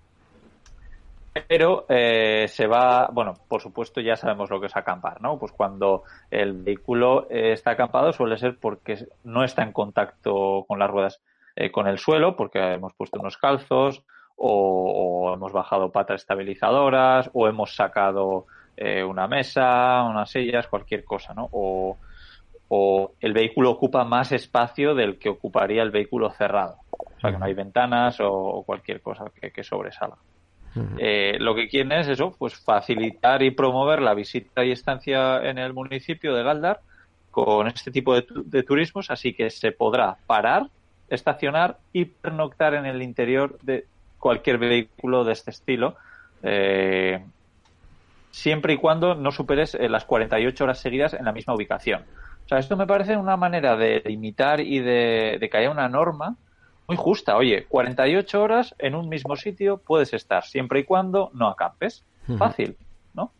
Pero 1.47 1.85
eh, 1.89 2.47
se 2.47 2.67
va, 2.67 3.09
bueno, 3.11 3.33
por 3.47 3.61
supuesto 3.61 4.01
ya 4.01 4.15
sabemos 4.15 4.49
lo 4.49 4.59
que 4.59 4.67
es 4.67 4.75
acampar, 4.75 5.21
¿no? 5.21 5.37
Pues 5.37 5.51
cuando 5.51 6.03
el 6.31 6.53
vehículo 6.53 7.27
eh, 7.29 7.51
está 7.53 7.71
acampado 7.71 8.11
suele 8.11 8.37
ser 8.37 8.57
porque 8.59 9.07
no 9.23 9.43
está 9.43 9.63
en 9.63 9.71
contacto 9.71 10.65
con 10.67 10.79
las 10.79 10.89
ruedas, 10.89 11.21
eh, 11.55 11.71
con 11.71 11.87
el 11.87 11.97
suelo, 11.97 12.35
porque 12.35 12.59
hemos 12.59 12.93
puesto 12.93 13.19
unos 13.19 13.37
calzos 13.37 14.03
o, 14.35 15.33
hemos 15.33 15.51
bajado 15.51 15.91
patas 15.91 16.21
estabilizadoras 16.21 17.29
o 17.33 17.47
hemos 17.47 17.75
sacado 17.75 18.45
una 19.05 19.27
mesa, 19.27 20.03
unas 20.03 20.31
sillas, 20.31 20.67
cualquier 20.67 21.03
cosa, 21.03 21.33
¿no? 21.33 21.49
O, 21.51 21.97
el 23.19 23.33
vehículo 23.33 23.71
ocupa 23.71 24.05
más 24.05 24.31
espacio 24.31 24.95
del 24.95 25.19
que 25.19 25.27
ocuparía 25.27 25.83
el 25.83 25.91
vehículo 25.91 26.29
cerrado. 26.29 26.77
O 26.89 27.19
sea, 27.19 27.31
que 27.31 27.37
no 27.37 27.43
hay 27.43 27.53
ventanas 27.53 28.19
o, 28.21 28.63
cualquier 28.65 29.01
cosa 29.01 29.25
que, 29.35 29.51
que 29.51 29.63
Eh, 30.97 31.38
lo 31.39 31.55
que 31.55 31.67
quieren 31.67 31.91
es 31.93 32.07
eso, 32.07 32.36
pues 32.38 32.55
facilitar 32.55 33.41
y 33.41 33.51
promover 33.51 34.01
la 34.01 34.13
visita 34.13 34.63
y 34.63 34.72
estancia 34.72 35.41
en 35.43 35.57
el 35.57 35.74
municipio 35.74 36.34
de 36.36 36.43
Galdar 36.43 36.82
con 37.32 37.67
este 37.67 37.91
tipo 37.91 38.15
de, 38.15 38.63
turismos, 38.63 39.09
así 39.11 39.34
que 39.34 39.49
se 39.49 39.72
podrá 39.72 40.17
parar, 40.28 40.67
estacionar 41.09 41.78
y 41.93 42.05
pernoctar 42.05 42.74
en 42.74 42.86
el 42.86 43.01
interior 43.01 43.57
de 43.61 43.86
cualquier 44.17 44.57
vehículo 44.57 45.24
de 45.24 45.34
este 45.34 45.51
estilo, 45.51 45.95
eh, 46.43 47.24
siempre 48.32 48.74
y 48.74 48.78
cuando 48.78 49.15
no 49.15 49.32
superes 49.32 49.76
eh, 49.76 49.89
las 49.89 50.05
48 50.05 50.63
horas 50.63 50.80
seguidas 50.80 51.13
en 51.13 51.26
la 51.26 51.32
misma 51.32 51.55
ubicación. 51.55 52.03
O 52.45 52.47
sea, 52.47 52.59
esto 52.59 52.76
me 52.76 52.88
parece 52.88 53.15
una 53.15 53.38
manera 53.38 53.76
de 53.76 54.01
limitar 54.05 54.59
y 54.59 54.80
de, 54.80 55.38
de 55.39 55.49
que 55.49 55.57
haya 55.57 55.70
una 55.70 55.88
norma 55.88 56.36
muy 56.89 56.97
justa. 56.97 57.37
Oye, 57.37 57.65
48 57.69 58.41
horas 58.41 58.75
en 58.79 58.95
un 58.95 59.07
mismo 59.07 59.35
sitio 59.35 59.77
puedes 59.77 60.11
estar, 60.13 60.43
siempre 60.43 60.79
y 60.79 60.83
cuando 60.83 61.29
no 61.33 61.47
acampes. 61.47 62.03
Fácil, 62.37 62.75
¿no? 63.13 63.31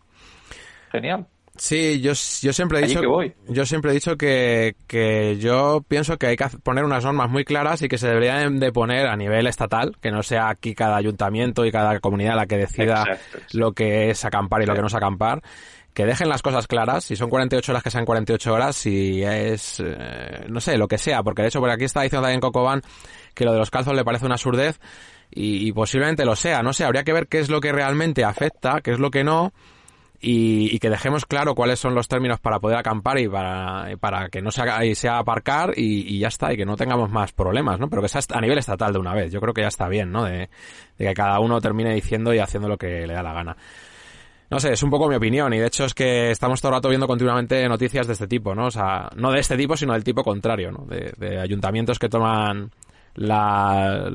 Genial. 0.92 1.28
Sí, 1.56 2.00
yo, 2.00 2.14
yo 2.14 2.54
siempre 2.54 2.80
he 2.80 2.88
dicho, 2.88 3.02
yo 3.48 3.66
siempre 3.66 3.92
he 3.92 3.94
dicho 3.94 4.16
que, 4.16 4.76
que, 4.88 5.38
yo 5.40 5.84
pienso 5.88 6.18
que 6.18 6.28
hay 6.28 6.38
que 6.38 6.46
poner 6.64 6.86
unas 6.86 7.04
normas 7.04 7.30
muy 7.30 7.44
claras 7.44 7.82
y 7.82 7.90
que 7.90 7.98
se 7.98 8.08
deberían 8.08 8.60
de 8.60 8.72
poner 8.72 9.08
a 9.08 9.18
nivel 9.18 9.46
estatal, 9.46 9.98
que 10.00 10.10
no 10.10 10.24
sea 10.24 10.48
aquí 10.50 10.74
cada 10.74 10.96
ayuntamiento 10.96 11.66
y 11.66 11.72
cada 11.72 12.00
comunidad 12.00 12.36
la 12.36 12.46
que 12.46 12.58
decida 12.58 13.04
lo 13.52 13.74
que 13.74 14.10
es 14.10 14.24
acampar 14.24 14.62
y 14.62 14.68
lo 14.68 14.74
que 14.74 14.82
no 14.82 14.88
es 14.88 14.96
acampar 14.96 15.42
que 15.94 16.06
dejen 16.06 16.30
las 16.30 16.42
cosas 16.42 16.68
claras, 16.68 17.04
si 17.04 17.16
son 17.16 17.30
48 17.30 17.72
horas 17.72 17.84
que 17.84 17.92
sean 17.92 18.06
48 18.06 18.54
horas, 18.54 18.76
si 18.76 19.24
es, 19.24 19.82
eh, 19.86 20.46
no 20.48 20.62
sé, 20.62 20.78
lo 20.78 20.88
que 20.88 20.98
sea, 20.98 21.24
porque 21.24 21.42
de 21.42 21.50
hecho 21.50 21.60
por 21.60 21.70
aquí 21.70 21.86
está 21.86 22.02
diciendo 22.02 22.24
también 22.24 22.42
Cocoban 22.42 22.82
que 23.34 23.46
lo 23.46 23.54
de 23.54 23.60
los 23.60 23.72
calzos 23.72 23.96
le 23.96 24.04
parece 24.04 24.26
una 24.26 24.38
surdez 24.38 24.80
y, 25.32 25.72
posiblemente 25.74 26.26
lo 26.26 26.36
sea, 26.36 26.64
no 26.64 26.74
sé, 26.74 26.84
habría 26.84 27.04
que 27.04 27.14
ver 27.14 27.28
qué 27.28 27.40
es 27.40 27.50
lo 27.50 27.62
que 27.62 27.72
realmente 27.72 28.24
afecta, 28.24 28.82
qué 28.82 28.92
es 28.92 29.00
lo 29.00 29.12
que 29.12 29.24
no 29.24 29.54
y, 30.20 30.80
que 30.80 30.90
dejemos 30.90 31.26
claro 31.26 31.54
cuáles 31.54 31.80
son 31.80 31.94
los 31.94 32.08
términos 32.08 32.40
para 32.40 32.60
poder 32.60 32.78
acampar 32.78 33.20
y 33.20 33.28
para, 33.28 33.96
para 34.00 34.30
que 34.30 34.42
no 34.42 34.52
sea, 34.52 34.84
y 34.84 34.96
sea 34.96 35.20
aparcar 35.20 35.74
y, 35.76 36.18
ya 36.18 36.30
está, 36.30 36.52
y 36.52 36.58
que 36.58 36.66
no 36.66 36.76
tengamos 36.76 37.12
más 37.12 37.32
problemas, 37.32 37.80
¿no? 37.80 37.90
Pero 37.90 38.02
que 38.02 38.10
sea 38.10 38.22
a 38.34 38.42
nivel 38.42 38.58
estatal 38.58 38.92
de 38.92 39.00
una 39.00 39.14
vez, 39.14 39.32
yo 39.32 39.40
creo 39.40 39.54
que 39.54 39.62
ya 39.62 39.68
está 39.68 39.88
bien, 39.88 40.12
¿no? 40.12 40.26
De, 40.26 40.50
de 40.98 41.06
que 41.06 41.14
cada 41.14 41.40
uno 41.40 41.62
termine 41.62 41.94
diciendo 41.94 42.34
y 42.34 42.40
haciendo 42.40 42.68
lo 42.68 42.78
que 42.78 43.06
le 43.06 43.14
da 43.14 43.22
la 43.22 43.34
gana. 43.34 43.58
No 44.50 44.60
sé, 44.60 44.74
es 44.74 44.82
un 44.82 44.90
poco 44.90 45.08
mi 45.08 45.16
opinión 45.16 45.54
y 45.54 45.60
de 45.60 45.68
hecho 45.68 45.86
es 45.86 45.94
que 45.94 46.32
estamos 46.32 46.60
todo 46.60 46.72
el 46.72 46.78
rato 46.78 46.90
viendo 46.90 47.08
continuamente 47.08 47.68
noticias 47.70 48.08
de 48.08 48.14
este 48.14 48.28
tipo, 48.28 48.56
¿no? 48.56 48.66
O 48.66 48.72
sea, 48.72 49.10
no 49.16 49.32
de 49.32 49.40
este 49.40 49.56
tipo, 49.56 49.78
sino 49.78 49.94
del 49.94 50.04
tipo 50.04 50.24
contrario, 50.24 50.72
¿no? 50.72 50.86
De, 50.86 51.40
ayuntamientos 51.40 52.00
que 52.00 52.10
toman 52.10 52.72
las, 53.14 54.10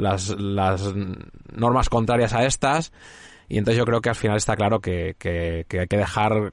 normas 1.53 1.89
contrarias 1.89 2.33
a 2.33 2.45
estas 2.45 2.93
y 3.49 3.59
entonces 3.59 3.79
yo 3.79 3.85
creo 3.85 4.01
que 4.01 4.09
al 4.09 4.17
final 4.17 4.37
está 4.37 4.57
claro 4.57 4.81
que, 4.81 5.15
hay 5.23 5.87
que 5.87 5.97
dejar 5.97 6.53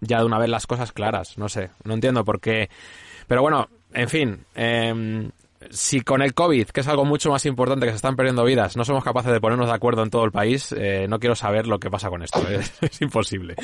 ya 0.00 0.18
de 0.18 0.26
una 0.26 0.38
vez 0.38 0.50
las 0.50 0.66
cosas 0.66 0.92
claras, 0.92 1.38
no 1.38 1.48
sé, 1.48 1.70
no 1.84 1.94
entiendo 1.94 2.24
por 2.24 2.40
qué... 2.40 2.68
Pero 3.28 3.40
bueno, 3.40 3.68
en 3.94 4.08
fin, 4.08 4.44
eh, 4.54 5.30
si 5.70 6.00
con 6.00 6.22
el 6.22 6.34
COVID, 6.34 6.68
que 6.68 6.80
es 6.80 6.88
algo 6.88 7.04
mucho 7.04 7.30
más 7.30 7.44
importante, 7.46 7.86
que 7.86 7.92
se 7.92 7.96
están 7.96 8.16
perdiendo 8.16 8.44
vidas, 8.44 8.76
no 8.76 8.84
somos 8.84 9.04
capaces 9.04 9.32
de 9.32 9.40
ponernos 9.40 9.68
de 9.68 9.74
acuerdo 9.74 10.02
en 10.02 10.10
todo 10.10 10.24
el 10.24 10.32
país, 10.32 10.72
eh, 10.76 11.06
no 11.08 11.18
quiero 11.18 11.34
saber 11.34 11.66
lo 11.66 11.78
que 11.78 11.90
pasa 11.90 12.08
con 12.08 12.22
esto. 12.22 12.40
Es, 12.80 13.00
imposible. 13.00 13.54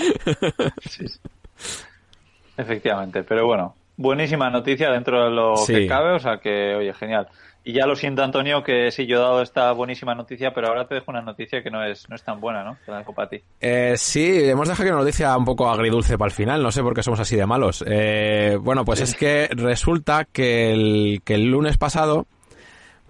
Efectivamente, 2.57 3.23
pero 3.23 3.47
bueno, 3.47 3.75
buenísima 3.97 4.51
noticia 4.51 4.91
dentro 4.91 5.25
de 5.25 5.31
lo 5.31 5.55
que 5.67 5.87
cabe, 5.87 6.13
o 6.15 6.19
sea 6.19 6.39
que, 6.39 6.75
oye, 6.75 6.93
genial. 6.95 7.29
Y 7.65 7.73
ya 7.73 7.87
lo 7.87 7.97
siento, 7.97 8.23
Antonio, 8.23 8.63
que 8.63 8.91
sí, 8.91 9.07
yo 9.07 9.17
he 9.17 9.21
dado 9.21 9.43
esta 9.43 9.73
buenísima 9.73 10.15
noticia, 10.15 10.55
pero 10.55 10.69
ahora 10.69 10.87
te 10.87 10.95
dejo 10.95 11.11
una 11.11 11.21
noticia 11.21 11.63
que 11.63 11.71
no 11.71 11.85
es, 11.85 12.09
no 12.09 12.17
es 12.17 12.23
tan 12.23 12.41
buena, 12.41 12.65
¿no? 12.65 12.79
Te 12.85 12.91
la 12.91 13.05
para 13.05 13.29
ti. 13.29 13.43
Eh, 13.61 13.95
sí, 13.97 14.49
hemos 14.49 14.69
dejado 14.69 14.85
que 14.85 14.91
una 14.93 15.01
noticia 15.01 15.37
un 15.37 15.45
poco 15.45 15.69
agridulce 15.69 16.17
para 16.17 16.29
el 16.29 16.35
final, 16.35 16.63
no 16.63 16.73
sé 16.73 16.83
por 16.83 16.95
qué 16.95 17.03
somos 17.03 17.21
así 17.21 17.37
de 17.37 17.47
malos. 17.47 17.85
Eh, 17.87 18.57
bueno, 18.61 18.85
pues 18.85 19.01
es 19.01 19.15
que 19.15 19.49
resulta 19.51 20.25
que 20.25 20.73
el, 20.73 21.21
que 21.25 21.35
el 21.35 21.51
lunes 21.51 21.77
pasado, 21.77 22.27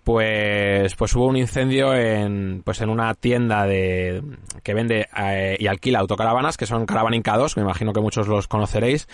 pues, 0.03 0.95
pues 0.97 1.15
hubo 1.15 1.27
un 1.27 1.37
incendio 1.37 1.95
en, 1.95 2.63
pues 2.65 2.81
en 2.81 2.89
una 2.89 3.15
tienda 3.15 3.65
de, 3.65 4.23
que 4.63 4.75
vende 4.75 5.07
eh, 5.17 5.57
y 5.61 5.67
alquila 5.67 6.01
autocaravanas, 6.01 6.57
que 6.57 6.67
son 6.67 6.87
Caravaning 6.87 7.23
K2, 7.23 7.57
me 7.57 7.63
imagino 7.63 7.93
que 7.93 8.01
muchos 8.01 8.27
los 8.27 8.49
conoceréis. 8.49 9.07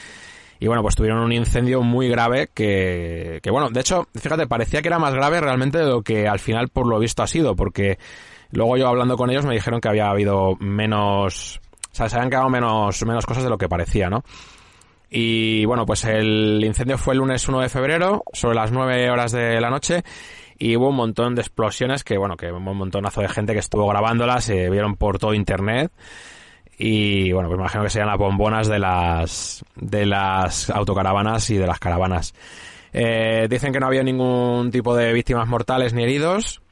Y 0.64 0.66
bueno, 0.66 0.80
pues 0.80 0.94
tuvieron 0.94 1.20
un 1.20 1.30
incendio 1.30 1.82
muy 1.82 2.08
grave 2.08 2.48
que, 2.54 3.38
que, 3.42 3.50
bueno, 3.50 3.68
de 3.68 3.80
hecho, 3.80 4.08
fíjate, 4.14 4.46
parecía 4.46 4.80
que 4.80 4.88
era 4.88 4.98
más 4.98 5.12
grave 5.12 5.38
realmente 5.38 5.76
de 5.76 5.84
lo 5.84 6.00
que 6.00 6.26
al 6.26 6.38
final 6.38 6.68
por 6.70 6.86
lo 6.86 6.98
visto 6.98 7.22
ha 7.22 7.26
sido, 7.26 7.54
porque 7.54 7.98
luego 8.50 8.78
yo 8.78 8.88
hablando 8.88 9.18
con 9.18 9.28
ellos 9.28 9.44
me 9.44 9.52
dijeron 9.52 9.78
que 9.82 9.88
había 9.88 10.08
habido 10.08 10.56
menos, 10.60 11.60
o 11.92 11.94
sea, 11.94 12.08
se 12.08 12.16
habían 12.16 12.30
quedado 12.30 12.48
menos, 12.48 13.04
menos 13.04 13.26
cosas 13.26 13.44
de 13.44 13.50
lo 13.50 13.58
que 13.58 13.68
parecía, 13.68 14.08
¿no? 14.08 14.24
Y 15.10 15.66
bueno, 15.66 15.84
pues 15.84 16.02
el 16.06 16.64
incendio 16.64 16.96
fue 16.96 17.12
el 17.12 17.18
lunes 17.18 17.46
1 17.46 17.60
de 17.60 17.68
febrero, 17.68 18.22
sobre 18.32 18.54
las 18.54 18.72
9 18.72 19.10
horas 19.10 19.32
de 19.32 19.60
la 19.60 19.68
noche, 19.68 20.02
y 20.58 20.76
hubo 20.76 20.88
un 20.88 20.96
montón 20.96 21.34
de 21.34 21.42
explosiones 21.42 22.04
que, 22.04 22.16
bueno, 22.16 22.38
que 22.38 22.50
un 22.50 22.62
montonazo 22.62 23.20
de 23.20 23.28
gente 23.28 23.52
que 23.52 23.58
estuvo 23.58 23.86
grabándolas, 23.86 24.44
se 24.44 24.70
vieron 24.70 24.96
por 24.96 25.18
todo 25.18 25.34
internet 25.34 25.92
y 26.78 27.32
bueno, 27.32 27.48
pues 27.48 27.58
imagino 27.58 27.84
que 27.84 27.90
serían 27.90 28.08
las 28.08 28.18
bombonas 28.18 28.68
de 28.68 28.78
las 28.78 29.64
de 29.76 30.06
las 30.06 30.70
autocaravanas 30.70 31.48
y 31.50 31.56
de 31.56 31.66
las 31.66 31.78
caravanas. 31.78 32.34
Eh, 32.92 33.48
dicen 33.50 33.72
que 33.72 33.80
no 33.80 33.86
había 33.86 34.02
ningún 34.02 34.70
tipo 34.70 34.94
de 34.94 35.12
víctimas 35.12 35.48
mortales 35.48 35.92
ni 35.92 36.02
heridos. 36.04 36.62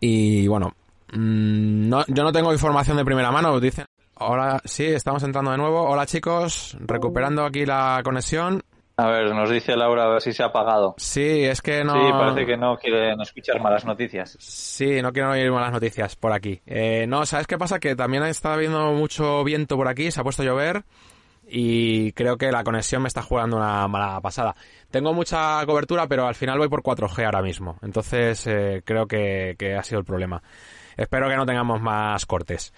Y 0.00 0.48
bueno, 0.48 0.74
mm, 1.12 1.88
no, 1.88 2.04
yo 2.08 2.24
no 2.24 2.32
tengo 2.32 2.52
información 2.52 2.96
de 2.96 3.04
primera 3.04 3.30
mano. 3.30 3.60
Dicen, 3.60 3.84
ahora 4.16 4.60
sí, 4.64 4.84
estamos 4.84 5.22
entrando 5.22 5.50
de 5.50 5.58
nuevo. 5.58 5.82
Hola 5.82 6.06
chicos, 6.06 6.76
recuperando 6.80 7.44
aquí 7.44 7.66
la 7.66 8.00
conexión. 8.02 8.62
A 8.96 9.06
ver, 9.06 9.34
nos 9.34 9.50
dice 9.50 9.74
Laura 9.74 10.04
a 10.04 10.08
ver 10.08 10.20
si 10.20 10.32
se 10.32 10.42
ha 10.42 10.46
apagado. 10.46 10.94
Sí, 10.98 11.44
es 11.44 11.62
que 11.62 11.82
no. 11.82 11.94
Sí, 11.94 12.12
parece 12.12 12.46
que 12.46 12.56
no 12.56 12.76
quieren 12.76 13.20
escuchar 13.20 13.60
malas 13.60 13.84
noticias. 13.84 14.36
Sí, 14.38 15.00
no 15.00 15.12
quieren 15.12 15.30
oír 15.30 15.50
malas 15.50 15.72
noticias 15.72 16.14
por 16.16 16.32
aquí. 16.32 16.60
Eh, 16.66 17.06
no, 17.06 17.24
¿sabes 17.24 17.46
qué 17.46 17.56
pasa? 17.56 17.80
Que 17.80 17.96
también 17.96 18.22
está 18.24 18.54
habiendo 18.54 18.92
mucho 18.92 19.42
viento 19.44 19.76
por 19.76 19.88
aquí, 19.88 20.10
se 20.10 20.20
ha 20.20 20.24
puesto 20.24 20.42
a 20.42 20.46
llover 20.46 20.84
y 21.54 22.12
creo 22.12 22.36
que 22.38 22.50
la 22.52 22.64
conexión 22.64 23.02
me 23.02 23.08
está 23.08 23.22
jugando 23.22 23.56
una 23.56 23.88
mala 23.88 24.20
pasada. 24.20 24.54
Tengo 24.90 25.12
mucha 25.12 25.64
cobertura, 25.66 26.06
pero 26.06 26.26
al 26.26 26.34
final 26.34 26.58
voy 26.58 26.68
por 26.68 26.82
4G 26.82 27.24
ahora 27.24 27.42
mismo. 27.42 27.78
Entonces 27.82 28.46
eh, 28.46 28.82
creo 28.84 29.06
que, 29.06 29.56
que, 29.58 29.74
ha 29.74 29.82
sido 29.82 29.98
el 29.98 30.04
problema. 30.04 30.42
Espero 30.96 31.28
que 31.28 31.36
no 31.36 31.46
tengamos 31.46 31.80
más 31.80 32.24
cortes. 32.26 32.72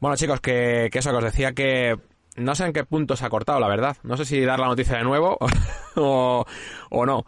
Bueno 0.00 0.16
chicos, 0.16 0.40
que, 0.40 0.88
que 0.90 0.98
eso 0.98 1.10
que 1.10 1.16
os 1.16 1.24
decía 1.24 1.52
que 1.52 1.96
no 2.38 2.54
sé 2.54 2.66
en 2.66 2.72
qué 2.72 2.84
punto 2.84 3.16
se 3.16 3.24
ha 3.26 3.30
cortado, 3.30 3.60
la 3.60 3.68
verdad. 3.68 3.96
No 4.02 4.16
sé 4.16 4.24
si 4.24 4.40
dar 4.44 4.58
la 4.58 4.66
noticia 4.66 4.98
de 4.98 5.04
nuevo 5.04 5.38
o, 5.96 6.44
o 6.90 7.06
no. 7.06 7.24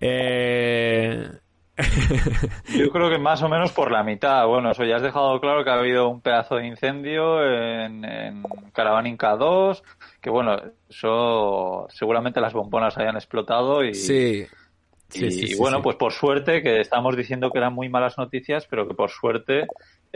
Eh... 0.00 1.28
Yo 2.76 2.90
creo 2.90 3.10
que 3.10 3.18
más 3.18 3.42
o 3.42 3.48
menos 3.48 3.72
por 3.72 3.90
la 3.90 4.04
mitad. 4.04 4.46
Bueno, 4.46 4.70
eso 4.70 4.84
ya 4.84 4.96
has 4.96 5.02
dejado 5.02 5.40
claro 5.40 5.64
que 5.64 5.70
ha 5.70 5.74
habido 5.74 6.08
un 6.08 6.20
pedazo 6.20 6.56
de 6.56 6.66
incendio 6.66 7.44
en, 7.44 8.04
en 8.04 8.44
Inca 9.06 9.36
2, 9.36 9.82
que 10.20 10.30
bueno, 10.30 10.56
eso 10.88 11.86
seguramente 11.90 12.40
las 12.40 12.52
bombonas 12.52 12.96
hayan 12.96 13.16
explotado 13.16 13.84
y... 13.84 13.94
Sí. 13.94 14.46
y, 15.14 15.56
bueno, 15.56 15.82
pues 15.82 15.96
por 15.96 16.12
suerte, 16.12 16.62
que 16.62 16.80
estamos 16.80 17.16
diciendo 17.16 17.50
que 17.50 17.58
eran 17.58 17.74
muy 17.74 17.88
malas 17.88 18.18
noticias, 18.18 18.66
pero 18.70 18.86
que 18.86 18.94
por 18.94 19.10
suerte 19.10 19.66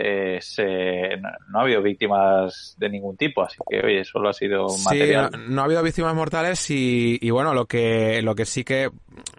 eh, 0.01 0.39
se, 0.41 1.17
no, 1.49 1.59
ha 1.59 1.63
habido 1.63 1.83
víctimas 1.83 2.77
de 2.79 2.89
ningún 2.89 3.17
tipo, 3.17 3.43
así 3.43 3.57
que 3.69 3.81
oye, 3.85 4.05
solo 4.05 4.29
ha 4.29 4.33
sido 4.33 4.69
material. 4.85 5.33
no, 5.49 5.61
ha 5.61 5.65
habido 5.65 5.83
víctimas 5.83 6.15
mortales 6.15 6.71
y, 6.71 7.29
bueno, 7.31 7.53
lo 7.53 7.67
que, 7.67 8.23
lo 8.23 8.37
que 8.37 8.45
sí 8.45 8.63
que 8.63 8.91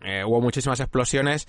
eh, 0.04 0.24
hubo 0.26 0.42
muchísimas 0.42 0.82
explosiones 0.82 1.48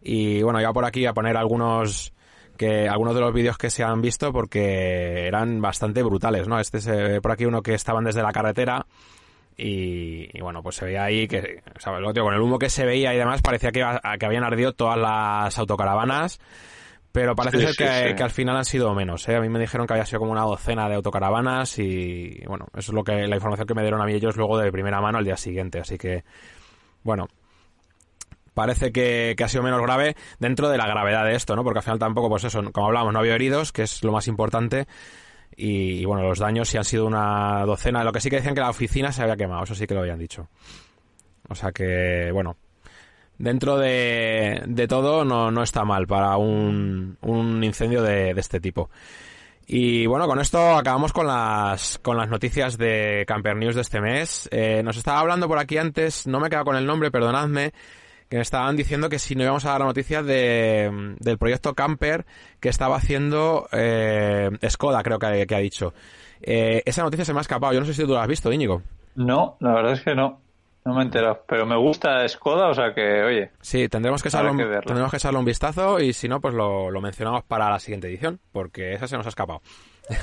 y 0.00 0.42
bueno, 0.42 0.60
iba 0.60 0.72
por 0.72 0.84
aquí 0.84 1.06
a 1.06 1.12
poner 1.12 1.36
algunos 1.36 2.12
que 2.56 2.88
algunos 2.88 3.16
de 3.16 3.20
los 3.20 3.34
vídeos 3.34 3.58
que 3.58 3.68
se 3.68 3.82
han 3.82 4.00
visto 4.00 4.32
porque 4.32 5.26
eran 5.26 5.60
bastante 5.60 6.04
brutales, 6.04 6.46
¿no? 6.46 6.60
Este 6.60 6.78
es 6.78 7.20
por 7.20 7.32
aquí 7.32 7.46
uno 7.46 7.62
que 7.62 7.74
estaban 7.74 8.04
desde 8.04 8.22
la 8.22 8.30
carretera 8.30 8.86
y, 9.56 10.40
bueno, 10.40 10.62
pues 10.62 10.76
se 10.76 10.84
veía 10.84 11.02
ahí 11.02 11.26
que, 11.26 11.62
o 11.76 11.80
sea, 11.80 11.94
con 11.94 12.32
el 12.32 12.40
humo 12.40 12.60
que 12.60 12.70
se 12.70 12.86
veía 12.86 13.12
y 13.12 13.16
demás 13.16 13.42
parecía 13.42 13.72
que, 13.72 13.84
que 14.20 14.26
habían 14.26 14.44
ardido 14.44 14.72
todas 14.72 14.98
las 14.98 15.58
autocaravanas 15.58 16.38
pero 17.12 17.36
parece 17.36 17.72
ser 17.72 18.14
que, 18.16 18.22
al 18.22 18.30
final 18.30 18.56
han 18.56 18.64
sido 18.64 18.94
menos. 18.94 19.28
¿eh? 19.28 19.36
A 19.36 19.40
mí 19.40 19.48
me 19.50 19.60
dijeron 19.60 19.86
que 19.86 19.92
había 19.92 20.06
sido 20.06 20.20
como 20.20 20.32
una 20.32 20.42
docena 20.42 20.88
de 20.88 20.94
autocaravanas 20.94 21.78
y 21.78 22.42
bueno, 22.46 22.66
eso 22.72 22.90
es 22.92 22.94
lo 22.94 23.04
que 23.04 23.28
la 23.28 23.36
información 23.36 23.66
que 23.66 23.74
me 23.74 23.82
dieron 23.82 24.00
a 24.00 24.06
mí 24.06 24.14
ellos 24.14 24.36
luego 24.36 24.58
de 24.58 24.72
primera 24.72 25.00
mano 25.02 25.18
al 25.18 25.24
día 25.24 25.36
siguiente. 25.36 25.80
Así 25.80 25.98
que, 25.98 26.24
bueno, 27.02 27.28
parece 28.54 28.92
que, 28.92 29.36
ha 29.42 29.48
sido 29.48 29.62
menos 29.62 29.82
grave 29.82 30.16
dentro 30.38 30.70
de 30.70 30.78
la 30.78 30.86
gravedad 30.86 31.26
de 31.26 31.34
esto, 31.34 31.54
¿no? 31.54 31.64
Porque 31.64 31.80
al 31.80 31.84
final 31.84 31.98
tampoco, 31.98 32.30
pues 32.30 32.44
eso, 32.44 32.62
como 32.72 32.86
hablábamos, 32.86 33.12
no 33.12 33.18
había 33.18 33.34
heridos, 33.34 33.72
que 33.72 33.82
es 33.82 34.02
lo 34.02 34.12
más 34.12 34.26
importante. 34.26 34.86
Y, 35.54 36.06
bueno, 36.06 36.22
los 36.22 36.38
daños 36.38 36.70
sí 36.70 36.78
han 36.78 36.84
sido 36.84 37.04
una 37.04 37.66
docena. 37.66 38.04
Lo 38.04 38.12
que 38.12 38.20
sí 38.20 38.30
que 38.30 38.36
decían 38.36 38.54
que 38.54 38.62
la 38.62 38.70
oficina 38.70 39.12
se 39.12 39.22
había 39.22 39.36
quemado, 39.36 39.64
eso 39.64 39.74
sí 39.74 39.86
que 39.86 39.92
lo 39.92 40.00
habían 40.00 40.18
dicho. 40.18 40.48
O 41.50 41.54
sea 41.54 41.72
que, 41.72 42.30
bueno, 42.32 42.56
dentro 43.42 43.76
de, 43.76 44.62
de 44.66 44.86
todo 44.86 45.24
no, 45.24 45.50
no, 45.50 45.64
está 45.64 45.84
mal 45.84 46.06
para 46.06 46.36
un, 46.36 47.18
un 47.22 47.64
incendio 47.64 48.00
de, 48.00 48.34
de, 48.34 48.40
este 48.40 48.60
tipo. 48.60 48.88
Y 49.66 50.06
bueno, 50.06 50.28
con 50.28 50.38
esto 50.38 50.76
acabamos 50.76 51.12
con 51.12 51.26
las, 51.26 51.98
con 51.98 52.16
las 52.16 52.28
noticias 52.28 52.78
de 52.78 53.24
Camper 53.26 53.56
News 53.56 53.74
de 53.74 53.80
este 53.80 54.00
mes. 54.00 54.48
Eh, 54.52 54.82
nos 54.84 54.96
estaba 54.96 55.18
hablando 55.18 55.48
por 55.48 55.58
aquí 55.58 55.76
antes, 55.76 56.28
no 56.28 56.38
me 56.38 56.46
he 56.46 56.50
quedado 56.50 56.66
con 56.66 56.76
el 56.76 56.86
nombre, 56.86 57.10
perdonadme, 57.10 57.72
que 58.28 58.36
me 58.36 58.42
estaban 58.42 58.76
diciendo 58.76 59.08
que 59.08 59.18
si 59.18 59.34
no 59.34 59.42
íbamos 59.42 59.64
a 59.64 59.70
dar 59.70 59.80
la 59.80 59.86
noticia 59.86 60.22
de, 60.22 61.16
del 61.18 61.36
proyecto 61.36 61.74
Camper 61.74 62.24
que 62.60 62.68
estaba 62.68 62.96
haciendo 62.96 63.66
eh, 63.72 64.50
Skoda, 64.68 65.02
creo 65.02 65.18
que, 65.18 65.48
que 65.48 65.54
ha 65.56 65.58
dicho. 65.58 65.94
Eh, 66.40 66.82
esa 66.86 67.02
noticia 67.02 67.24
se 67.24 67.32
me 67.32 67.40
ha 67.40 67.42
escapado, 67.42 67.72
yo 67.72 67.80
no 67.80 67.86
sé 67.86 67.94
si 67.94 68.04
tú 68.04 68.12
la 68.12 68.22
has 68.22 68.28
visto, 68.28 68.52
Íñigo. 68.52 68.82
No, 69.16 69.56
la 69.58 69.74
verdad 69.74 69.94
es 69.94 70.02
que 70.02 70.14
no. 70.14 70.40
No 70.84 70.94
me 70.94 71.02
he 71.02 71.04
enterado, 71.04 71.44
pero 71.46 71.64
me 71.64 71.76
gusta 71.76 72.26
Skoda, 72.28 72.68
o 72.68 72.74
sea 72.74 72.92
que, 72.92 73.22
oye. 73.22 73.50
Sí, 73.60 73.88
tendremos 73.88 74.22
que, 74.22 74.28
echarle 74.28 74.50
un, 74.50 74.56
tendremos 74.58 75.10
que 75.10 75.16
echarle 75.16 75.38
un 75.38 75.44
vistazo 75.44 76.00
y 76.00 76.12
si 76.12 76.28
no, 76.28 76.40
pues 76.40 76.54
lo, 76.54 76.90
lo, 76.90 77.00
mencionamos 77.00 77.44
para 77.44 77.70
la 77.70 77.78
siguiente 77.78 78.08
edición, 78.08 78.40
porque 78.50 78.92
esa 78.92 79.06
se 79.06 79.16
nos 79.16 79.26
ha 79.26 79.28
escapado. 79.28 79.60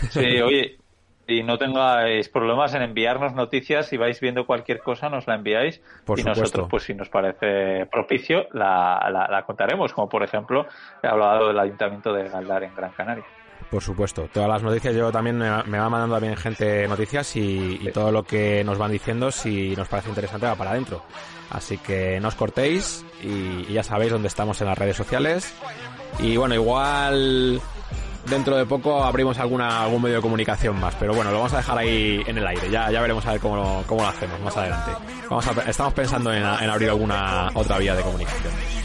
Sí, 0.10 0.20
oye, 0.42 0.78
y 1.30 1.44
no 1.44 1.58
tengáis 1.58 2.28
problemas 2.28 2.74
en 2.74 2.82
enviarnos 2.82 3.34
noticias, 3.34 3.86
si 3.86 3.98
vais 3.98 4.20
viendo 4.20 4.46
cualquier 4.46 4.80
cosa, 4.80 5.10
nos 5.10 5.28
la 5.28 5.36
enviáis 5.36 5.82
por 6.04 6.20
y 6.20 6.24
nosotros, 6.24 6.68
pues 6.70 6.84
si 6.84 6.94
nos 6.94 7.08
parece 7.08 7.86
propicio, 7.86 8.48
la, 8.52 9.08
la, 9.12 9.28
la, 9.30 9.44
contaremos, 9.44 9.94
como 9.94 10.10
por 10.10 10.24
ejemplo, 10.24 10.66
he 11.02 11.08
hablado 11.08 11.48
del 11.48 11.60
Ayuntamiento 11.60 12.12
de 12.12 12.28
Galdar 12.28 12.64
en 12.64 12.76
Gran 12.76 12.92
Canaria. 12.92 13.26
Por 13.70 13.84
supuesto, 13.84 14.28
todas 14.34 14.50
las 14.50 14.64
noticias, 14.64 14.96
yo 14.96 15.12
también 15.12 15.38
me, 15.38 15.48
va 15.48 15.90
mandando 15.90 16.16
también 16.16 16.36
gente 16.36 16.88
noticias 16.88 17.36
y, 17.36 17.90
todo 17.94 18.12
lo 18.12 18.24
que 18.24 18.64
nos 18.64 18.78
van 18.78 18.92
diciendo, 18.92 19.32
si 19.32 19.76
nos 19.76 19.88
parece 19.88 20.10
interesante, 20.10 20.48
va 20.48 20.56
para 20.56 20.72
adentro. 20.72 21.04
Así 21.52 21.78
que 21.78 22.20
no 22.20 22.30
os 22.30 22.36
cortéis 22.36 23.06
y, 23.22 23.72
ya 23.72 23.84
sabéis 23.84 24.12
dónde 24.12 24.28
estamos 24.28 24.60
en 24.62 24.68
las 24.68 24.78
redes 24.78 24.98
sociales. 24.98 25.54
Y 26.18 26.36
bueno, 26.36 26.56
igual 26.56 27.62
dentro 28.26 28.58
de 28.58 28.66
poco 28.66 29.04
abrimos 29.04 29.38
alguna, 29.38 29.84
algún 29.84 30.02
medio 30.02 30.18
de 30.18 30.22
comunicación 30.22 30.80
más, 30.80 30.96
pero 30.96 31.14
bueno, 31.14 31.32
lo 31.32 31.38
vamos 31.38 31.54
a 31.54 31.58
dejar 31.58 31.78
ahí 31.78 32.22
en 32.26 32.38
el 32.38 32.46
aire, 32.46 32.70
ya, 32.70 32.92
ya 32.92 33.02
veremos 33.02 33.26
a 33.26 33.32
ver 33.32 33.40
cómo 33.40 33.84
cómo 33.88 34.02
lo 34.02 34.08
hacemos 34.08 34.40
más 34.42 34.56
adelante. 34.58 34.92
Vamos 35.30 35.48
a, 35.48 35.70
estamos 35.70 35.94
pensando 35.94 36.34
en, 36.34 36.40
en 36.44 36.70
abrir 36.70 36.90
alguna 36.90 37.50
otra 37.54 37.78
vía 37.78 37.96
de 37.96 38.02
comunicación. 38.02 38.79